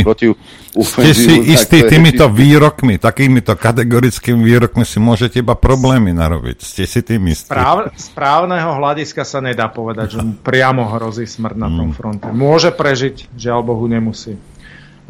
[0.06, 0.38] proti-
[0.72, 6.62] ste si je týmito čistý- výrokmi, takýmito kategorickými výrokmi si môžete iba problémy narobiť.
[6.62, 7.50] Ste si tým istí.
[7.50, 11.76] Práv, z právneho hľadiska sa nedá povedať, že mu priamo hrozí smrť na Mm.
[11.76, 12.28] tom fronte.
[12.30, 14.38] Môže prežiť, žiaľ Bohu nemusí.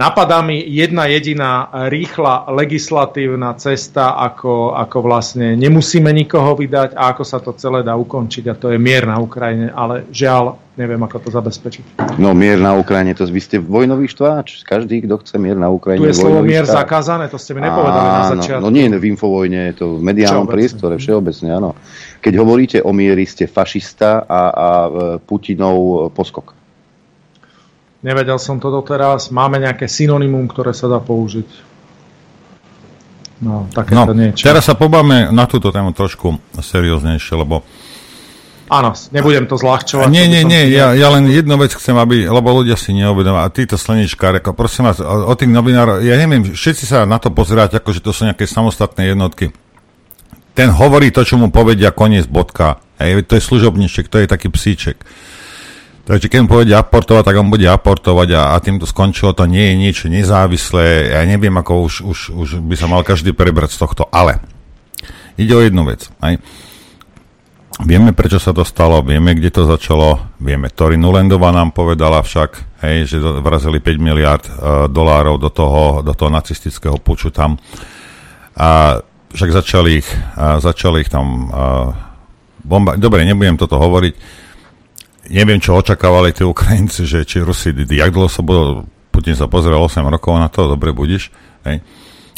[0.01, 7.21] Napadá mi jedna jediná rýchla legislatívna cesta, ako, ako vlastne nemusíme nikoho vydať a ako
[7.21, 11.21] sa to celé dá ukončiť a to je mier na Ukrajine, ale žiaľ, neviem ako
[11.21, 12.17] to zabezpečiť.
[12.17, 14.65] No mier na Ukrajine, to vy ste vojnový štváč.
[14.65, 16.81] Každý, kto chce mier na Ukrajine, Tu je slovo mier štát.
[16.81, 18.63] zakázané, to ste mi nepovedali na Áno, začiatku.
[18.65, 20.55] No nie v infovojne, je to v mediálnom Všeobecne.
[20.57, 21.69] priestore, všeobecne, áno.
[22.25, 24.89] Keď hovoríte o miery, ste fašista a, a e,
[25.21, 26.60] Putinov poskok.
[28.01, 29.29] Nevedel som to doteraz.
[29.29, 31.71] Máme nejaké synonymum, ktoré sa dá použiť.
[33.41, 34.45] No, No, takéto niečo.
[34.45, 37.65] teraz sa pobáme na túto tému trošku serióznejšie, lebo
[38.71, 40.07] Áno, nebudem to zľahčovať.
[40.07, 43.51] Nie, nie, nie, ja, ja len jednu vec chcem, aby, lebo ľudia si neuvedomujú, a
[43.51, 47.35] títo sleničkári, ako prosím vás, o, o tých novinárov, ja neviem, všetci sa na to
[47.35, 49.51] pozeráte, ako že to sú nejaké samostatné jednotky.
[50.55, 52.79] Ten hovorí to, čo mu povedia koniec bodka.
[52.95, 55.03] Hej, to je služobníček, to je taký psíček.
[56.11, 59.31] Takže keď mu povedia aportovať, tak on bude aportovať a, a tým to skončilo.
[59.31, 61.15] To nie je niečo nezávislé.
[61.15, 64.03] Ja neviem, ako už, už, už by sa mal každý prebrať z tohto.
[64.11, 64.43] Ale
[65.39, 66.11] ide o jednu vec.
[66.19, 66.35] Aj.
[67.79, 72.83] Vieme, prečo sa to stalo, vieme, kde to začalo, vieme, Tori Nulendová nám povedala však,
[72.83, 77.55] hej, že vrazili 5 miliard uh, dolárov do toho, do toho nacistického puču tam.
[78.59, 78.99] A
[79.31, 81.95] však začali ich, uh, začali ich tam uh,
[82.67, 82.99] bomba...
[82.99, 84.40] Dobre, nebudem toto hovoriť.
[85.31, 88.83] Neviem, čo očakávali tí Ukrajinci, že či Rusi, jak dlho sa budú,
[89.15, 91.31] Putin sa pozrel 8 rokov na to, dobre budíš,
[91.63, 91.79] hej.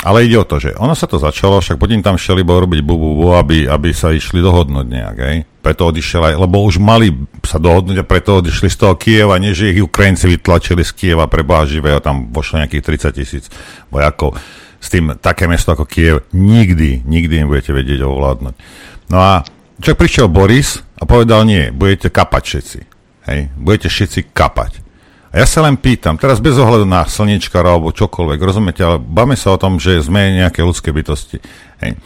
[0.04, 2.84] Ale ide o to, že ono sa to začalo, však Putin tam šiel iba robiť
[2.84, 5.38] bu, bu aby, aby sa išli dohodnúť nejak, hej.
[5.64, 9.56] Preto odišiel aj, lebo už mali sa dohodnúť a preto odišli z toho Kieva, nie
[9.56, 13.46] že ich Ukrajinci vytlačili z Kieva pre Boha živého, tam vošlo nejakých 30 tisíc
[13.90, 14.38] vojakov.
[14.84, 18.56] S tým také mesto ako Kiev nikdy, nikdy nebudete vedieť ovládnuť.
[19.08, 19.48] No a
[19.84, 22.80] čo prišiel Boris a povedal nie, budete kapať všetci.
[23.28, 24.80] Hej, budete všetci kapať.
[25.34, 29.36] A ja sa len pýtam, teraz bez ohľadu na slniečkara alebo čokoľvek, rozumiete, ale bavme
[29.36, 31.42] sa o tom, že sme nejaké ľudské bytosti.
[31.84, 32.00] Hej.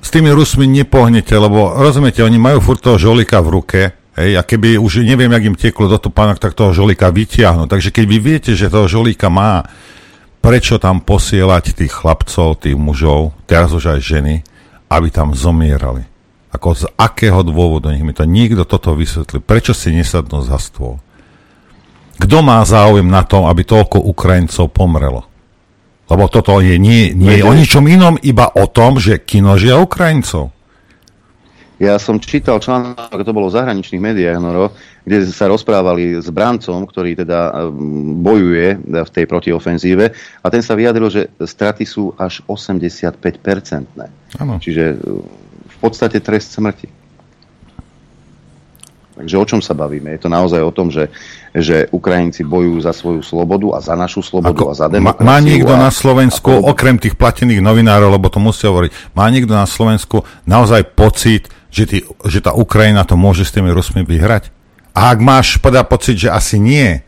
[0.00, 3.80] S tými Rusmi nepohnete, lebo rozumiete, oni majú furt toho žolika v ruke,
[4.18, 7.70] hej, a keby už neviem, jak im tieklo do topánok, tak toho žolika vytiahnu.
[7.70, 9.68] Takže keď vy viete, že toho žolika má,
[10.40, 14.34] prečo tam posielať tých chlapcov, tých mužov, teraz už aj ženy,
[14.88, 16.17] aby tam zomierali?
[16.48, 19.44] Ako z akého dôvodu, nech mi to niekto toto vysvetlí.
[19.44, 20.96] Prečo si nesadnú za stôl?
[22.18, 25.28] Kto má záujem na tom, aby toľko Ukrajincov pomrelo?
[26.08, 30.56] Lebo toto je nie, nie je o ničom inom, iba o tom, že kinožia Ukrajincov.
[31.78, 34.74] Ja som čítal článok, to bolo v zahraničných médiách, Noro,
[35.06, 40.04] kde sa rozprávali s brancom, ktorý teda mm, bojuje v tej protiofenzíve
[40.42, 44.10] a ten sa vyjadril, že straty sú až 85-percentné.
[44.42, 44.58] Áno.
[44.58, 44.96] Čiže e,
[45.78, 46.90] v podstate trest smrti.
[49.18, 50.14] Takže o čom sa bavíme?
[50.14, 51.10] Je to naozaj o tom, že,
[51.50, 55.26] že Ukrajinci bojujú za svoju slobodu a za našu slobodu Ako, a za demokraciu.
[55.26, 59.26] má niekto a, na Slovensku, a okrem tých platených novinárov, lebo to musí hovoriť, má
[59.26, 61.98] niekto na Slovensku naozaj pocit, že, ty,
[62.30, 64.54] že tá Ukrajina to môže s tými Rusmi vyhrať?
[64.94, 67.02] A ak máš podľa pocit, že asi nie,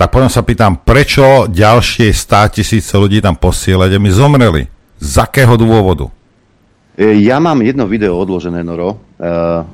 [0.00, 4.62] tak potom sa pýtam, prečo ďalšie 100 tisíce ľudí tam posielať, aby zomreli?
[4.96, 6.08] Z akého dôvodu?
[7.00, 9.24] E, Ja mám jedno video odložené, Noro, e,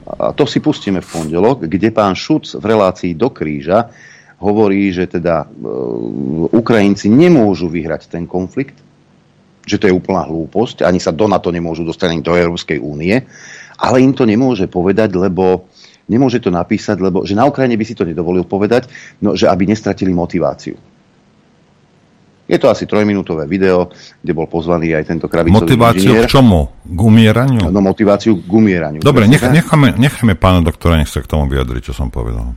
[0.06, 3.90] a to si pustíme v pondelok, kde pán Šuc v relácii do kríža
[4.38, 5.46] hovorí, že teda e,
[6.54, 8.78] Ukrajinci nemôžu vyhrať ten konflikt,
[9.66, 13.18] že to je úplná hlúposť, ani sa do NATO nemôžu dostať ani do Európskej únie,
[13.74, 15.66] ale im to nemôže povedať, lebo
[16.06, 18.86] nemôže to napísať, lebo že na Ukrajine by si to nedovolil povedať,
[19.18, 20.78] no, že aby nestratili motiváciu.
[22.46, 23.90] Je to asi trojminútové video,
[24.22, 26.30] kde bol pozvaný aj tento kravicový Motiváciu inžinier.
[26.30, 26.70] k čomu?
[26.86, 27.62] K umieraniu?
[27.74, 29.02] No motiváciu k umieraniu.
[29.02, 32.54] Dobre, nech, necháme, necháme pána doktora, nech sa k tomu vyjadri, čo som povedal.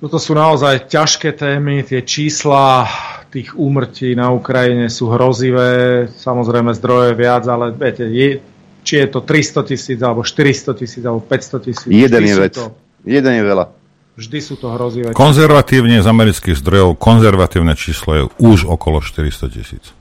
[0.00, 2.88] Toto sú naozaj ťažké témy, tie čísla
[3.32, 8.40] tých úmrtí na Ukrajine sú hrozivé, samozrejme zdroje viac, ale viete, je,
[8.84, 11.88] či je to 300 tisíc, alebo 400 tisíc, alebo 500 tisíc.
[11.88, 12.56] Jeden je vec.
[12.56, 13.81] To, Jeden je veľa.
[14.12, 15.16] Vždy sú to hrozivé.
[15.16, 19.96] Konzervatívne z amerických zdrojov, konzervatívne číslo je už okolo 400 tisíc.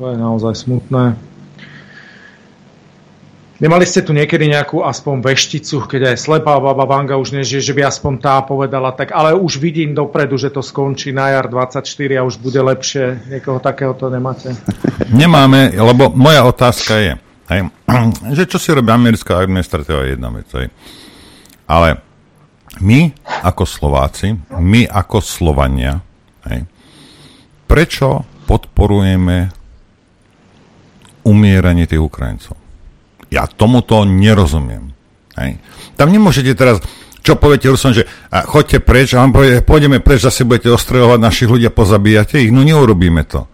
[0.00, 1.14] To je naozaj smutné.
[3.62, 7.76] Nemali ste tu niekedy nejakú aspoň vešticu, keď aj slepá baba Vanga už nežije, že
[7.78, 11.86] by aspoň tá povedala, tak ale už vidím dopredu, že to skončí na jar 24
[12.18, 13.30] a už bude lepšie.
[13.30, 14.50] Niekoho takého to nemáte?
[15.14, 17.12] Nemáme, lebo moja otázka je,
[17.54, 17.60] hej,
[18.42, 20.48] že čo si robí americká administratíva je jedna vec.
[20.58, 20.66] Hej.
[21.70, 22.02] Ale
[22.82, 23.14] my
[23.46, 26.02] ako Slováci, my ako Slovania,
[26.50, 26.66] hej,
[27.70, 29.48] prečo podporujeme
[31.24, 32.58] umieranie tých Ukrajincov?
[33.32, 34.92] Ja tomuto nerozumiem.
[35.38, 35.56] Hej.
[35.96, 36.84] Tam nemôžete teraz,
[37.24, 41.18] čo poviete Rusom, že a, choďte preč a vám povie, pôjdeme preč, zase budete ostreľovať
[41.22, 42.52] našich ľudia, pozabíjate ich.
[42.52, 43.48] No neurobíme to.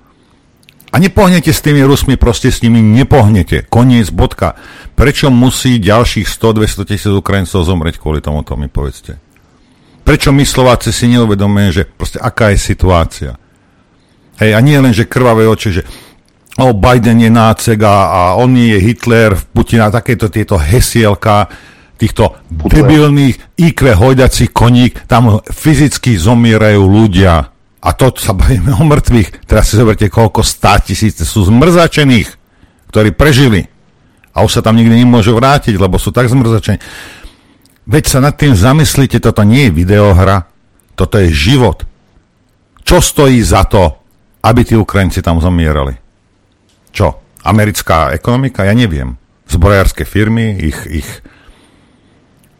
[0.88, 3.68] A nepohnete s tými Rusmi, proste s nimi nepohnete.
[3.68, 4.56] Koniec, bodka.
[4.96, 9.20] Prečo musí ďalších 100-200 tisíc Ukrajincov zomrieť kvôli tomuto, mi povedzte.
[10.00, 13.36] Prečo my Slováci si neuvedomujeme, že proste aká je situácia.
[14.40, 15.82] Hej, a nie len, že krvavé oči, že
[16.56, 21.52] o, Biden je nácek a, a on je Hitler, Putina, takéto tieto hesielka,
[21.98, 27.50] týchto debilných IQ hojdacích koník, tam fyzicky zomierajú ľudia.
[27.78, 29.46] A to sa bavíme o mŕtvych.
[29.46, 32.28] Teraz si zoberte, koľko stá tisíce sú zmrzačených,
[32.90, 33.70] ktorí prežili.
[34.34, 36.82] A už sa tam nikdy nemôžu vrátiť, lebo sú tak zmrzačení.
[37.88, 40.50] Veď sa nad tým zamyslíte, toto nie je videohra,
[40.98, 41.86] toto je život.
[42.82, 43.96] Čo stojí za to,
[44.42, 45.96] aby tí Ukrajinci tam zomierali?
[46.92, 47.20] Čo?
[47.46, 48.66] Americká ekonomika?
[48.66, 49.16] Ja neviem.
[49.48, 51.08] Zbrojárske firmy, ich, ich,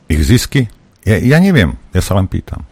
[0.08, 0.72] ich zisky?
[1.04, 2.64] Ja, ja neviem, ja sa len pýtam.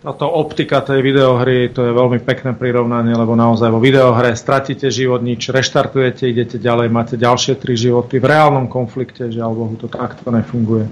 [0.00, 5.20] Táto optika tej videohry, to je veľmi pekné prirovnanie, lebo naozaj vo videohre stratíte život,
[5.20, 8.16] nič, reštartujete, idete ďalej, máte ďalšie tri životy.
[8.16, 10.88] V reálnom konflikte, žiaľ Bohu, to takto nefunguje.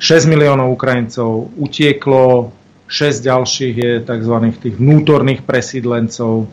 [0.00, 2.48] 6 miliónov Ukrajincov utieklo,
[2.88, 4.34] 6 ďalších je tzv.
[4.56, 6.48] tých vnútorných presídlencov,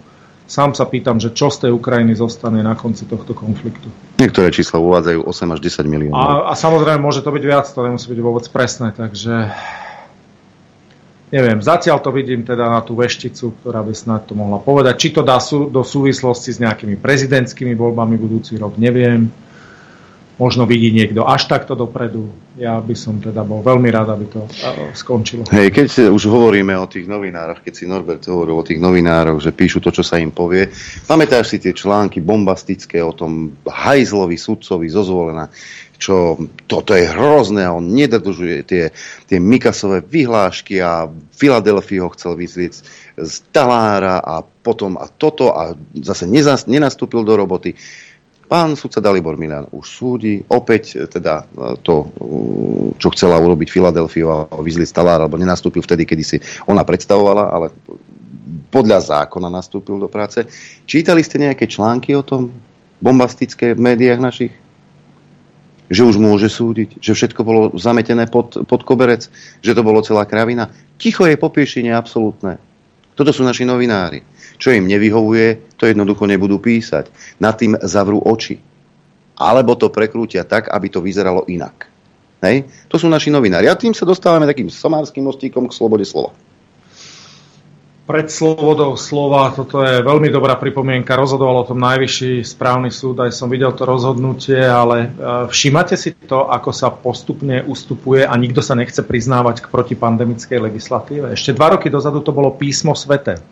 [0.47, 3.91] Sám sa pýtam, že čo z tej Ukrajiny zostane na konci tohto konfliktu.
[4.15, 6.15] Niektoré čísla uvádzajú 8 až 10 miliónov.
[6.15, 9.51] A, a samozrejme môže to byť viac, to nemusí byť vôbec presné, takže
[11.31, 14.95] neviem, zatiaľ to vidím teda na tú vešticu, ktorá by snad to mohla povedať.
[14.95, 19.27] Či to dá sú, do súvislosti s nejakými prezidentskými voľbami budúci rok, neviem
[20.37, 22.29] možno vidí niekto až takto dopredu.
[22.57, 24.45] Ja by som teda bol veľmi rád, aby to
[24.93, 25.45] skončilo.
[25.49, 29.53] Hej, keď už hovoríme o tých novinároch, keď si Norbert hovoril o tých novinároch, že
[29.53, 30.69] píšu to, čo sa im povie,
[31.09, 35.49] pamätáš si tie články bombastické o tom hajzlovi sudcovi zozvolená,
[35.97, 36.37] čo
[36.69, 38.83] toto je hrozné a on nedodržuje tie,
[39.25, 42.73] tie Mikasové vyhlášky a Filadelfii ho chcel vyzlieť
[43.17, 46.29] z talára a potom a toto a zase
[46.69, 47.73] nenastúpil do roboty.
[48.47, 53.67] Pán sudca Dalibor Milan už súdi, opäť e, teda e, to, e, čo chcela urobiť
[53.67, 57.75] Filadelfiu a vyzliť Stalár, alebo nenastúpil vtedy, kedy si ona predstavovala, ale
[58.71, 60.47] podľa zákona nastúpil do práce.
[60.87, 62.55] Čítali ste nejaké články o tom
[63.03, 64.53] bombastické v médiách našich?
[65.87, 69.31] Že už môže súdiť, že všetko bolo zametené pod, pod koberec,
[69.63, 70.67] že to bolo celá kravina.
[70.99, 72.59] Ticho je popiešenie absolútne.
[73.17, 74.21] Toto sú naši novinári.
[74.61, 77.09] Čo im nevyhovuje, to jednoducho nebudú písať.
[77.41, 78.59] Nad tým zavrú oči.
[79.37, 81.89] Alebo to prekrútia tak, aby to vyzeralo inak.
[82.41, 82.69] Hej?
[82.89, 83.65] To sú naši novinári.
[83.69, 86.33] A tým sa dostávame takým somárským mostíkom k slobode slova.
[88.07, 93.35] Pred slobodou slova, toto je veľmi dobrá pripomienka, rozhodoval o tom najvyšší správny súd, aj
[93.35, 95.07] som videl to rozhodnutie, ale e,
[95.51, 101.35] všímate si to, ako sa postupne ustupuje a nikto sa nechce priznávať k protipandemickej legislatíve.
[101.35, 103.43] Ešte dva roky dozadu to bolo písmo svete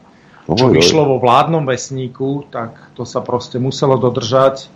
[0.53, 4.69] čo vyšlo vo vládnom vesníku, tak to sa proste muselo dodržať.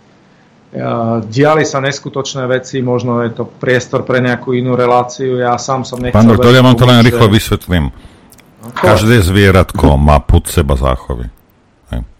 [1.30, 5.38] Diali sa neskutočné veci, možno je to priestor pre nejakú inú reláciu.
[5.38, 6.18] Ja sám som nechcel...
[6.18, 7.94] Pán doktor, ja vám to len rýchlo vysvetlím.
[8.60, 11.32] Každé zvieratko má pod seba záchovy.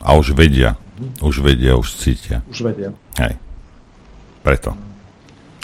[0.00, 0.80] A už vedia.
[1.20, 2.40] Už vedia, už cítia.
[2.48, 2.96] Už vedia.
[3.20, 3.36] Hej.
[4.40, 4.72] Preto.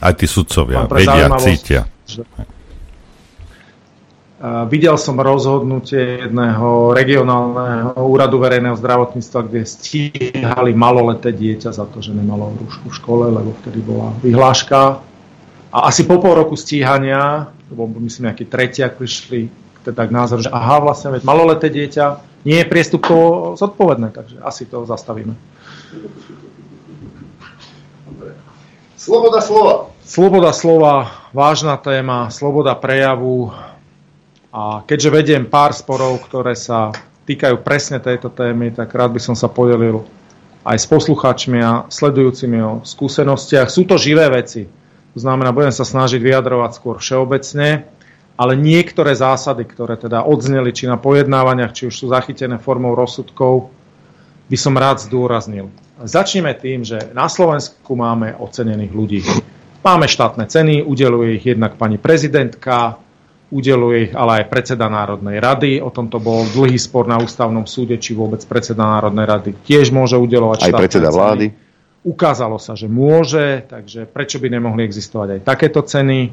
[0.01, 1.89] Aj tí sudcovia vedia, cítia.
[2.09, 2.48] Hej.
[4.69, 12.12] Videl som rozhodnutie jedného regionálneho úradu verejného zdravotníctva, kde stíhali maloleté dieťa za to, že
[12.12, 15.01] nemalo rúšku v škole, lebo vtedy bola vyhláška.
[15.73, 19.48] A asi po pol roku stíhania, lebo myslím nejaký tretiak prišli
[19.86, 22.04] teda k názoru, že aha, vlastne veď maloleté dieťa
[22.42, 25.38] nie je priestupkovo zodpovedné, takže asi to zastavíme.
[28.98, 29.94] Sloboda slova.
[30.02, 30.94] Sloboda slova,
[31.30, 33.54] vážna téma, sloboda prejavu.
[34.50, 36.90] A keďže vediem pár sporov, ktoré sa
[37.26, 40.06] týkajú presne tejto témy, tak rád by som sa podelil
[40.66, 43.70] aj s poslucháčmi a sledujúcimi o skúsenostiach.
[43.70, 44.66] Sú to živé veci.
[45.14, 47.86] To znamená, budem sa snažiť vyjadrovať skôr všeobecne,
[48.36, 53.72] ale niektoré zásady, ktoré teda odzneli či na pojednávaniach, či už sú zachytené formou rozsudkov,
[54.46, 55.72] by som rád zdôraznil.
[55.96, 59.20] Začneme tým, že na Slovensku máme ocenených ľudí.
[59.80, 63.00] Máme štátne ceny, udeluje ich jednak pani prezidentka,
[63.48, 65.80] udeluje ich ale aj predseda Národnej rady.
[65.80, 70.18] O tomto bol dlhý spor na ústavnom súde, či vôbec predseda Národnej rady tiež môže
[70.18, 71.16] udelovať Aj predseda ceny.
[71.16, 71.46] vlády.
[72.06, 76.30] Ukázalo sa, že môže, takže prečo by nemohli existovať aj takéto ceny?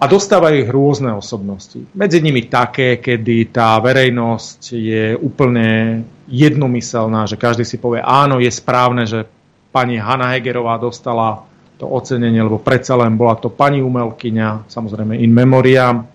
[0.00, 1.76] A dostávajú ich rôzne osobnosti.
[1.92, 8.48] Medzi nimi také, kedy tá verejnosť je úplne jednomyselná, že každý si povie, áno, je
[8.48, 9.28] správne, že
[9.68, 11.44] pani Hanna Hegerová dostala
[11.76, 16.08] to ocenenie, lebo predsa len bola to pani umelkyňa, samozrejme in memoriam.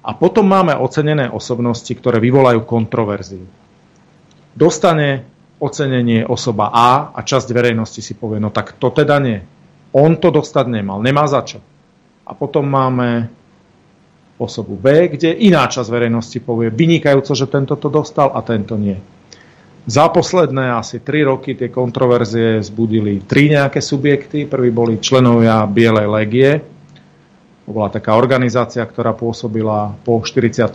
[0.00, 3.44] A potom máme ocenené osobnosti, ktoré vyvolajú kontroverziu.
[4.52, 5.24] Dostane
[5.60, 9.40] ocenenie osoba A a časť verejnosti si povie, no tak to teda nie.
[9.92, 11.60] On to dostať nemal, nemá za čo.
[12.30, 13.26] A potom máme
[14.38, 18.94] osobu B, kde iná časť verejnosti povie vynikajúco, že tento to dostal a tento nie.
[19.90, 24.46] Za posledné asi 3 roky tie kontroverzie zbudili tri nejaké subjekty.
[24.46, 26.50] Prvý boli členovia Bielej legie.
[27.70, 30.74] Bola taká organizácia, ktorá pôsobila po 45.,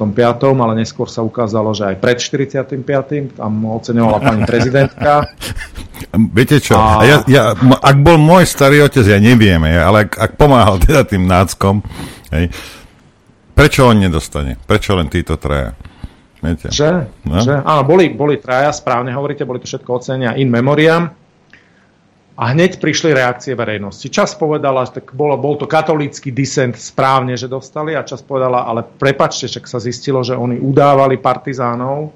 [0.56, 3.36] ale neskôr sa ukázalo, že aj pred 45.
[3.36, 5.28] tam oceňovala pani prezidentka.
[6.36, 7.04] Viete čo, a...
[7.04, 11.28] Ja, ja, ak bol môj starý otec, ja neviem, ale ak, ak pomáhal teda tým
[11.28, 11.84] náckom,
[12.32, 12.48] hej,
[13.52, 14.56] prečo on nedostane?
[14.64, 15.76] Prečo len títo traja?
[16.40, 16.72] Viete?
[16.72, 16.92] Že?
[17.28, 17.44] No?
[17.44, 17.60] že?
[17.60, 21.12] Áno, boli, boli traja, správne hovoríte, boli to všetko ocenia in memoriam.
[22.36, 24.12] A hneď prišli reakcie verejnosti.
[24.12, 28.68] Čas povedala, že tak bol, bol to katolícky disent správne, že dostali a čas povedala,
[28.68, 32.12] ale prepačte, však sa zistilo, že oni udávali partizánov,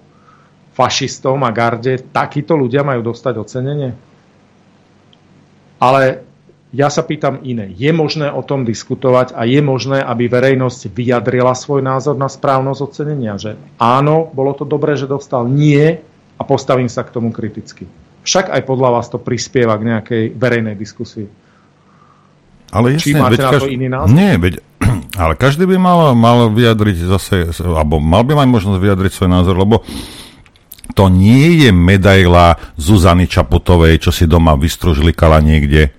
[0.76, 2.04] fašistom a garde.
[2.12, 3.96] Takíto ľudia majú dostať ocenenie.
[5.80, 6.28] Ale
[6.76, 7.72] ja sa pýtam iné.
[7.72, 12.82] Je možné o tom diskutovať a je možné, aby verejnosť vyjadrila svoj názor na správnosť
[12.84, 13.40] ocenenia?
[13.40, 16.04] Že áno, bolo to dobré, že dostal, nie
[16.36, 17.88] a postavím sa k tomu kriticky.
[18.24, 21.28] Však aj podľa vás to prispieva k nejakej verejnej diskusii.
[22.70, 24.14] Ale jasne, Či máte na to každý, iný názor?
[24.14, 24.54] Nie, veď,
[25.24, 27.36] ale každý by mal, mal vyjadriť zase,
[27.66, 29.82] alebo mal by mať možnosť vyjadriť svoj názor, lebo
[30.94, 35.94] to nie je medaila Zuzany Čaputovej, čo si doma vystružlikala niekde,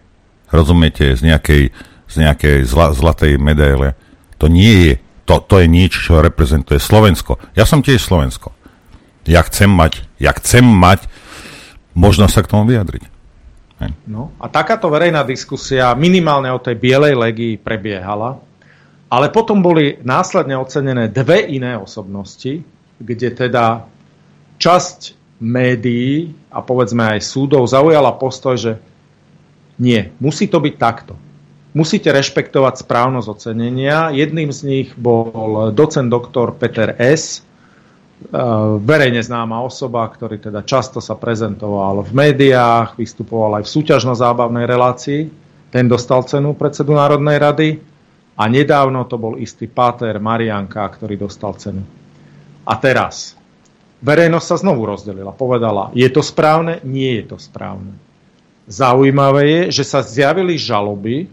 [0.50, 1.62] rozumiete, z nejakej,
[2.10, 3.94] z nejakej zla, zlatej medaile.
[4.42, 4.92] To nie je,
[5.26, 7.38] to, to je niečo, čo reprezentuje Slovensko.
[7.54, 8.50] Ja som tiež Slovensko.
[9.30, 11.06] Ja chcem mať, ja chcem mať
[11.94, 13.20] možno sa k tomu vyjadriť.
[14.04, 18.36] No, a takáto verejná diskusia minimálne o tej bielej legii prebiehala,
[19.08, 22.60] ale potom boli následne ocenené dve iné osobnosti,
[23.00, 23.88] kde teda
[24.60, 28.72] časť médií a povedzme aj súdov zaujala postoj, že
[29.80, 31.16] nie, musí to byť takto.
[31.72, 34.12] Musíte rešpektovať správnosť ocenenia.
[34.12, 37.40] Jedným z nich bol docent doktor Peter S.,
[38.84, 45.22] verejne známa osoba, ktorý teda často sa prezentoval v médiách, vystupoval aj v súťažno-zábavnej relácii.
[45.72, 47.68] Ten dostal cenu predsedu Národnej rady
[48.36, 51.80] a nedávno to bol istý Páter Marianka, ktorý dostal cenu.
[52.68, 53.40] A teraz,
[54.04, 55.32] verejnosť sa znovu rozdelila.
[55.32, 56.84] Povedala, je to správne?
[56.84, 57.96] Nie je to správne.
[58.68, 61.26] Zaujímavé je, že sa zjavili žaloby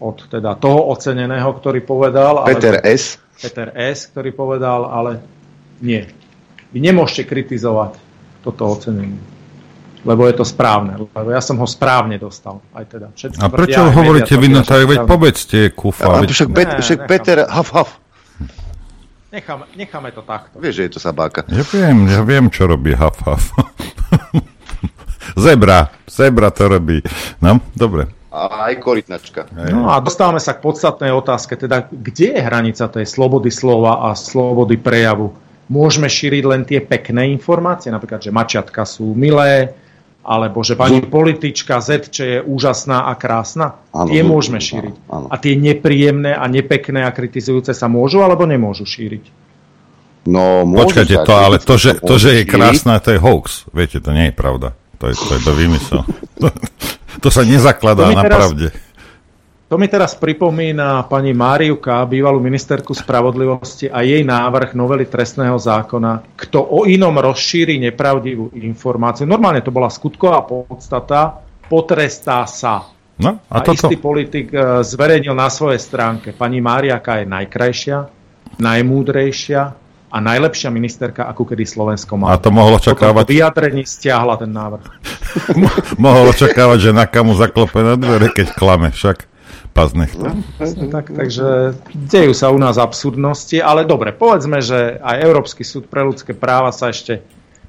[0.00, 2.42] od teda toho oceneného, ktorý povedal...
[2.48, 3.20] Peter ale, S.
[3.36, 5.20] Peter S., ktorý povedal, ale
[5.80, 6.08] nie.
[6.72, 7.96] Vy nemôžete kritizovať
[8.44, 9.18] toto ocenenie.
[10.06, 10.94] Lebo je to správne.
[11.02, 12.62] Lebo ja som ho správne dostal.
[12.70, 13.10] Aj teda.
[13.10, 14.86] Všetci a prečo tvrdia, hovoríte vy na tak?
[14.86, 16.22] Veď povedzte, kufa.
[16.22, 16.30] veď...
[16.30, 17.90] však, bet, však Peter, haf, haf.
[19.34, 20.62] Necháme, necháme to takto.
[20.62, 21.42] Vieš, že je to sabáka.
[21.50, 23.50] Ja viem, ja viem, čo robí haf, haf.
[25.46, 27.02] zebra, zebra to robí.
[27.42, 28.06] No, dobre.
[28.30, 29.48] A aj korytnačka.
[29.72, 34.14] No a dostávame sa k podstatnej otázke, teda kde je hranica tej slobody slova a
[34.14, 35.32] slobody prejavu?
[35.66, 39.74] Môžeme šíriť len tie pekné informácie, napríklad, že mačiatka sú milé,
[40.26, 43.78] alebo že pani politička Z, čo je úžasná a krásna.
[43.94, 44.94] Ano, tie môžeme šíriť.
[45.06, 45.26] Ano, ano.
[45.30, 49.46] A tie nepríjemné a nepekné a kritizujúce sa môžu alebo nemôžu šíriť?
[50.26, 53.70] No, Počkajte, to, ale to že, to, že je krásna, to je hoax.
[53.70, 54.74] Viete, to nie je pravda.
[54.98, 56.02] To je, to je to vymysel.
[56.42, 56.50] to,
[57.22, 58.66] to sa nezakladá to na teraz, pravde.
[59.66, 66.38] To mi teraz pripomína pani Máriuka, bývalú ministerku spravodlivosti a jej návrh novely trestného zákona,
[66.38, 69.26] kto o inom rozšíri nepravdivú informáciu.
[69.26, 72.94] Normálne to bola skutková podstata, potrestá sa.
[73.18, 73.90] No, a, A, toto?
[73.90, 77.98] istý politik e, zverejnil na svojej stránke, pani Máriaka je najkrajšia,
[78.62, 79.62] najmúdrejšia
[80.14, 82.30] a najlepšia ministerka, akú kedy Slovensko má.
[82.30, 84.86] A to mohlo očakávať, vyjadrení stiahla ten návrh.
[85.98, 89.34] mohol očakávať, že na kamu zaklope na dvere, keď klame, však
[89.76, 90.24] pas nechto.
[90.88, 96.00] Tak, takže dejú sa u nás absurdnosti, ale dobre, povedzme, že aj Európsky súd pre
[96.00, 97.20] ľudské práva sa ešte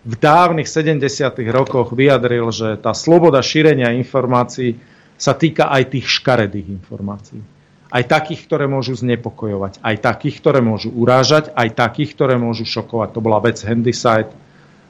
[0.08, 1.04] v dávnych 70.
[1.52, 4.80] rokoch vyjadril, že tá sloboda šírenia informácií
[5.20, 7.44] sa týka aj tých škaredých informácií.
[7.92, 13.16] Aj takých, ktoré môžu znepokojovať, aj takých, ktoré môžu urážať, aj takých, ktoré môžu šokovať.
[13.16, 14.32] To bola vec Handyside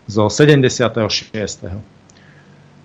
[0.06, 1.97] zo 76.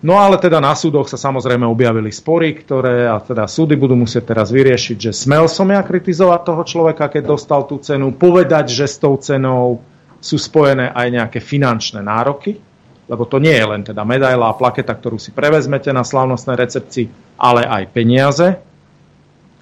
[0.03, 4.35] No ale teda na súdoch sa samozrejme objavili spory, ktoré a teda súdy budú musieť
[4.35, 8.91] teraz vyriešiť, že smel som ja kritizovať toho človeka, keď dostal tú cenu, povedať, že
[8.91, 9.79] s tou cenou
[10.19, 12.59] sú spojené aj nejaké finančné nároky,
[13.07, 17.07] lebo to nie je len teda medaila a plaketa, ktorú si prevezmete na slávnostnej recepcii,
[17.39, 18.47] ale aj peniaze.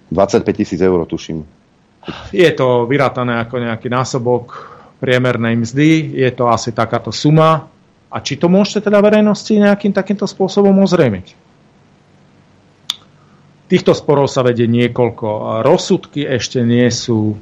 [0.08, 1.44] 25 tisíc eur, tuším.
[2.32, 7.69] Je to vyrátané ako nejaký násobok priemernej mzdy, je to asi takáto suma.
[8.10, 11.50] A či to môžete teda verejnosti nejakým takýmto spôsobom ozrejmiť?
[13.70, 15.62] Týchto sporov sa vedie niekoľko.
[15.62, 17.38] Rozsudky ešte nie sú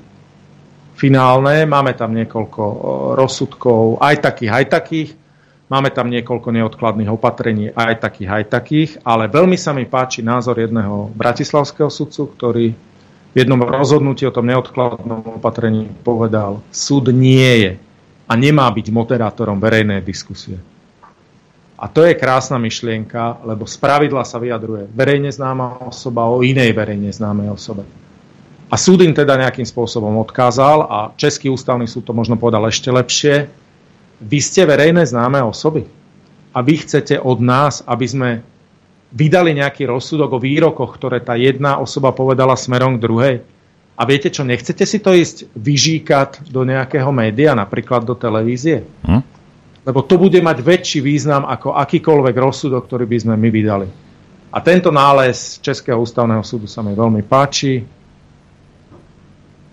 [0.93, 2.77] finálne, máme tam niekoľko e,
[3.16, 5.11] rozsudkov, aj takých, aj takých.
[5.73, 10.57] Máme tam niekoľko neodkladných opatrení, aj takých, aj takých, ale veľmi sa mi páči názor
[10.57, 12.66] jedného bratislavského sudcu, ktorý
[13.32, 17.73] v jednom rozhodnutí o tom neodkladnom opatrení povedal, súd nie je
[18.29, 20.61] a nemá byť moderátorom verejnej diskusie.
[21.79, 26.75] A to je krásna myšlienka, lebo z pravidla sa vyjadruje verejne známa osoba o inej
[26.75, 27.87] verejne známej osobe.
[28.69, 32.93] A súd im teda nejakým spôsobom odkázal a Český ústavný súd to možno povedal ešte
[32.93, 33.49] lepšie.
[34.21, 35.89] Vy ste verejné známe osoby
[36.53, 38.31] a vy chcete od nás, aby sme
[39.15, 43.35] vydali nejaký rozsudok o výrokoch, ktoré tá jedna osoba povedala smerom k druhej.
[43.99, 48.87] A viete čo, nechcete si to ísť vyžíkať do nejakého média, napríklad do televízie?
[49.03, 49.23] Hm?
[49.83, 53.89] Lebo to bude mať väčší význam ako akýkoľvek rozsudok, ktorý by sme my vydali.
[54.55, 57.83] A tento nález Českého ústavného súdu sa mi veľmi páči.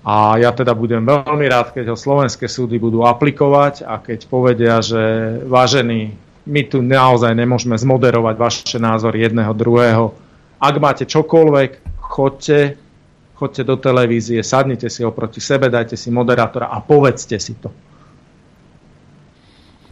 [0.06, 4.82] A ja teda budem veľmi rád, keď ho slovenské súdy budú aplikovať a keď povedia,
[4.82, 5.02] že
[5.46, 6.14] vážení,
[6.46, 10.14] my tu naozaj nemôžeme zmoderovať vaše názory jedného druhého.
[10.62, 12.78] Ak máte čokoľvek, chodte,
[13.36, 17.70] chodte do televízie, sadnite si oproti sebe, dajte si moderátora a povedzte si to.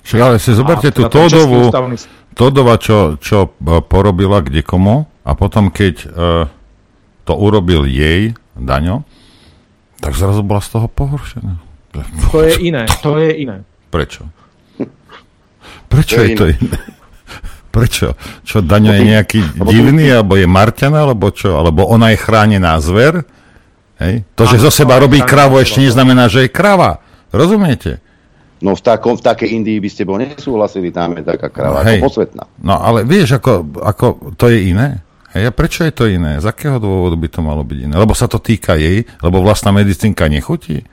[0.04, 1.96] Však ale si zoberte A tú teda Český Tódovú, ústavný
[2.34, 6.08] Tódova, čo, čo e, porobila kde komu a potom keď e,
[7.24, 9.08] to urobil jej, Daňo,
[10.04, 11.54] tak zrazu bola z toho pohoršená.
[12.34, 13.64] To je iné, to je iné.
[13.94, 14.28] Prečo?
[15.88, 16.78] Prečo To je je to iné?
[17.74, 18.14] Prečo?
[18.46, 21.58] Čo, Daňo je nejaký divný, alebo je Marťan, alebo čo?
[21.58, 23.26] Alebo ona je chránená zver?
[23.98, 24.22] Hej?
[24.38, 27.02] To, že zo seba robí kravu, ešte neznamená, že je krava.
[27.34, 27.98] Rozumiete?
[28.62, 32.00] No v, takom, v takej Indii by ste bol nesúhlasili, tam je taká kráva, Hej.
[32.00, 32.44] ako posvetná.
[32.62, 34.06] No ale vieš, ako, ako
[34.38, 35.02] to je iné.
[35.34, 36.38] Hej, a prečo je to iné?
[36.38, 37.96] Z akého dôvodu by to malo byť iné?
[37.98, 39.02] Lebo sa to týka jej?
[39.26, 40.86] Lebo vlastná medicínka nechutí?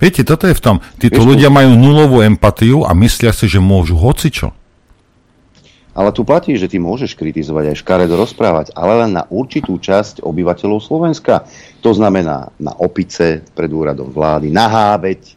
[0.00, 0.76] Viete, toto je v tom.
[0.96, 4.56] Títo Vieš, ľudia majú nulovú empatiu a myslia si, že môžu hocičo.
[5.92, 10.24] Ale tu platí, že ty môžeš kritizovať aj škaredo rozprávať, ale len na určitú časť
[10.24, 11.44] obyvateľov Slovenska.
[11.84, 15.32] To znamená na opice pred úradom vlády, na hábeť, e,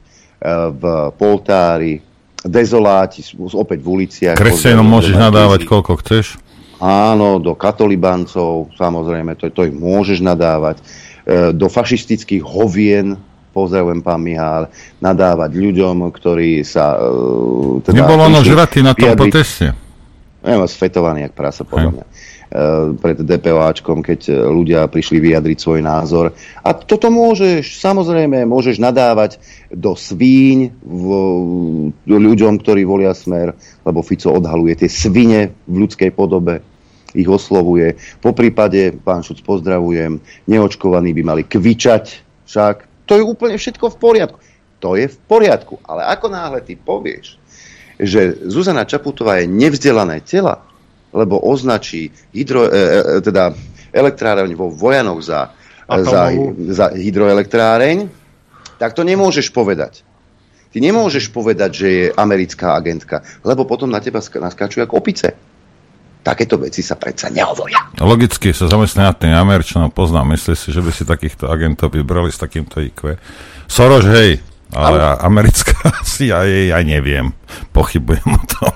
[0.71, 0.83] v
[1.19, 1.99] poltári,
[2.39, 4.37] dezoláti, opäť v uliciach.
[4.39, 6.39] Kresťanom môžeš nadávať koľko chceš.
[6.79, 10.79] Áno, do katolibancov, samozrejme, to, to im môžeš nadávať.
[10.79, 13.19] E, do fašistických hovien,
[13.51, 14.71] pozdravujem pán Mihál,
[15.03, 16.95] nadávať ľuďom, ktorí sa...
[16.95, 19.84] E, teda Nebolo ono žratý na tom proteste.
[20.49, 22.05] Ja mám sfetovaný, jak prasa, podľa mňa.
[22.05, 22.11] E,
[23.01, 26.31] pred DPOAčkom, keď e, ľudia prišli vyjadriť svoj názor.
[26.61, 29.41] A toto môžeš, samozrejme, môžeš nadávať
[29.73, 31.07] do svíň v,
[32.05, 36.61] ľuďom, ktorí volia smer, lebo Fico odhaluje tie svine v ľudskej podobe
[37.15, 37.95] ich oslovuje.
[38.19, 40.19] Po prípade, pán Šuc, pozdravujem,
[40.51, 42.05] neočkovaní by mali kvičať
[42.45, 43.07] však.
[43.07, 44.37] To je úplne všetko v poriadku.
[44.83, 45.79] To je v poriadku.
[45.87, 47.39] Ale ako náhle ty povieš,
[47.99, 50.63] že Zuzana Čaputová je nevzdelané tela,
[51.15, 53.55] lebo označí hydro, e, e, teda
[53.95, 55.55] elektráreň vo Vojanoch za,
[55.87, 56.59] za, Atomovú.
[56.75, 58.11] za hydroelektráreň,
[58.75, 60.03] tak to nemôžeš povedať.
[60.75, 65.31] Ty nemôžeš povedať, že je americká agentka, lebo potom na teba sk- naskáču ako opice.
[66.19, 67.79] Takéto veci sa predsa nehovoria.
[68.01, 72.27] Logicky sa zamestná nad tým Američanom, poznám, myslí si, že by si takýchto agentov vybrali
[72.27, 73.15] s takýmto IQ.
[73.71, 74.41] Soros, hej,
[74.73, 75.19] ale, ale...
[75.21, 75.75] americká
[76.09, 77.35] CIA, ja neviem.
[77.75, 78.73] Pochybujem o tom.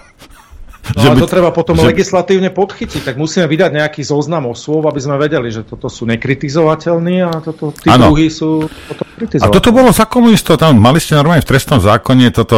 [0.98, 1.86] No ale to treba potom že...
[1.86, 7.22] legislatívne podchytiť, tak musíme vydať nejaký zoznam osôb, aby sme vedeli, že toto sú nekritizovaní
[7.22, 8.10] a toto, tí ano.
[8.10, 9.54] druhí sú potom kritizovateľní.
[9.54, 12.58] A toto bolo za komunistov, tam mali ste normálne v trestnom zákone toto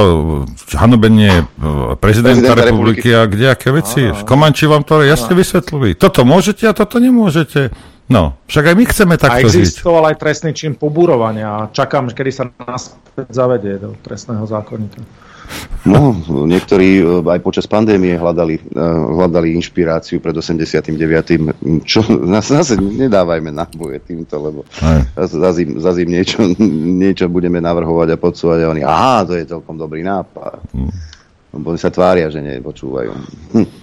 [0.72, 1.46] hanobenie e,
[2.00, 4.02] prezidenta, prezidenta republiky, republiky a kde aké veci.
[4.24, 6.00] Komanči vám to jasne vysvetlili.
[6.00, 7.76] Toto môžete a toto nemôžete.
[8.12, 9.56] No, však aj my chceme takto žiť.
[9.56, 12.92] A existoval aj trestný čin pobúrovania a čakám, kedy sa nás
[13.32, 15.00] zavedie do trestného zákonníka.
[15.82, 16.14] No,
[16.46, 18.84] niektorí e, aj počas pandémie hľadali, e,
[19.18, 20.94] hľadali inšpiráciu pred 89.
[21.84, 24.60] Čo, nás zase nedávajme náboje týmto, lebo
[25.18, 26.40] zase im niečo,
[27.02, 30.62] niečo budeme navrhovať a podsúvať a oni, aha, to je celkom dobrý nápad.
[30.72, 30.94] Hmm.
[31.52, 33.12] Lebo oni sa tvária, že nepočúvajú.
[33.58, 33.81] Hm.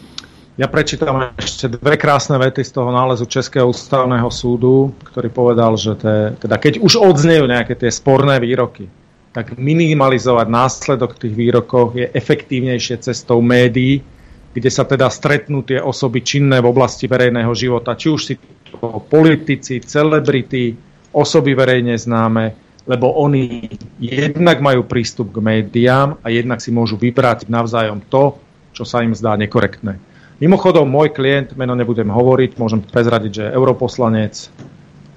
[0.59, 5.94] Ja prečítam ešte dve krásne vety z toho nálezu Českého ústavného súdu, ktorý povedal, že
[5.94, 8.90] te, teda keď už odznejú nejaké tie sporné výroky,
[9.30, 14.02] tak minimalizovať následok tých výrokov je efektívnejšie cestou médií,
[14.51, 18.35] kde sa teda stretnú tie osoby činné v oblasti verejného života, či už si
[18.66, 20.74] to politici, celebrity,
[21.14, 23.62] osoby verejne známe, lebo oni
[24.02, 28.43] jednak majú prístup k médiám a jednak si môžu vybrať navzájom to,
[28.74, 30.18] čo sa im zdá nekorektné.
[30.39, 34.35] Mimochodom, môj klient, meno nebudem hovoriť, môžem prezradiť, že europoslanec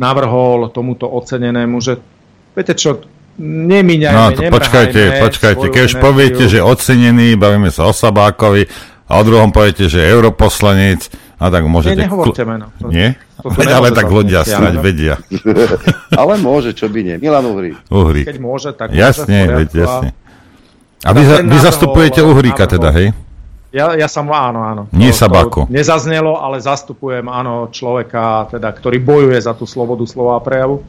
[0.02, 2.02] navrhol tomuto ocenenému, že
[2.58, 3.06] viete čo,
[3.38, 8.66] nemíňajme, No to počkajte, počkajte, keď už poviete, že ocenený, bavíme sa o Sabákovi,
[9.12, 12.00] a o druhom poviete, že europoslanec, a tak môžete...
[12.00, 12.72] Nie, nehovorte meno.
[12.80, 13.20] To, Nie?
[13.44, 15.20] To, to ale tak ľudia srať vedia.
[16.22, 17.16] ale môže, čo by nie.
[17.20, 17.76] Milan Uhrík.
[17.92, 18.30] Uhrík.
[18.30, 19.58] Keď môže, tak jasne, môže.
[19.60, 20.10] Veď, jasne.
[21.02, 23.12] A vy, za, vy zastupujete Uhríka teda, hej?
[23.72, 24.84] Ja, ja som, áno, áno.
[24.92, 25.64] Nie to, Sabako.
[25.64, 30.84] To nezaznelo, ale zastupujem, áno, človeka, teda, ktorý bojuje za tú slobodu slova a prejavu.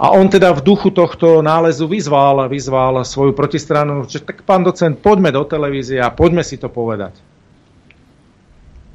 [0.00, 5.00] A on teda v duchu tohto nálezu vyzval, vyzval svoju protistranu, že tak pán docent,
[5.00, 7.16] poďme do televízie a poďme si to povedať.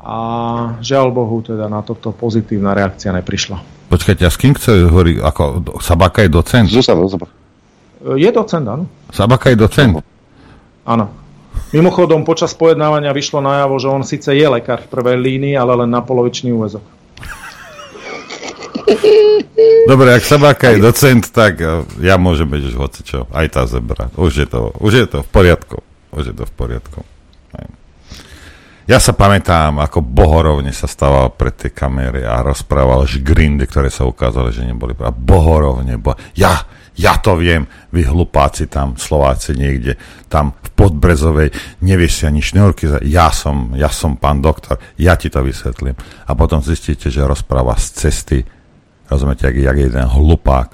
[0.05, 0.17] A
[0.85, 3.89] žiaľ Bohu, teda na toto pozitívna reakcia neprišla.
[3.89, 5.17] Počkajte, a s kým chce hovoriť?
[5.25, 5.43] Ako,
[5.81, 6.69] Sabaka je docent?
[6.69, 7.29] Zuzana, Zuzana.
[8.13, 8.85] Je docent, áno.
[9.09, 9.97] Sabaka je docent?
[10.85, 11.24] Áno.
[11.75, 15.89] Mimochodom, počas pojednávania vyšlo najavo, že on síce je lekár v prvej línii, ale len
[15.91, 16.83] na polovičný úvezok.
[19.85, 22.75] Dobre, ak Sabáka je docent, tak eh, ja môžem byť už
[23.05, 24.13] čo, aj tá zebra.
[24.17, 25.77] Už je to, už je to v poriadku.
[26.15, 26.99] Už je to v poriadku.
[28.85, 34.05] Ja sa pamätám, ako bohorovne sa stával pred tej kamery a rozprával grindy, ktoré sa
[34.05, 35.17] ukázali, že neboli pravda.
[35.17, 35.97] Bohorovne.
[35.97, 36.13] Bo...
[36.37, 39.99] Ja, ja to viem, vy hlupáci tam, Slováci niekde,
[40.31, 41.49] tam v Podbrezovej,
[41.83, 45.95] nevieš si ani šňorky, ja som, ja som pán doktor, ja ti to vysvetlím.
[46.27, 48.39] A potom zistíte, že rozpráva z cesty
[49.09, 50.69] Rozumiete, jak, jak je ten hlupák.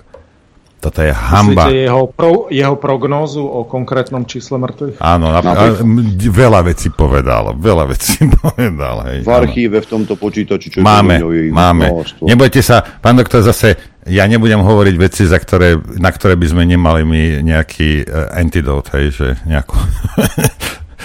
[0.82, 1.70] Toto je hamba.
[1.70, 4.98] Myslíte jeho, pro, jeho prognózu o konkrétnom čísle mŕtvych?
[4.98, 5.78] Áno, napríklad,
[6.18, 7.54] veľa vecí povedal.
[7.54, 9.06] Veľa vecí povedal.
[9.14, 9.86] Hej, v archíve áno.
[9.86, 11.86] v tomto počítači, čo máme, je máme.
[11.86, 12.26] Množstvo.
[12.26, 16.64] Nebojte sa, pán doktor, zase ja nebudem hovoriť veci, za ktoré, na ktoré by sme
[16.66, 19.78] nemali my nejaký uh, antidote, hej, že nejakú...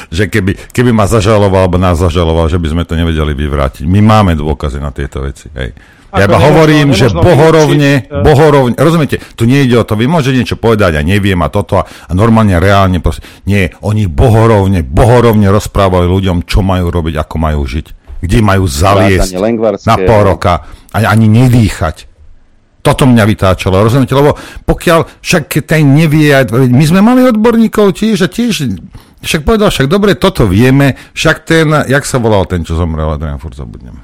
[0.06, 3.84] že keby, keby ma zažaloval, alebo nás zažaloval, že by sme to nevedeli vyvrátiť.
[3.88, 5.48] My máme dôkazy na tieto veci.
[5.56, 5.72] Hej.
[6.16, 10.38] Ja iba hovorím, že bohorovne, vyučiť, bohorovne, rozumiete, tu nie ide o to, vy môžete
[10.38, 15.52] niečo povedať a neviem a toto a, a normálne, reálne, proste, nie, oni bohorovne, bohorovne
[15.52, 17.86] rozprávali ľuďom, čo majú robiť, ako majú žiť,
[18.24, 19.36] kde majú zaliesť
[19.84, 20.64] na pol roka
[20.94, 22.15] a ani nedýchať.
[22.86, 24.14] Toto mňa vytáčalo, rozumiete?
[24.14, 26.30] Lebo pokiaľ však ten nevie,
[26.70, 28.78] my sme mali odborníkov tiež a tiež,
[29.26, 33.42] však povedal, však dobre, toto vieme, však ten, jak sa volal ten, čo zomrel, Adrian,
[33.42, 33.98] furt zabudnem.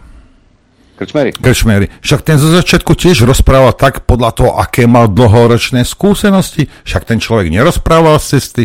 [0.99, 1.31] Krčmery.
[1.35, 1.87] Krčmery.
[2.03, 6.71] Však ten zo začiatku tiež rozprával tak podľa toho, aké mal dlhoročné skúsenosti.
[6.87, 8.65] Však ten človek nerozprával z cesty.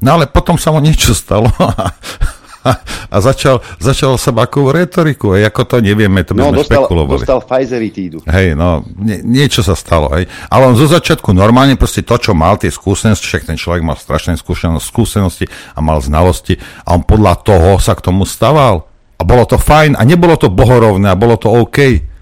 [0.00, 1.96] No ale potom sa mu niečo stalo a
[3.26, 5.36] začal, začal sa akú retoriku.
[5.36, 7.22] Hej, ako to nevieme, to by no, sme dostal, špekulovali.
[7.22, 8.18] dostal Pfizeritídu.
[8.26, 10.12] Hej, no, nie, niečo sa stalo.
[10.14, 10.26] Hej.
[10.50, 13.96] Ale on zo začiatku normálne proste to, čo mal, tie skúsenosti, však ten človek mal
[13.98, 14.38] strašné
[14.80, 18.88] skúsenosti a mal znalosti a on podľa toho sa k tomu staval.
[19.16, 22.15] A bolo to fajn a nebolo to bohorovné a bolo to OK.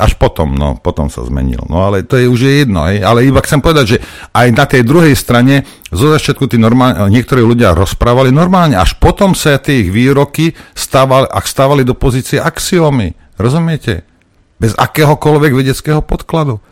[0.00, 1.68] Až potom, no, potom sa zmenil.
[1.68, 3.04] No ale to je už je jedno, hej.
[3.04, 3.98] ale iba chcem povedať, že
[4.32, 9.36] aj na tej druhej strane zo začiatku tí normálne, niektorí ľudia rozprávali normálne, až potom
[9.36, 13.12] sa tie ich výroky stávali, ak stávali do pozície axiómy.
[13.36, 14.08] Rozumiete?
[14.56, 16.64] Bez akéhokoľvek vedeckého podkladu.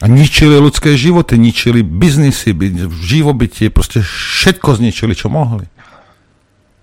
[0.00, 2.52] A ničili ľudské životy, ničili biznisy,
[3.00, 5.68] živobytie, proste všetko zničili, čo mohli.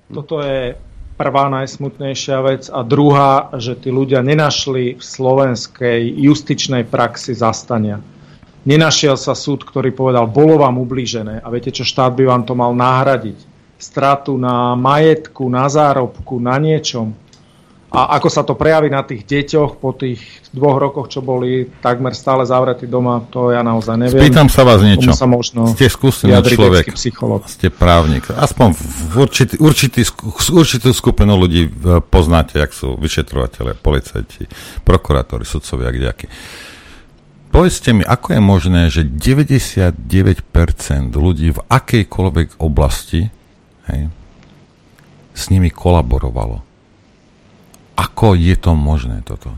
[0.09, 0.86] Toto je
[1.17, 7.99] prvá najsmutnejšia vec a druhá, že tí ľudia nenašli v slovenskej justičnej praxi zastania.
[8.69, 12.53] Nenašiel sa súd, ktorý povedal, bolo vám ublížené a viete čo, štát by vám to
[12.53, 13.57] mal nahradiť.
[13.77, 17.13] stratu na majetku, na zárobku, na niečom.
[17.87, 20.19] A ako sa to prejaví na tých deťoch po tých
[20.51, 24.27] dvoch rokoch, čo boli takmer stále zavretí doma, to ja naozaj neviem.
[24.27, 25.15] Spýtam sa vás niečo.
[25.15, 27.47] Sa možno Ste skúsený človek, psycholog.
[27.47, 28.27] ste právnik.
[28.27, 30.03] Aspoň v určitý, určitý,
[30.51, 34.51] určitú skupinu ľudí e, poznáte, jak sú vyšetrovateľe, policajti,
[34.83, 36.27] prokurátori, sudcovia, kdejakí.
[37.55, 39.95] Povedzte mi, ako je možné, že 99%
[41.15, 43.31] ľudí v akejkoľvek oblasti
[43.87, 44.11] hej,
[45.31, 46.66] s nimi kolaborovalo
[47.97, 49.49] ako je to možné toto?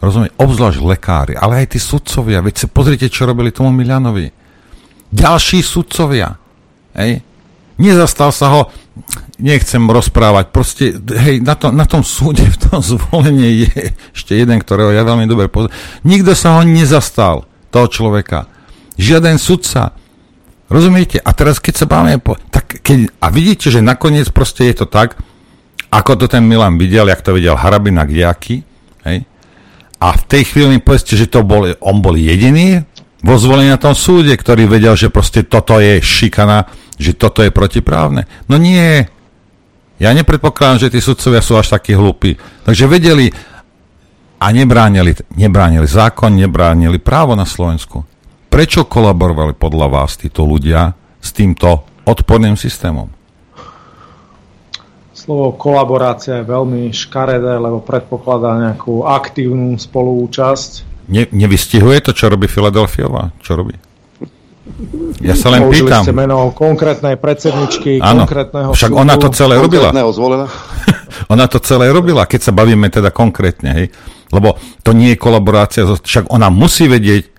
[0.00, 2.44] Rozumiem, obzvlášť lekári, ale aj tí sudcovia.
[2.44, 4.32] Veď sa pozrite, čo robili tomu Milianovi.
[5.12, 6.36] Ďalší sudcovia.
[6.96, 7.24] Hej.
[7.80, 8.60] Nezastal sa ho,
[9.40, 14.60] nechcem rozprávať, proste, hej, na, to, na tom súde, v tom zvolení je ešte jeden,
[14.60, 15.72] ktorého ja veľmi dobre poznám.
[16.04, 18.50] Nikto sa ho nezastal, toho človeka.
[19.00, 19.96] Žiaden sudca.
[20.68, 21.18] Rozumiete?
[21.24, 22.20] A teraz, keď sa bavíme,
[22.52, 25.16] tak keď, a vidíte, že nakoniec proste je to tak,
[25.90, 28.62] ako to ten Milan videl, jak to videl Harabina Giaky,
[29.04, 29.18] hej?
[30.00, 32.80] A v tej chvíli mi povedzte, že to bol, on bol jediný
[33.20, 36.64] vo zvolení na tom súde, ktorý vedel, že proste toto je šikana,
[36.96, 38.24] že toto je protiprávne.
[38.48, 39.04] No nie.
[40.00, 42.40] Ja nepredpokladám, že tí sudcovia sú až takí hlúpi.
[42.64, 43.28] Takže vedeli
[44.40, 48.08] a nebránili, nebránili zákon, nebránili právo na Slovensku.
[48.48, 53.19] Prečo kolaborovali podľa vás títo ľudia s týmto odporným systémom?
[55.30, 60.70] Slovo kolaborácia je veľmi škaredé, lebo predpokladá nejakú aktívnu spoluúčasť.
[61.06, 63.30] Ne, nevystihuje to, čo robí Filadelfiova?
[63.38, 63.78] Čo robí?
[65.22, 66.02] Ja sa len Použili pýtam.
[66.02, 69.94] ste meno konkrétnej predsedničky, ano, konkrétneho však ona to celé robila.
[71.38, 73.86] ona to celé robila, keď sa bavíme teda konkrétne, hej.
[74.34, 77.30] Lebo to nie je kolaborácia, však ona musí vedieť,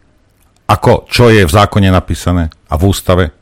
[0.63, 3.35] ako, čo je v zákone napísané a v ústave.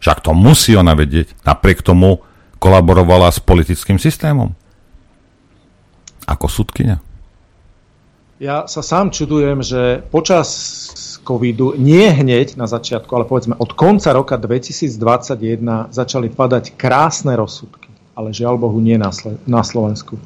[0.00, 1.44] Však to musí ona vedieť.
[1.44, 2.29] Napriek tomu
[2.60, 4.52] kolaborovala s politickým systémom?
[6.28, 7.00] Ako sudkynia?
[8.40, 10.48] Ja sa sám čudujem, že počas
[11.20, 17.92] covidu, nie hneď na začiatku, ale povedzme od konca roka 2021 začali padať krásne rozsudky,
[18.16, 19.12] ale žiaľ Bohu nie na,
[19.60, 20.16] Slovensku.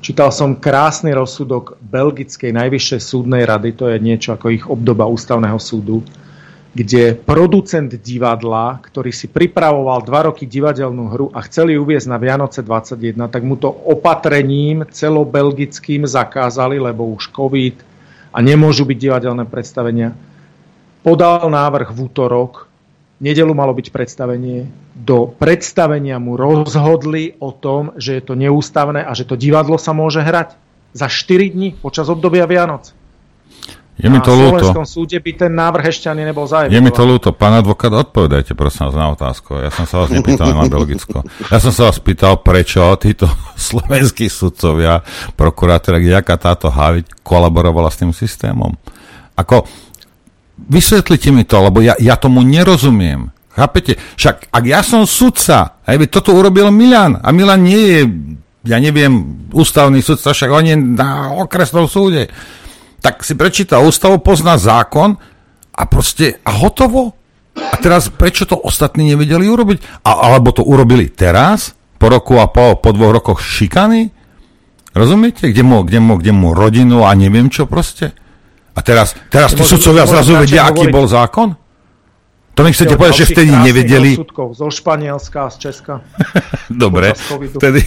[0.00, 5.60] Čítal som krásny rozsudok Belgickej najvyššej súdnej rady, to je niečo ako ich obdoba ústavného
[5.60, 6.00] súdu,
[6.70, 12.62] kde producent divadla, ktorý si pripravoval dva roky divadelnú hru a chceli uviezť na Vianoce
[12.62, 17.76] 21, tak mu to opatrením celobelgickým zakázali, lebo už COVID
[18.30, 20.14] a nemôžu byť divadelné predstavenia.
[21.02, 22.70] Podal návrh v útorok,
[23.18, 29.10] nedelu malo byť predstavenie, do predstavenia mu rozhodli o tom, že je to neústavné a
[29.10, 30.54] že to divadlo sa môže hrať
[30.94, 32.94] za 4 dní počas obdobia Vianoc.
[34.00, 34.72] Je mi to ľúto.
[34.72, 36.72] Na súde by ten návrh ešte ani nebol zájem.
[36.72, 37.36] Je mi to ľúto.
[37.36, 39.60] Pán advokát, odpovedajte prosím vás na otázku.
[39.60, 41.20] Ja som sa vás nepýtal na Belgicko.
[41.52, 43.28] Ja som sa vás pýtal, prečo títo
[43.68, 45.04] slovenskí sudcovia,
[45.36, 48.72] prokurátora, aká táto Haviť kolaborovala s tým systémom.
[49.36, 49.68] Ako,
[50.56, 53.28] vysvetlite mi to, lebo ja, ja tomu nerozumiem.
[53.52, 54.00] Chápete?
[54.16, 58.00] Však ak ja som sudca, aj toto urobil Milan, a Milan nie je,
[58.64, 62.32] ja neviem, ústavný sudca, však on je na okresnom súde
[63.00, 65.16] tak si prečíta ústavu, pozná zákon
[65.72, 67.16] a proste a hotovo.
[67.56, 70.04] A teraz prečo to ostatní nevedeli urobiť?
[70.06, 74.12] A, alebo to urobili teraz, po roku a po, po dvoch rokoch šikany?
[74.92, 75.50] Rozumiete?
[75.50, 78.12] Kde mu, kde, mu, kde mu rodinu a neviem čo proste?
[78.76, 81.58] A teraz, teraz tí sudcovia zrazu vedia, aký bol zákon?
[82.60, 84.20] To mi chcete povedať, že vtedy nevedeli...
[84.52, 86.04] Zo Španielska, z Česka.
[86.68, 87.16] Dobre,
[87.56, 87.80] vtedy,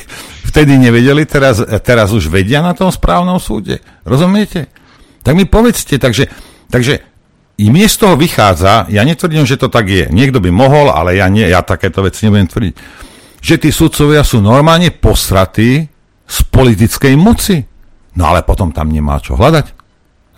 [0.50, 3.86] vtedy nevedeli, teraz, teraz už vedia na tom správnom súde.
[4.02, 4.73] Rozumiete?
[5.24, 6.28] Tak mi povedzte, takže,
[6.68, 7.00] takže
[7.58, 10.06] i mne z toho vychádza, ja netvrdím, že to tak je.
[10.12, 12.74] Niekto by mohol, ale ja nie, ja takéto veci nebudem tvrdiť.
[13.44, 15.88] Že tí sudcovia sú normálne posratí
[16.28, 17.64] z politickej moci.
[18.20, 19.66] No ale potom tam nemá čo hľadať.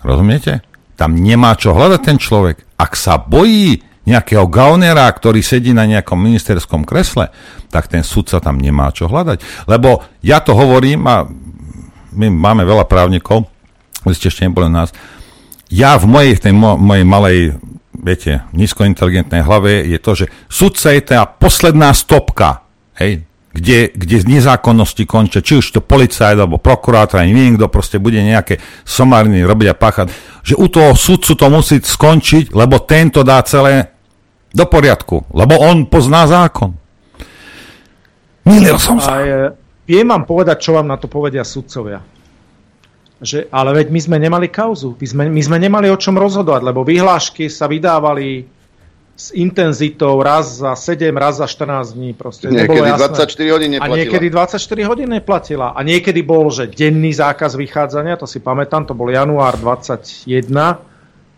[0.04, 0.62] Rozumiete?
[0.96, 2.76] Tam nemá čo hľadať ten človek.
[2.76, 7.34] Ak sa bojí nejakého gaunera, ktorý sedí na nejakom ministerskom kresle,
[7.74, 9.66] tak ten sudca tam nemá čo hľadať.
[9.66, 11.26] Lebo ja to hovorím a
[12.16, 13.50] my máme veľa právnikov,
[14.10, 14.94] vy ste ešte neboli nás.
[15.66, 17.38] Ja v mojej, tej mo, mojej malej,
[17.90, 22.62] viete, nízkointeligentnej hlave je to, že sudca je tá posledná stopka,
[23.02, 27.66] hej, kde, kde z nezákonnosti končia, či už to policajt, alebo prokurátor, ani neviem, kto
[27.72, 30.06] proste bude nejaké somárny robiť a páchať,
[30.46, 33.96] že u toho sudcu to musí skončiť, lebo tento dá celé
[34.54, 36.78] do poriadku, lebo on pozná zákon.
[38.46, 39.18] Milil som sa.
[39.86, 42.15] Viem vám povedať, čo vám na to povedia sudcovia
[43.16, 46.62] že, ale veď my sme nemali kauzu, my sme, my sme nemali o čom rozhodovať,
[46.68, 48.44] lebo vyhlášky sa vydávali
[49.16, 52.12] s intenzitou raz za 7, raz za 14 dní.
[52.12, 53.88] Proste niekedy 24 hodín neplatila.
[53.88, 55.68] A niekedy 24 hodín neplatila.
[55.72, 60.28] A niekedy bol, že denný zákaz vychádzania, to si pamätám, to bol január 21,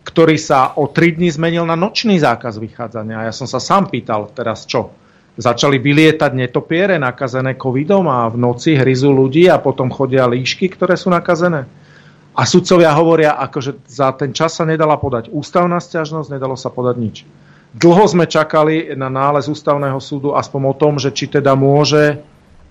[0.02, 3.22] ktorý sa o 3 dní zmenil na nočný zákaz vychádzania.
[3.22, 4.90] A ja som sa sám pýtal teraz čo?
[5.38, 10.98] Začali vylietať netopiere nakazené covidom a v noci hryzú ľudí a potom chodia líšky, ktoré
[10.98, 11.70] sú nakazené.
[12.34, 16.96] A sudcovia hovoria, akože za ten čas sa nedala podať ústavná stiažnosť, nedalo sa podať
[16.98, 17.16] nič.
[17.70, 22.18] Dlho sme čakali na nález ústavného súdu aspoň o tom, že či teda môže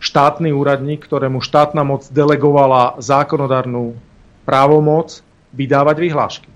[0.03, 3.95] štátny úradník, ktorému štátna moc delegovala zákonodárnu
[4.43, 5.23] právomoc,
[5.55, 6.49] vydávať vyhlášky.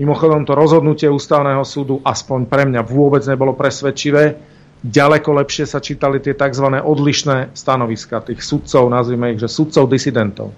[0.00, 4.53] Mimochodom, to rozhodnutie ústavného súdu aspoň pre mňa vôbec nebolo presvedčivé.
[4.84, 6.66] Ďaleko lepšie sa čítali tie tzv.
[6.68, 10.52] odlišné stanoviska tých sudcov, nazvime ich, že sudcov disidentov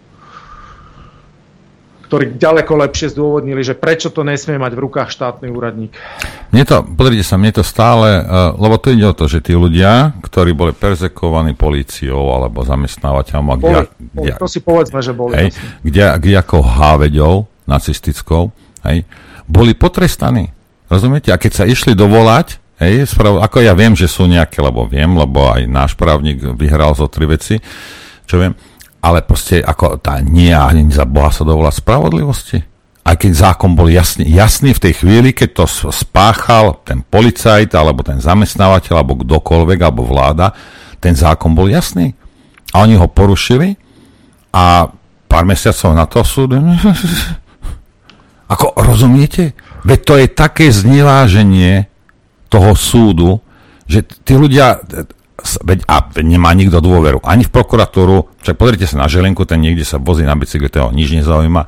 [2.06, 5.90] ktorí ďaleko lepšie zdôvodnili, že prečo to nesmie mať v rukách štátny úradník.
[6.54, 9.58] Mne to, pozrite sa, mne to stále, uh, lebo to ide o to, že tí
[9.58, 15.34] ľudia, ktorí boli perzekovaní políciou alebo zamestnávateľom, a boli, boli, to si povedzme, že boli.
[15.34, 15.48] Hej,
[15.82, 17.34] kde, kde ako háveďou
[17.66, 18.54] nacistickou,
[18.86, 19.02] hej,
[19.50, 20.54] boli potrestaní.
[20.86, 21.34] Rozumiete?
[21.34, 25.08] A keď sa išli dovolať, hej, sprav, ako ja viem, že sú nejaké, lebo viem,
[25.16, 27.56] lebo aj náš právnik vyhral zo tri veci,
[28.26, 28.52] čo viem,
[29.00, 32.58] ale proste ako tá nie ani za Boha sa dovolá spravodlivosti.
[33.06, 38.02] Aj keď zákon bol jasný, jasný v tej chvíli, keď to spáchal ten policajt, alebo
[38.02, 40.50] ten zamestnávateľ, alebo kdokoľvek, alebo vláda,
[40.98, 42.18] ten zákon bol jasný.
[42.74, 43.78] A oni ho porušili
[44.50, 44.90] a
[45.30, 46.58] pár mesiacov na to súd...
[48.52, 49.54] Ako rozumiete?
[49.86, 51.86] Veď to je také zneváženie
[52.46, 53.42] toho súdu,
[53.86, 54.82] že tí ľudia,
[55.86, 57.22] a nemá nikto dôveru.
[57.22, 60.90] Ani v prokuratúru, však pozrite sa na Želenku, ten niekde sa vozí na bicykle, toho
[60.90, 61.62] nič nezaujíma.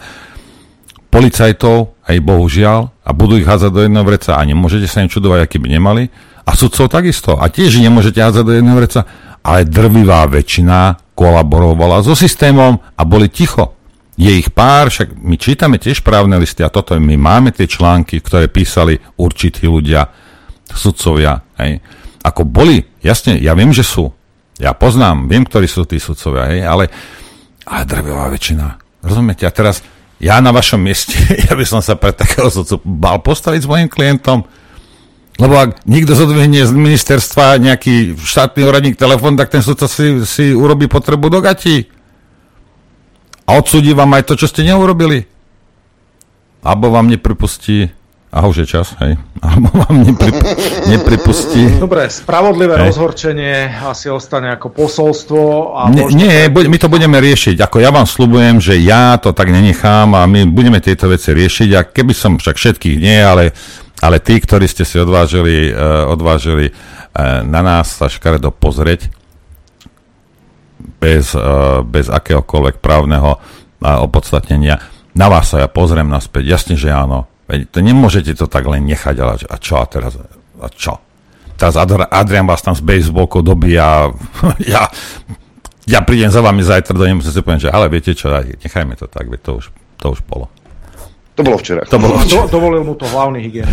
[1.08, 5.48] Policajtov, aj bohužiaľ, a budú ich hádzať do jedného vreca a nemôžete sa im čudovať,
[5.48, 6.04] aký by nemali.
[6.44, 7.36] A sudcov takisto.
[7.36, 9.00] A tiež nemôžete hádzať do jedného vreca.
[9.40, 13.78] Ale drvivá väčšina kolaborovala so systémom a boli ticho.
[14.18, 18.18] Je ich pár, však my čítame tiež právne listy a toto my máme tie články,
[18.18, 20.10] ktoré písali určití ľudia,
[20.74, 21.44] sudcovia.
[21.60, 21.80] Hej
[22.28, 24.10] ako boli, jasne, ja viem, že sú.
[24.58, 26.84] Ja poznám, viem, ktorí sú tí sudcovia, hej, ale,
[27.64, 28.66] ale drvivá väčšina.
[29.06, 29.46] Rozumiete?
[29.46, 29.86] A teraz
[30.18, 31.14] ja na vašom mieste,
[31.46, 34.44] ja by som sa pre takého sudcu bal postaviť s mojim klientom,
[35.38, 40.50] lebo ak nikto zodvihne z ministerstva nejaký štátny úradník telefón, tak ten sudca si, si
[40.50, 41.86] urobí potrebu do gatí.
[43.46, 45.30] A odsúdi vám aj to, čo ste neurobili.
[46.66, 47.86] Alebo vám nepripustí
[48.28, 49.16] a už je čas, hej.
[49.46, 50.36] Alebo vám neprip,
[50.84, 51.80] nepripustí.
[51.80, 52.92] Dobre, spravodlivé hej.
[52.92, 55.40] rozhorčenie asi ostane ako posolstvo.
[55.72, 56.68] A nie, nie pre...
[56.68, 57.56] my to budeme riešiť.
[57.56, 61.68] Ako ja vám slubujem, že ja to tak nenechám a my budeme tieto veci riešiť.
[61.72, 63.56] A keby som však všetkých nie, ale,
[64.04, 69.08] ale tí, ktorí ste si odvážili, uh, odvážili uh, na nás sa škaredo pozrieť
[71.00, 74.76] bez, uh, bez akéhokoľvek právneho uh, opodstatnenia,
[75.16, 76.44] na vás sa ja pozriem naspäť.
[76.44, 80.20] Jasne, že áno Veď to nemôžete to tak len nechať, ale a čo a teraz,
[80.60, 81.00] a čo?
[81.56, 84.12] Teraz Adrian vás tam z baseballkou dobíja,
[84.72, 84.92] ja,
[85.88, 89.32] ja prídem za vami zajtra do nemocnice, poviem, že ale viete čo, nechajme to tak,
[89.32, 89.64] veď to už,
[89.96, 90.52] to už bolo.
[91.38, 91.86] To bolo včera.
[91.86, 92.50] To bolo včera.
[92.50, 93.70] Do, dovolil mu to hlavný hygien.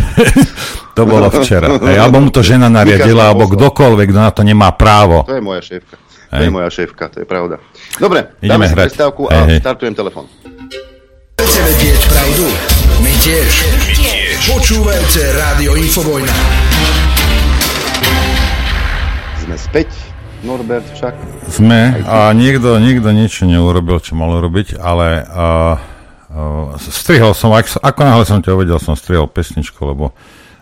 [0.96, 1.66] to bolo včera.
[1.82, 5.26] Ej, alebo mu to žena nariadila, alebo kdokoľvek, kto na to nemá právo.
[5.26, 5.98] To je moja šéfka.
[6.30, 7.58] To je moja šéfka, to je pravda.
[7.98, 8.86] Dobre, Ideme dáme hrať.
[8.86, 10.30] prestávku a hej, startujem telefon.
[11.42, 12.46] Chcete vedieť pravdu?
[13.26, 13.54] Tiež.
[13.98, 14.38] Tiež.
[14.54, 16.30] Počúvajte Rádio Infovojna.
[19.42, 19.90] Sme späť,
[20.46, 21.18] Norbert však.
[21.50, 25.74] Sme a niekto, niekto niečo neurobil, čo mal robiť, ale uh,
[26.30, 30.14] uh, strihol som, ako, ako náhle som ťa uvedel, som strihol pesničku, lebo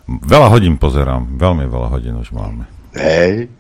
[0.09, 2.65] veľa hodín pozerám, veľmi veľa hodín už máme.
[2.95, 3.51] Hej.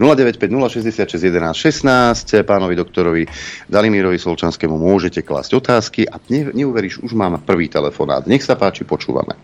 [0.00, 2.48] 095 066 11 16.
[2.48, 3.28] Pánovi doktorovi
[3.68, 8.24] Dalimírovi Solčanskému môžete klásť otázky a ne, neuveríš, už mám prvý telefonát.
[8.24, 9.36] Nech sa páči, počúvame.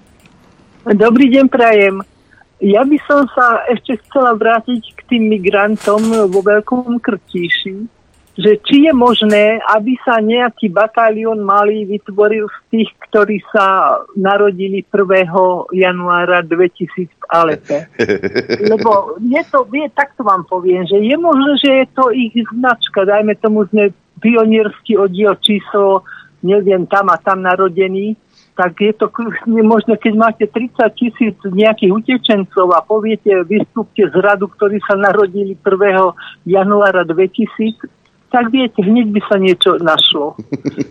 [0.88, 2.00] Dobrý deň, prajem.
[2.64, 7.97] Ja by som sa ešte chcela vrátiť k tým migrantom vo Veľkom Krtíši
[8.38, 14.86] že či je možné, aby sa nejaký batalión malý vytvoril z tých, ktorí sa narodili
[14.86, 15.74] 1.
[15.74, 17.90] januára 2000 v Alepe.
[18.70, 23.02] Lebo je to, je, takto vám poviem, že je možné, že je to ich značka,
[23.02, 23.90] dajme tomu sme
[24.22, 26.06] pionierský oddiel číslo,
[26.46, 28.14] neviem, tam a tam narodený,
[28.58, 29.06] tak je to
[29.62, 35.54] možno, keď máte 30 tisíc nejakých utečencov a poviete, vystúpte z radu, ktorí sa narodili
[35.54, 36.46] 1.
[36.46, 37.97] januára 2000,
[38.28, 40.36] tak viete, hneď by sa niečo našlo.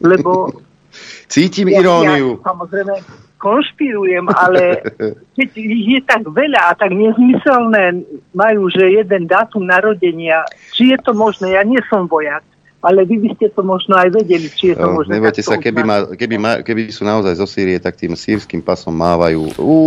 [0.02, 0.50] Lebo...
[1.32, 2.42] Cítim ja, iróniu.
[2.42, 2.94] Ja, samozrejme,
[3.38, 4.82] konšpirujem, ale
[5.38, 8.02] keď ich je tak veľa a tak nezmyselné
[8.34, 10.42] majú, že jeden dátum narodenia,
[10.74, 12.42] či je to možné, ja nie som vojak,
[12.82, 15.18] ale vy by ste to možno aj vedeli, či je to no, možné.
[15.18, 18.94] Nebojte sa, keby, ma, keby, ma, keby sú naozaj zo Sýrie, tak tým sírským pasom
[18.94, 19.78] mávajú ú,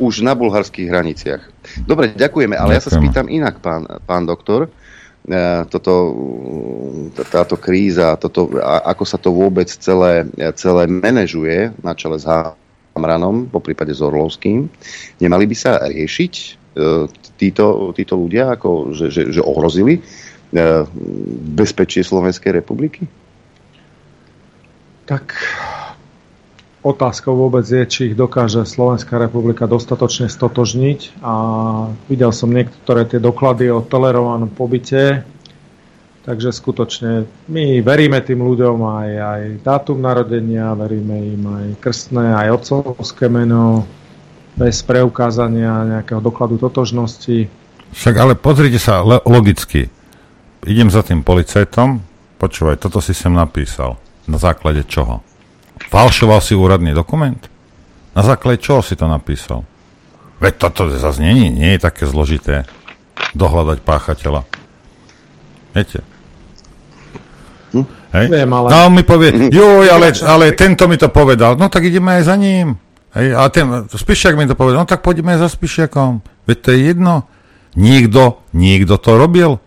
[0.00, 1.42] už na bulharských hraniciach.
[1.84, 2.80] Dobre, ďakujeme, ale Ďakujem.
[2.80, 4.68] ja sa spýtam inak, pán, pán doktor.
[4.68, 4.83] E,
[5.72, 5.92] toto,
[7.32, 12.28] táto kríza, toto, ako sa to vôbec celé, celé manažuje na čele s
[12.94, 14.68] Hamranom, po prípade s Orlovským.
[15.18, 16.46] Nemali by sa riešiť e,
[17.40, 20.00] títo, títo ľudia, ako, že, že, že ohrozili e,
[21.56, 23.08] bezpečie Slovenskej republiky?
[25.08, 25.32] Tak
[26.84, 31.34] Otázkou vôbec je, či ich dokáže Slovenská republika dostatočne stotožniť a
[32.12, 35.24] videl som niektoré tie doklady o tolerovanom pobyte,
[36.28, 42.60] takže skutočne my veríme tým ľuďom aj, aj dátum narodenia, veríme im aj krstné, aj
[42.60, 43.88] otcovské meno,
[44.52, 47.48] bez preukázania nejakého dokladu totožnosti.
[47.96, 49.88] Však ale pozrite sa le- logicky.
[50.68, 52.04] Idem za tým policajtom,
[52.36, 53.96] počúvaj, toto si sem napísal.
[54.28, 55.24] Na základe čoho?
[55.88, 57.38] Falšoval si úradný dokument?
[58.14, 59.66] Na základe čoho si to napísal?
[60.38, 62.68] Veď toto zase nie, nie je také zložité
[63.34, 64.46] dohľadať páchateľa.
[65.74, 66.00] Viete?
[67.74, 67.86] Hm?
[68.14, 68.26] Hej?
[68.30, 68.66] Viem, ale...
[68.70, 71.58] No on mi povie, joj, ale, ale tento mi to povedal.
[71.58, 72.78] No tak ideme aj za ním.
[73.14, 73.34] Hej?
[73.34, 74.86] A ten Spišiak mi to povedal.
[74.86, 76.22] No tak poďme aj za Spišiakom.
[76.46, 77.14] Veď to je jedno.
[77.74, 79.58] Niekto, niekto to robil.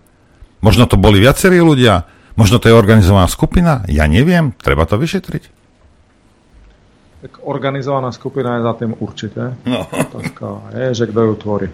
[0.63, 2.07] Možno to boli viacerí ľudia.
[2.39, 3.83] Možno to je organizovaná skupina.
[3.91, 4.55] Ja neviem.
[4.63, 5.56] Treba to vyšetriť.
[7.27, 9.59] Tak organizovaná skupina je za tým určite.
[9.67, 9.83] No.
[9.83, 11.67] Otázka je, že kto ju tvorí.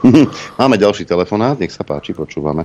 [0.60, 2.64] Máme ďalší telefonát, nech sa páči, počúvame.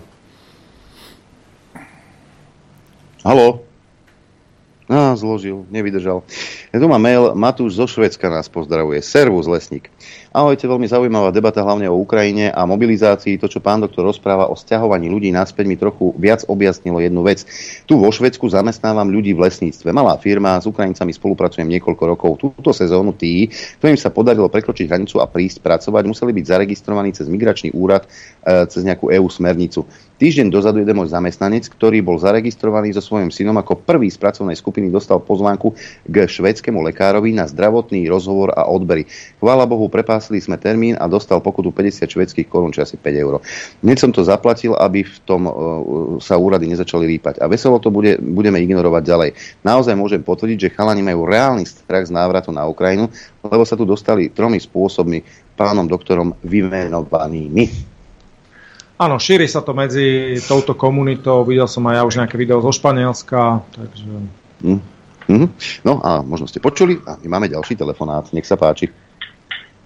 [3.27, 3.64] Halo?
[4.85, 6.21] Á, zložil, nevydržal.
[6.69, 9.01] Ja tu mám mail, Matúš zo Švedska nás pozdravuje.
[9.01, 9.89] Servus, lesník.
[10.29, 13.41] Ahojte, veľmi zaujímavá debata hlavne o Ukrajine a mobilizácii.
[13.41, 17.49] To, čo pán doktor rozpráva o stiahovaní ľudí naspäť, mi trochu viac objasnilo jednu vec.
[17.89, 19.89] Tu vo Švedsku zamestnávam ľudí v lesníctve.
[19.89, 22.31] Malá firma, s Ukrajincami spolupracujem niekoľko rokov.
[22.37, 23.49] Túto sezónu tí,
[23.81, 28.05] ktorým sa podarilo prekročiť hranicu a prísť pracovať, museli byť zaregistrovaní cez migračný úrad,
[28.45, 29.89] e, cez nejakú EU smernicu.
[30.15, 34.55] Týždeň dozadu jeden môj zamestnanec, ktorý bol zaregistrovaný so svojím synom ako prvý z pracovnej
[34.55, 35.75] skupiny, dostal pozvánku
[36.07, 39.03] k švedskému lekárovi na zdravotný rozhovor a odbery.
[39.43, 43.43] Chvála Bohu, prepásli sme termín a dostal pokutu 50 švedských korún, či asi 5 eur.
[43.83, 45.53] Hneď som to zaplatil, aby v tom uh,
[46.23, 47.43] sa úrady nezačali rýpať.
[47.43, 49.29] A veselo to bude, budeme ignorovať ďalej.
[49.67, 53.11] Naozaj môžem potvrdiť, že chalani majú reálny strach z návratu na Ukrajinu,
[53.43, 55.19] lebo sa tu dostali tromi spôsobmi
[55.59, 57.94] pánom doktorom vymenovanými.
[58.95, 61.43] Áno, šíri sa to medzi touto komunitou.
[61.43, 64.07] Videl som aj ja už nejaké video zo Španielska, takže...
[64.63, 64.79] Mm.
[65.25, 65.49] Mm-hmm.
[65.83, 68.29] No a možno ste počuli a my máme ďalší telefonát.
[68.31, 68.87] Nech sa páči.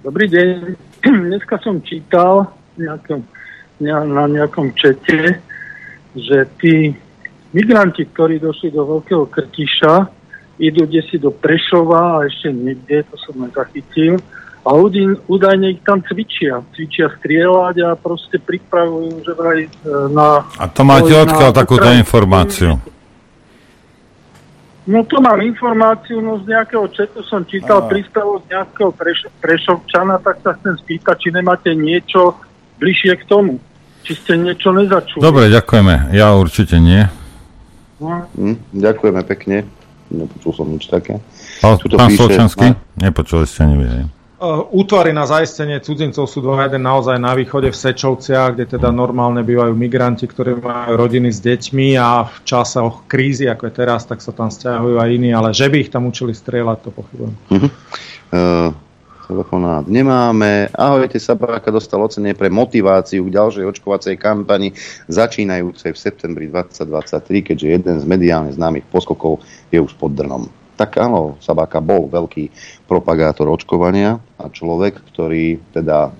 [0.06, 0.76] Dobrý deň.
[1.31, 3.26] Dneska som čítal nejakom,
[3.81, 5.41] na nejakom čete,
[6.14, 6.94] že tí
[7.56, 10.06] migranti, ktorí došli do Veľkého Krtiša,
[10.60, 14.19] idú si do Prešova a ešte niekde, to som nezachytil,
[14.65, 14.69] a
[15.27, 16.60] údajne ich tam cvičia.
[16.76, 19.69] Cvičia strieľať a proste pripravujú, že vraj e,
[20.11, 20.44] na...
[20.60, 22.76] A to máte odkiaľ takúto informáciu?
[24.90, 30.18] No to mám informáciu, no z nejakého četu som čítal príspevok z nejakého preš- prešovčana,
[30.18, 32.34] tak sa chcem spýtať, či nemáte niečo
[32.81, 33.61] bližšie k tomu.
[34.02, 35.22] Či ste niečo nezačuli.
[35.22, 36.10] Dobre, ďakujeme.
[36.18, 37.06] Ja určite nie.
[38.02, 38.26] No.
[38.34, 39.69] Hm, ďakujeme pekne.
[40.10, 41.22] Nepočul som nič také.
[41.61, 42.73] Pán, pán píše, Solčanský?
[42.98, 43.86] Nepočuli ste ani vy.
[43.86, 44.18] Eh,
[44.72, 46.72] útvary na zaistenie cudzincov sú dva.
[46.72, 51.44] Jeden naozaj na východe v Sečovciach, kde teda normálne bývajú migranti, ktorí majú rodiny s
[51.44, 55.52] deťmi a v časoch krízy, ako je teraz, tak sa tam stiahujú aj iní, ale
[55.52, 57.34] že by ich tam učili strieľať, to pochybujem.
[57.52, 57.70] Uh-huh.
[58.32, 58.70] Uh,
[59.28, 60.72] telefonát nemáme.
[60.72, 64.74] Ahojte, Sabáka dostal ocenie pre motiváciu k ďalšej očkovacej kampani
[65.11, 70.48] začínajúcej v septembri 2023, keďže jeden z mediálne známych poskokov je už pod drnom
[70.80, 72.47] tak áno, Sabáka bol veľký
[72.88, 76.15] propagátor očkovania a človek, ktorý teda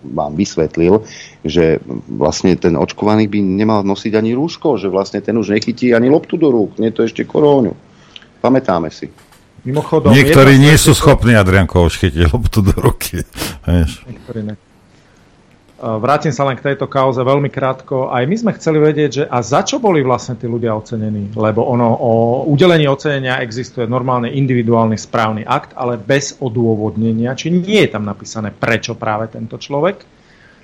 [0.00, 1.04] vám vysvetlil,
[1.44, 6.08] že vlastne ten očkovaný by nemal nosiť ani rúško, že vlastne ten už nechytí ani
[6.08, 7.76] loptu do rúk, nie to ešte koróňu.
[8.40, 9.12] Pamätáme si.
[9.66, 13.20] Mimochodom, Niektorí nie sú schopní, Adrianko, už chytiť loptu do ruky.
[13.66, 14.54] Niektorí ne.
[15.78, 18.10] Vrátim sa len k tejto kauze veľmi krátko.
[18.10, 21.30] Aj my sme chceli vedieť, že a za čo boli vlastne tí ľudia ocenení?
[21.38, 22.12] Lebo ono o
[22.50, 28.50] udelení ocenenia existuje normálne individuálny správny akt, ale bez odôvodnenia, či nie je tam napísané,
[28.50, 30.02] prečo práve tento človek.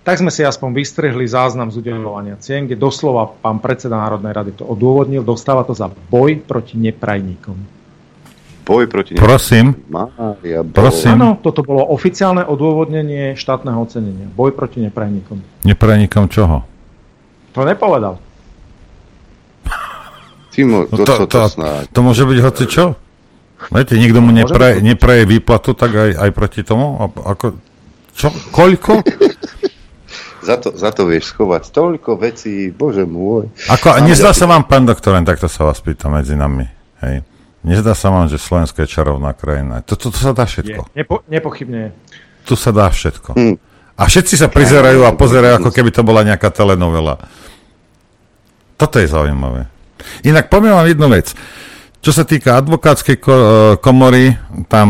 [0.03, 4.53] Tak sme si aspoň vystrihli záznam z udelovania cien, kde doslova pán predseda Národnej rady
[4.59, 7.84] to odôvodnil, dostáva to za boj proti neprajníkom.
[8.65, 9.77] Boj proti Prosím.
[9.93, 10.73] Mária, bol...
[10.73, 11.21] Prosím.
[11.21, 14.25] Áno, toto bolo oficiálne odôvodnenie štátneho ocenenia.
[14.33, 15.69] Boj proti neprajníkom.
[15.69, 16.65] Neprajníkom čoho?
[17.53, 18.17] To nepovedal.
[20.49, 21.85] Timo, No to, to, to, to, to snáď.
[21.91, 22.85] to môže byť hoci čo.
[23.69, 27.01] Viete, nikto mu nepraje, nepraje výplatu, tak aj, aj proti tomu?
[27.01, 27.05] A,
[27.37, 27.59] ako,
[28.15, 28.29] čo?
[28.51, 29.01] Koľko?
[30.45, 33.49] Za to, za to vieš schovať toľko vecí, bože môj.
[33.65, 36.69] Ako, nezdá sa vám, pán doktor, len takto sa vás pýtam medzi nami.
[37.01, 37.25] Hej.
[37.65, 39.81] Nezdá sa vám, že Slovensko je čarovná krajina.
[39.89, 40.53] To, to, to sa dá Je.
[40.53, 40.93] všetko.
[40.93, 41.91] Nepo, nepochybne je.
[42.45, 43.33] Tu sa dá všetko.
[43.33, 43.57] Hm.
[43.97, 47.17] A všetci sa prizerajú a pozerajú, ako keby to bola nejaká telenovela.
[48.77, 49.71] Toto je zaujímavé.
[50.27, 51.33] Inak poviem vám jednu vec.
[52.05, 53.23] Čo sa týka advokátskej e,
[53.81, 54.37] komory,
[54.69, 54.89] tam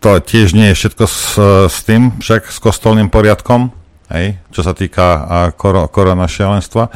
[0.00, 1.36] to tiež nie je všetko s,
[1.68, 3.68] s tým, však s kostolným poriadkom,
[4.08, 6.88] hej, čo sa týka a, koro, korona šialenstva.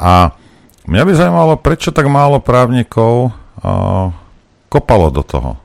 [0.00, 0.32] A
[0.88, 4.16] mňa by zaujímalo, prečo tak málo právnikov a,
[4.72, 5.60] kopalo do toho.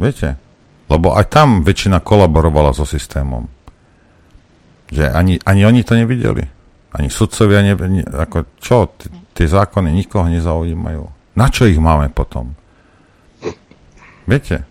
[0.00, 0.40] Viete?
[0.88, 3.44] Lebo aj tam väčšina kolaborovala so systémom.
[4.88, 6.48] Že ani, ani oni to nevideli.
[6.96, 8.96] Ani sudcovia, ne, ne, ako čo,
[9.36, 11.04] tie zákony nikoho nezaujímajú.
[11.36, 12.56] Na čo ich máme potom?
[14.24, 14.64] Viete,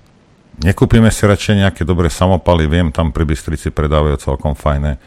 [0.65, 4.97] nekúpime si radšej nejaké dobré samopaly, viem, tam pri Bystrici predávajú celkom fajné.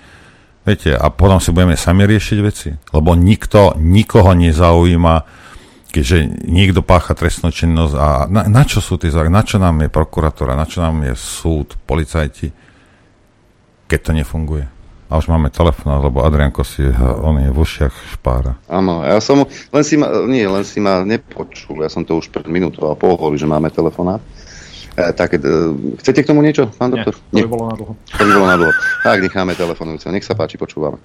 [0.63, 5.15] Viete, a potom si budeme sami riešiť veci, lebo nikto, nikoho nezaujíma,
[5.89, 9.81] keďže niekto pácha trestnú činnosť a na, na čo sú tie zákony, na čo nám
[9.81, 12.53] je prokuratúra, na čo nám je súd, policajti,
[13.89, 14.65] keď to nefunguje.
[15.09, 16.85] A už máme telefón, lebo Adrianko si,
[17.25, 18.61] on je v ušiach špára.
[18.69, 22.29] Áno, ja som, len si ma, nie, len si ma nepočul, ja som to už
[22.29, 24.21] pred minútou a pol hovoril, že máme telefonát.
[24.93, 25.41] E, tak, e,
[26.05, 27.17] chcete k tomu niečo, pán Nie, doktor?
[27.17, 27.93] to by bolo na dlho.
[27.97, 28.73] To by bolo na dlho.
[29.01, 30.13] Tak, necháme telefonujúceho.
[30.13, 31.01] Nech sa páči, počúvame.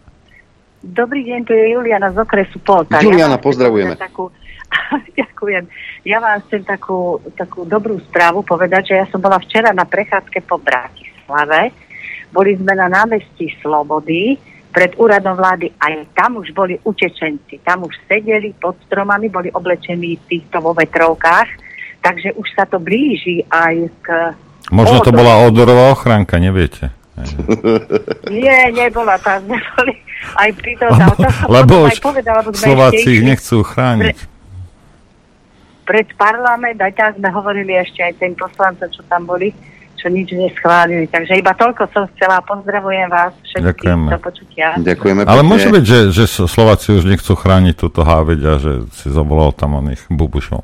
[0.84, 2.99] Dobrý deň, tu je Juliana z okresu Polta.
[2.99, 3.95] Juliana, chcem pozdravujeme.
[3.95, 4.27] Takú,
[5.22, 5.64] ďakujem.
[6.08, 10.44] Ja vám chcem takú, takú dobrú správu povedať, že ja som bola včera na prechádzke
[10.45, 11.74] po Bratislave.
[12.34, 14.38] Boli sme na námestí Slobody
[14.74, 15.70] pred úradom vlády.
[15.78, 17.62] Aj tam už boli utečenci.
[17.62, 21.50] Tam už sedeli pod stromami, boli oblečení v týchto vo vetrovkách.
[22.02, 24.08] Takže už sa to blíži aj k...
[24.74, 26.90] Možno to bola odorová ochránka, neviete.
[28.34, 29.94] Nie, nebola tam, neboli.
[30.34, 30.88] Aj pri to,
[31.52, 34.32] Lebo, už povedala, Slováci ich nechcú chrániť.
[35.84, 39.51] Pred parlament, aj tak sme hovorili ešte aj tým poslancom, čo tam boli,
[39.99, 41.07] čo nič neschválili.
[41.07, 42.43] Takže iba toľko som chcela.
[42.43, 44.07] Pozdravujem vás všetkých Ďakujeme.
[44.11, 44.68] do počutia.
[44.80, 45.51] Ďakujeme Ale pekne.
[45.51, 49.80] môže byť, že, že Slováci už nechcú chrániť túto háveď a že si zavolal tam
[49.80, 50.64] oných bubušov.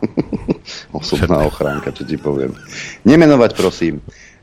[0.96, 2.56] Osobná ochránka, čo ti poviem.
[3.04, 4.00] Nemenovať, prosím.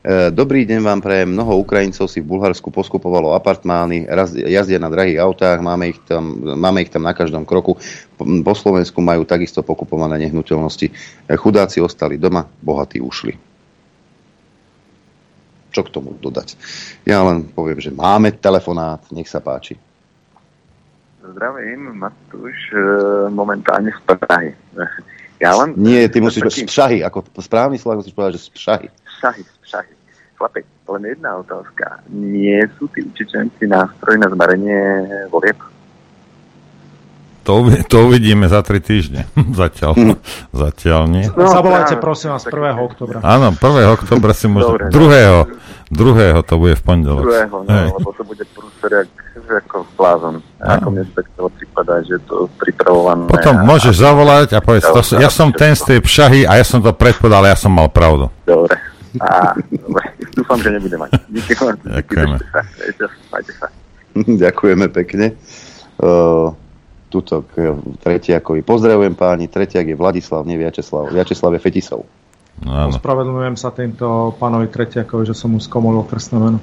[0.07, 1.35] E, Dobrý deň vám prajem.
[1.35, 6.39] Mnoho Ukrajincov si v Bulharsku poskupovalo apartmány, raz, jazdia na drahých autách, máme ich, tam,
[6.55, 7.75] máme ich tam na každom kroku.
[8.15, 10.87] Po Slovensku majú takisto pokupované nehnuteľnosti.
[10.87, 10.93] E,
[11.35, 13.35] Chudáci ostali doma, bohatí ušli.
[15.75, 16.55] Čo k tomu dodať?
[17.03, 19.75] Ja len poviem, že máme telefonát, nech sa páči.
[21.19, 22.79] Zdravím, Matúš, e,
[23.27, 24.55] momentálne z Prahy.
[25.43, 25.75] Ja len...
[25.75, 28.87] Nie, ty musíš z Pšahy, ako správny slovak musíš povedať, že z Pšahy.
[29.19, 29.96] Šahy, šahy.
[30.37, 32.05] Chlapec, len jedna otázka.
[32.13, 34.81] Nie sú tí utečenci nástroj na zmarenie
[35.33, 35.57] volieb?
[37.47, 39.25] To, to uvidíme za tri týždne.
[39.61, 40.19] Zatiaľ,
[40.51, 41.25] zatiaľ nie.
[41.31, 42.53] No, Zavolajte prosím vás 1.
[42.75, 43.17] oktobra.
[43.23, 43.97] Áno, 1.
[43.97, 44.67] oktobra si môže...
[44.67, 44.91] Dobre, no.
[44.91, 45.39] Druhého,
[45.87, 47.23] druhého to bude v pondelok.
[47.23, 47.87] Druhého, no, Hej.
[47.95, 49.09] lebo to bude prúser jak,
[49.63, 50.43] ako blázon.
[50.59, 53.31] Ako mne to takto pripadá, že to pripravované.
[53.31, 56.65] Potom a- môžeš zavolať a povedz, to, ja som ten z tej pšahy a ja
[56.67, 58.27] som to predpovedal, ja som mal pravdu.
[58.43, 58.75] Dobre.
[59.21, 60.05] A, dobre.
[60.33, 61.11] Dúfam, že nebude mať.
[61.31, 62.37] Ďakujeme.
[63.33, 63.67] Majte sa.
[64.43, 65.37] Ďakujeme pekne.
[65.97, 66.53] Uh,
[67.09, 67.73] tuto k
[68.03, 68.61] Tretiakovi.
[68.61, 71.09] Pozdravujem páni, Tretiak je Vladislav, nie Viačeslav.
[71.09, 72.01] Viačeslav je Fetisov.
[72.57, 72.89] No.
[72.89, 76.59] Ospravedlňujem sa týmto pánovi Tretiakovi, že som mu skomolil trestné meno.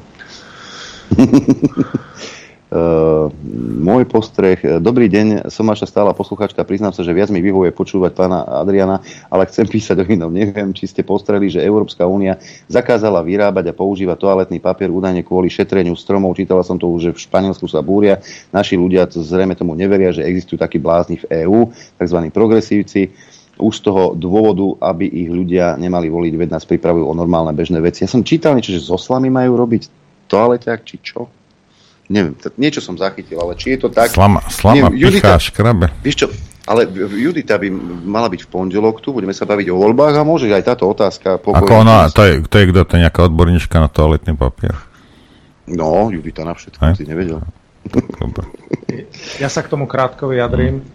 [2.75, 3.31] Uh,
[3.79, 4.59] môj postreh.
[4.83, 6.67] Dobrý deň, som vaša stála posluchačka.
[6.67, 8.99] Priznám sa, že viac mi vyhovuje počúvať pána Adriana,
[9.31, 10.35] ale chcem písať o inom.
[10.35, 12.35] Neviem, či ste postreli, že Európska únia
[12.67, 16.35] zakázala vyrábať a používať toaletný papier údajne kvôli šetreniu stromov.
[16.35, 18.19] Čítala som to už, že v Španielsku sa búria.
[18.51, 22.19] Naši ľudia zrejme tomu neveria, že existujú takí blázni v EÚ, tzv.
[22.35, 23.15] progresívci
[23.55, 27.79] už z toho dôvodu, aby ich ľudia nemali voliť, veď nás pripravujú o normálne bežné
[27.79, 28.03] veci.
[28.03, 29.87] Ja som čítal niečo, že so slami majú robiť
[30.27, 31.31] toaleťák, či čo?
[32.05, 34.13] Neviem, t- niečo som zachytil, ale či je to tak...
[34.13, 35.89] Slama, slama Neviem, pichá, škrabe.
[36.05, 36.27] Vieš čo,
[36.69, 37.69] ale Judita by
[38.05, 41.41] mala byť v pondelok tu, budeme sa baviť o voľbách a môže aj táto otázka
[41.41, 41.65] pokojne.
[41.65, 44.77] Ako ona, to je, to je kto, to je nejaká odborníčka na toaletný papier.
[45.65, 46.95] No, Judita na všetko, Hej.
[47.01, 47.41] si nevedel.
[49.43, 50.87] Ja sa k tomu krátko vyjadrím.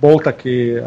[0.00, 0.80] Bol taký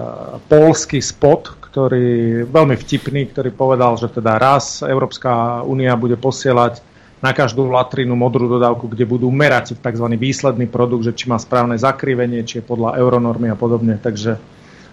[0.49, 6.81] polský spot, ktorý, veľmi vtipný, ktorý povedal, že teda raz Európska únia bude posielať
[7.19, 10.07] na každú latrinu modrú dodávku, kde budú merať tzv.
[10.15, 13.99] výsledný produkt, že či má správne zakrivenie, či je podľa euronormy a podobne.
[13.99, 14.39] Takže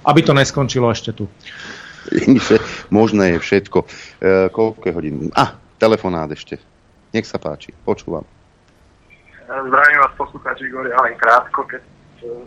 [0.06, 1.26] aby to neskončilo ešte tu.
[2.94, 3.78] Možné je všetko.
[3.82, 3.86] E,
[4.50, 5.14] koľko je hodín?
[5.34, 6.58] A, telefonát ešte.
[7.10, 8.22] Nech sa páči, počúvam.
[9.46, 11.82] Zdravím vás poslucháči Igor, ja len krátko, keď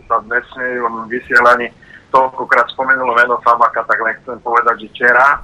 [0.04, 1.72] sa dnešnej vysielaní
[2.12, 5.40] toľkokrát spomenulo meno Samaka, tak len chcem povedať, že včera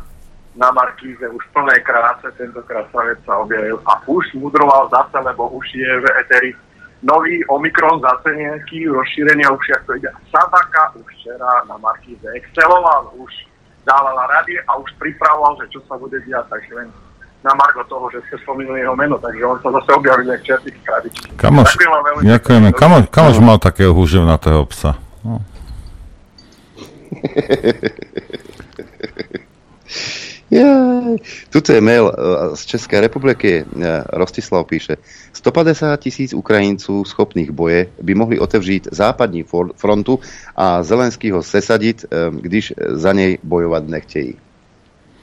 [0.56, 5.52] na Markíze už v plnej kráse, tentokrát Savec sa objavil a už mudroval zase, lebo
[5.52, 6.50] už je v eteri
[7.04, 10.08] nový Omikron zase nejaký rozšírený a už jak to ide.
[10.32, 13.28] Sabaka už včera na Markíze exceloval, už
[13.84, 16.88] dával rady a už pripravoval, že čo sa bude diať, takže len
[17.44, 20.74] na Margo toho, že ste spomenuli jeho meno, takže on sa zase objavil nejak čertých
[20.82, 21.30] krabičky.
[21.38, 21.78] Kamoš,
[22.24, 22.74] ďakujeme.
[22.74, 24.98] Kamoš, kamoš mal takého húževnatého psa.
[25.22, 25.38] No.
[30.50, 31.18] Yeah.
[31.50, 32.12] Tuto je mail e,
[32.56, 33.50] z Českej republiky.
[33.58, 33.64] E,
[34.12, 34.96] Rostislav píše,
[35.32, 39.44] 150 tisíc Ukrajinců schopných boje by mohli otevřít západní
[39.76, 40.18] frontu
[40.56, 44.34] a Zelenský ho sesadit, e, když za nej bojovať nechtějí.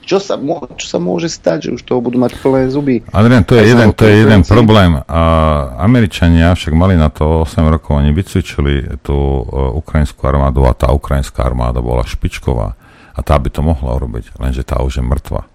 [0.03, 0.35] Čo sa,
[0.75, 2.99] čo sa môže stať, že už toho budú mať plné zuby?
[3.15, 4.99] Adrian, to je jeden, to je jeden problém.
[5.07, 5.21] A
[5.79, 9.15] Američania však mali na to 8 rokov, oni vycvičili tú
[9.79, 12.75] ukrajinskú armádu a tá ukrajinská armáda bola špičková.
[13.13, 15.45] A tá by to mohla urobiť, lenže tá už je mŕtva.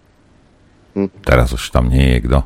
[0.94, 1.10] Hm.
[1.26, 2.39] Teraz už tam nie je kto.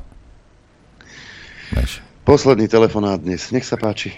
[1.76, 2.01] Vieš.
[2.24, 4.16] Posledný telefonát dnes, nech sa páči.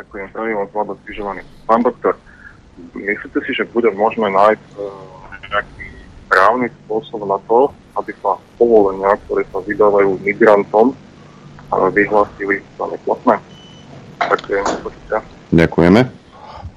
[0.00, 1.44] Ďakujem, pravím od Vlada Križovaný.
[1.68, 2.16] Pán doktor,
[2.96, 4.84] myslíte si, že bude možné nájsť uh,
[5.52, 5.86] nejaký
[6.32, 7.68] právny spôsob na to,
[8.00, 13.36] aby sa povolenia, ktoré sa vydávajú migrantom, uh, vyhlásili za neplatné?
[14.24, 14.64] Ďakujem.
[15.52, 16.21] Ďakujeme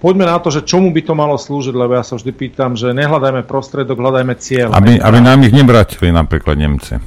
[0.05, 2.93] poďme na to, že čomu by to malo slúžiť, lebo ja sa vždy pýtam, že
[2.93, 4.69] nehľadajme prostredok, hľadajme cieľ.
[4.69, 7.01] Aby, aby nám ich nevrátili napríklad Nemci.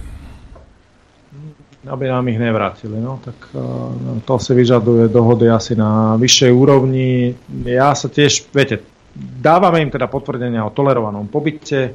[1.86, 7.38] Aby nám ich nevrátili, no tak uh, to si vyžaduje dohody asi na vyššej úrovni.
[7.62, 8.82] Ja sa tiež, viete,
[9.14, 11.94] dávame im teda potvrdenia o tolerovanom pobyte.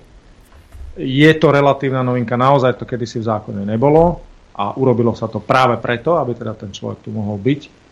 [0.96, 4.24] Je to relatívna novinka, naozaj to kedysi v zákone nebolo
[4.56, 7.83] a urobilo sa to práve preto, aby teda ten človek tu mohol byť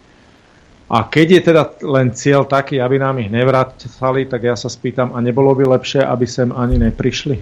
[0.91, 5.15] a keď je teda len cieľ taký, aby nám ich nevracali, tak ja sa spýtam,
[5.15, 7.39] a nebolo by lepšie, aby sem ani neprišli?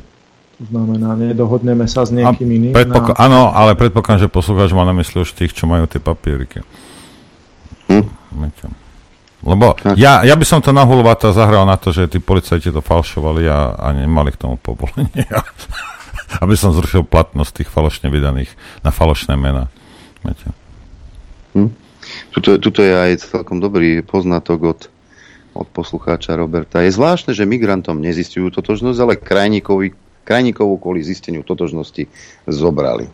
[0.60, 2.74] To znamená, nedohodneme sa s niekým iným.
[2.78, 3.26] Predpok- na...
[3.26, 6.62] Áno, ale predpokladám, že poslucháč má na mysli už tých, čo majú tie papieriky.
[7.90, 8.06] Hm?
[9.40, 12.84] Lebo ja, ja by som to na Hulvata zahral na to, že tí policajti to
[12.84, 15.26] falšovali a, a nemali k tomu povolenie.
[16.44, 18.54] aby som zrušil platnosť tých falošne vydaných
[18.86, 19.74] na falošné mená.
[21.58, 21.89] Hm?
[22.30, 24.82] Tuto, tuto je aj celkom dobrý poznatok od,
[25.58, 26.86] od poslucháča Roberta.
[26.86, 32.06] Je zvláštne, že migrantom nezistujú totožnosť, ale krajníkovi, krajníkovu kvôli zisteniu totožnosti
[32.46, 33.10] zobrali.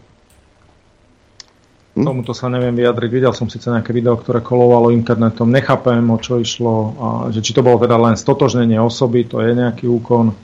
[1.96, 2.04] Hm?
[2.04, 3.10] Tomuto sa neviem vyjadriť.
[3.10, 5.48] Videl som síce nejaké video, ktoré kolovalo internetom.
[5.48, 6.74] Nechápem, o čo išlo.
[7.00, 10.36] A že či to bolo teda len stotožnenie osoby, to je nejaký úkon.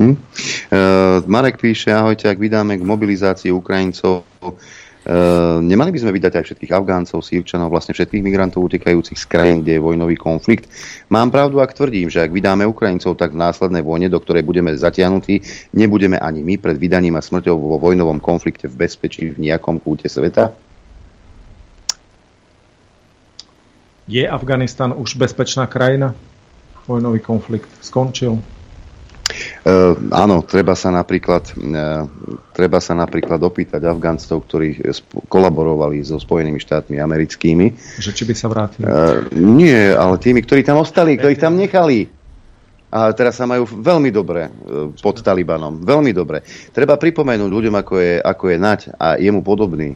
[0.00, 0.16] Hm?
[0.72, 0.78] E,
[1.28, 4.24] Marek píše, ahojte, ak vydáme k mobilizácii Ukrajincov
[5.64, 9.80] nemali by sme vydať aj všetkých Afgáncov, Sýrčanov, vlastne všetkých migrantov utekajúcich z krajín, kde
[9.80, 10.68] je vojnový konflikt.
[11.08, 14.76] Mám pravdu, ak tvrdím, že ak vydáme Ukrajincov, tak v následnej vojne, do ktorej budeme
[14.76, 15.40] zatiahnutí,
[15.72, 20.12] nebudeme ani my pred vydaním a smrťou vo vojnovom konflikte v bezpečí v nejakom kúte
[20.12, 20.52] sveta?
[24.08, 26.16] Je Afganistan už bezpečná krajina?
[26.88, 28.40] Vojnový konflikt skončil?
[29.62, 32.04] Uh, áno, treba sa napríklad, uh,
[32.54, 34.80] treba sa napríklad opýtať Afgáncov, ktorí
[35.28, 37.74] kolaborovali so Spojenými štátmi americkými.
[38.00, 38.84] Že či by sa vrátili?
[38.86, 42.10] Uh, nie, ale tými, ktorí tam ostali, ktorí tam nechali.
[42.88, 44.48] A teraz sa majú veľmi dobre
[45.04, 45.84] pod Talibanom.
[45.84, 46.40] Veľmi dobre.
[46.72, 49.92] Treba pripomenúť ľuďom, ako je, ako je Naď a jemu podobný,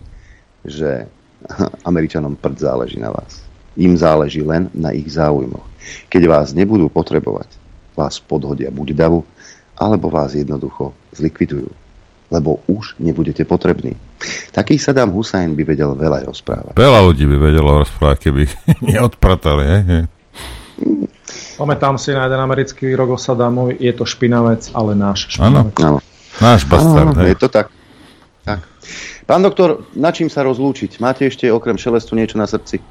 [0.61, 1.09] že
[1.89, 3.41] Američanom prd záleží na vás.
[3.81, 5.65] Im záleží len na ich záujmoch.
[6.13, 7.62] Keď vás nebudú potrebovať,
[7.97, 9.25] vás podhodia buď davu,
[9.77, 11.69] alebo vás jednoducho zlikvidujú,
[12.31, 13.97] lebo už nebudete potrební.
[14.55, 16.75] Taký Saddam Hussein by vedel veľa rozprávať.
[16.79, 18.43] Veľa ľudí by vedelo rozprávať, keby
[18.93, 19.65] neodpratali.
[19.85, 19.99] He.
[21.57, 25.77] Pamätám si na jeden americký výrok o Saddamovi, je to špinavec, ale náš špinavec.
[25.83, 25.99] Áno.
[26.41, 27.13] Náš bastard.
[27.13, 27.69] Áno, je to tak.
[28.43, 28.65] tak.
[29.29, 30.99] Pán doktor, na čím sa rozlúčiť?
[30.99, 32.83] Máte ešte okrem šelestu niečo na srdci?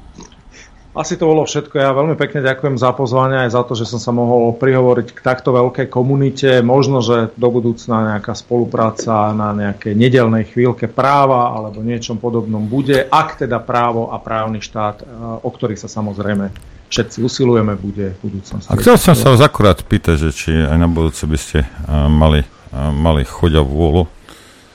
[0.92, 1.72] Asi to bolo všetko.
[1.80, 5.24] Ja veľmi pekne ďakujem za pozvanie aj za to, že som sa mohol prihovoriť k
[5.24, 6.60] takto veľkej komunite.
[6.60, 13.08] Možno, že do budúcna nejaká spolupráca na nejakej nedelnej chvíľke práva alebo niečom podobnom bude,
[13.08, 15.04] ak teda právo a právny štát, e,
[15.40, 16.52] o ktorý sa samozrejme
[16.92, 18.68] všetci usilujeme, bude v budúcnosti.
[18.68, 22.04] A chcel som sa vás akurát pýtať, že či aj na budúce by ste uh,
[22.04, 24.04] mali, uh, mali chuť a vôľu.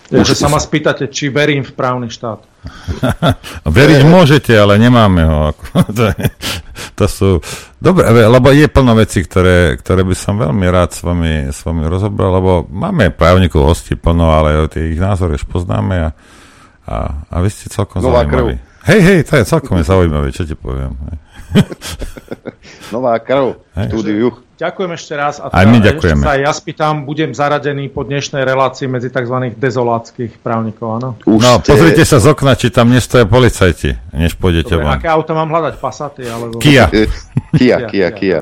[0.07, 2.39] Ja, že sa ma spýtate, či verím v právny štát.
[3.77, 5.51] Veriť môžete, ale nemáme ho.
[6.99, 7.43] to, sú...
[7.75, 11.83] Dobre, lebo je plno vecí, ktoré, ktoré by som veľmi rád s vami, s vami
[11.91, 16.09] rozobral, lebo máme právnikov hosti plno, ale tie ich názory už poznáme a,
[16.87, 16.95] a,
[17.27, 18.55] a vy ste celkom Nová zaujímaví.
[18.63, 18.87] Krv.
[18.87, 20.95] Hej, hej, to je celkom zaujímavé, čo ti poviem.
[22.95, 24.46] Nová krv v štúdiu.
[24.57, 25.37] Ďakujem ešte raz.
[25.37, 26.23] A teda, Aj my ďakujeme.
[26.25, 29.53] Sa ja spýtam, budem zaradený po dnešnej relácii medzi tzv.
[29.53, 31.09] dezoláckých právnikov, áno?
[31.29, 31.77] Už no, ste...
[31.77, 34.97] pozrite sa z okna, či tam nestoja policajti, než pôjdete Dobre, von.
[34.97, 35.73] aké auto mám hľadať?
[35.77, 36.25] Passaty?
[36.25, 36.57] Alebo...
[36.57, 36.89] Kia.
[37.53, 38.39] Kia, Kia, Kia.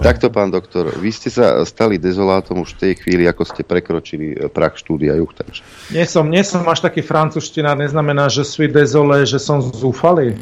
[0.00, 4.32] Takto, pán doktor, vy ste sa stali dezolátom už v tej chvíli, ako ste prekročili
[4.32, 5.36] eh, prach štúdia Juch.
[5.36, 5.60] Takže...
[5.92, 10.40] Nie, som, nie som až taký francúzštinár, neznamená, že sú dezolé, že som zúfalý.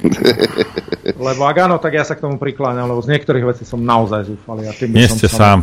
[1.26, 4.30] lebo ak áno, tak ja sa k tomu prikláňam, lebo z niektorých vecí som naozaj
[4.30, 4.70] zúfalý.
[4.70, 5.58] A tým nie ste sám.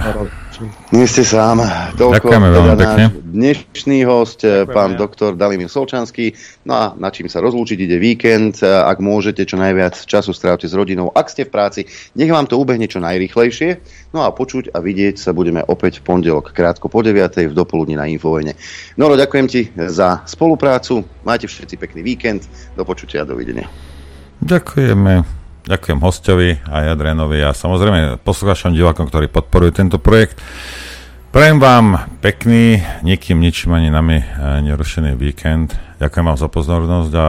[0.89, 1.61] Nie ste sám.
[1.99, 3.05] Toľko Ďakujeme veľmi teda pekne.
[3.35, 4.97] Dnešný host, Ďakujem, pán ja.
[4.97, 6.33] doktor Dalimir Solčanský.
[6.65, 8.65] No a na čím sa rozlúčiť ide víkend.
[8.65, 11.13] Ak môžete čo najviac času strávte s rodinou.
[11.13, 11.81] Ak ste v práci,
[12.17, 13.69] nech vám to ubehne čo najrychlejšie.
[14.17, 17.51] No a počuť a vidieť sa budeme opäť v pondelok, krátko po 9.
[17.51, 18.57] v dopoludni na Infovojne.
[18.97, 21.05] Noro, ďakujem ti za spoluprácu.
[21.21, 22.49] Majte všetci pekný víkend.
[22.73, 23.69] Do počutia a dovidenia.
[24.41, 25.44] Ďakujeme.
[25.65, 30.37] Ďakujem hostovi a Jadrenovi a samozrejme poslucháčom, divákom, ktorí podporujú tento projekt.
[31.33, 34.25] Prajem vám pekný, nikým ničím ani nami eh,
[34.61, 35.73] nerušený víkend.
[35.97, 37.27] Ďakujem vám za pozornosť a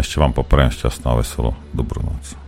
[0.00, 2.43] ešte vám poprajem šťastnú a veselú dobrú noc.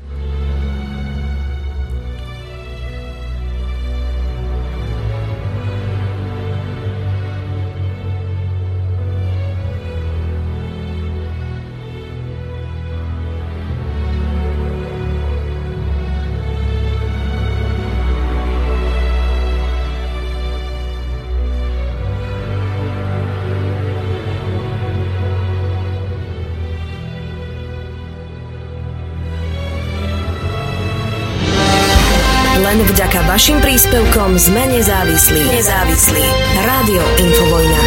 [33.96, 35.40] Príspevkom sme nezávislí.
[35.56, 36.20] Nezávislí.
[36.68, 37.80] Rádio Infovojna.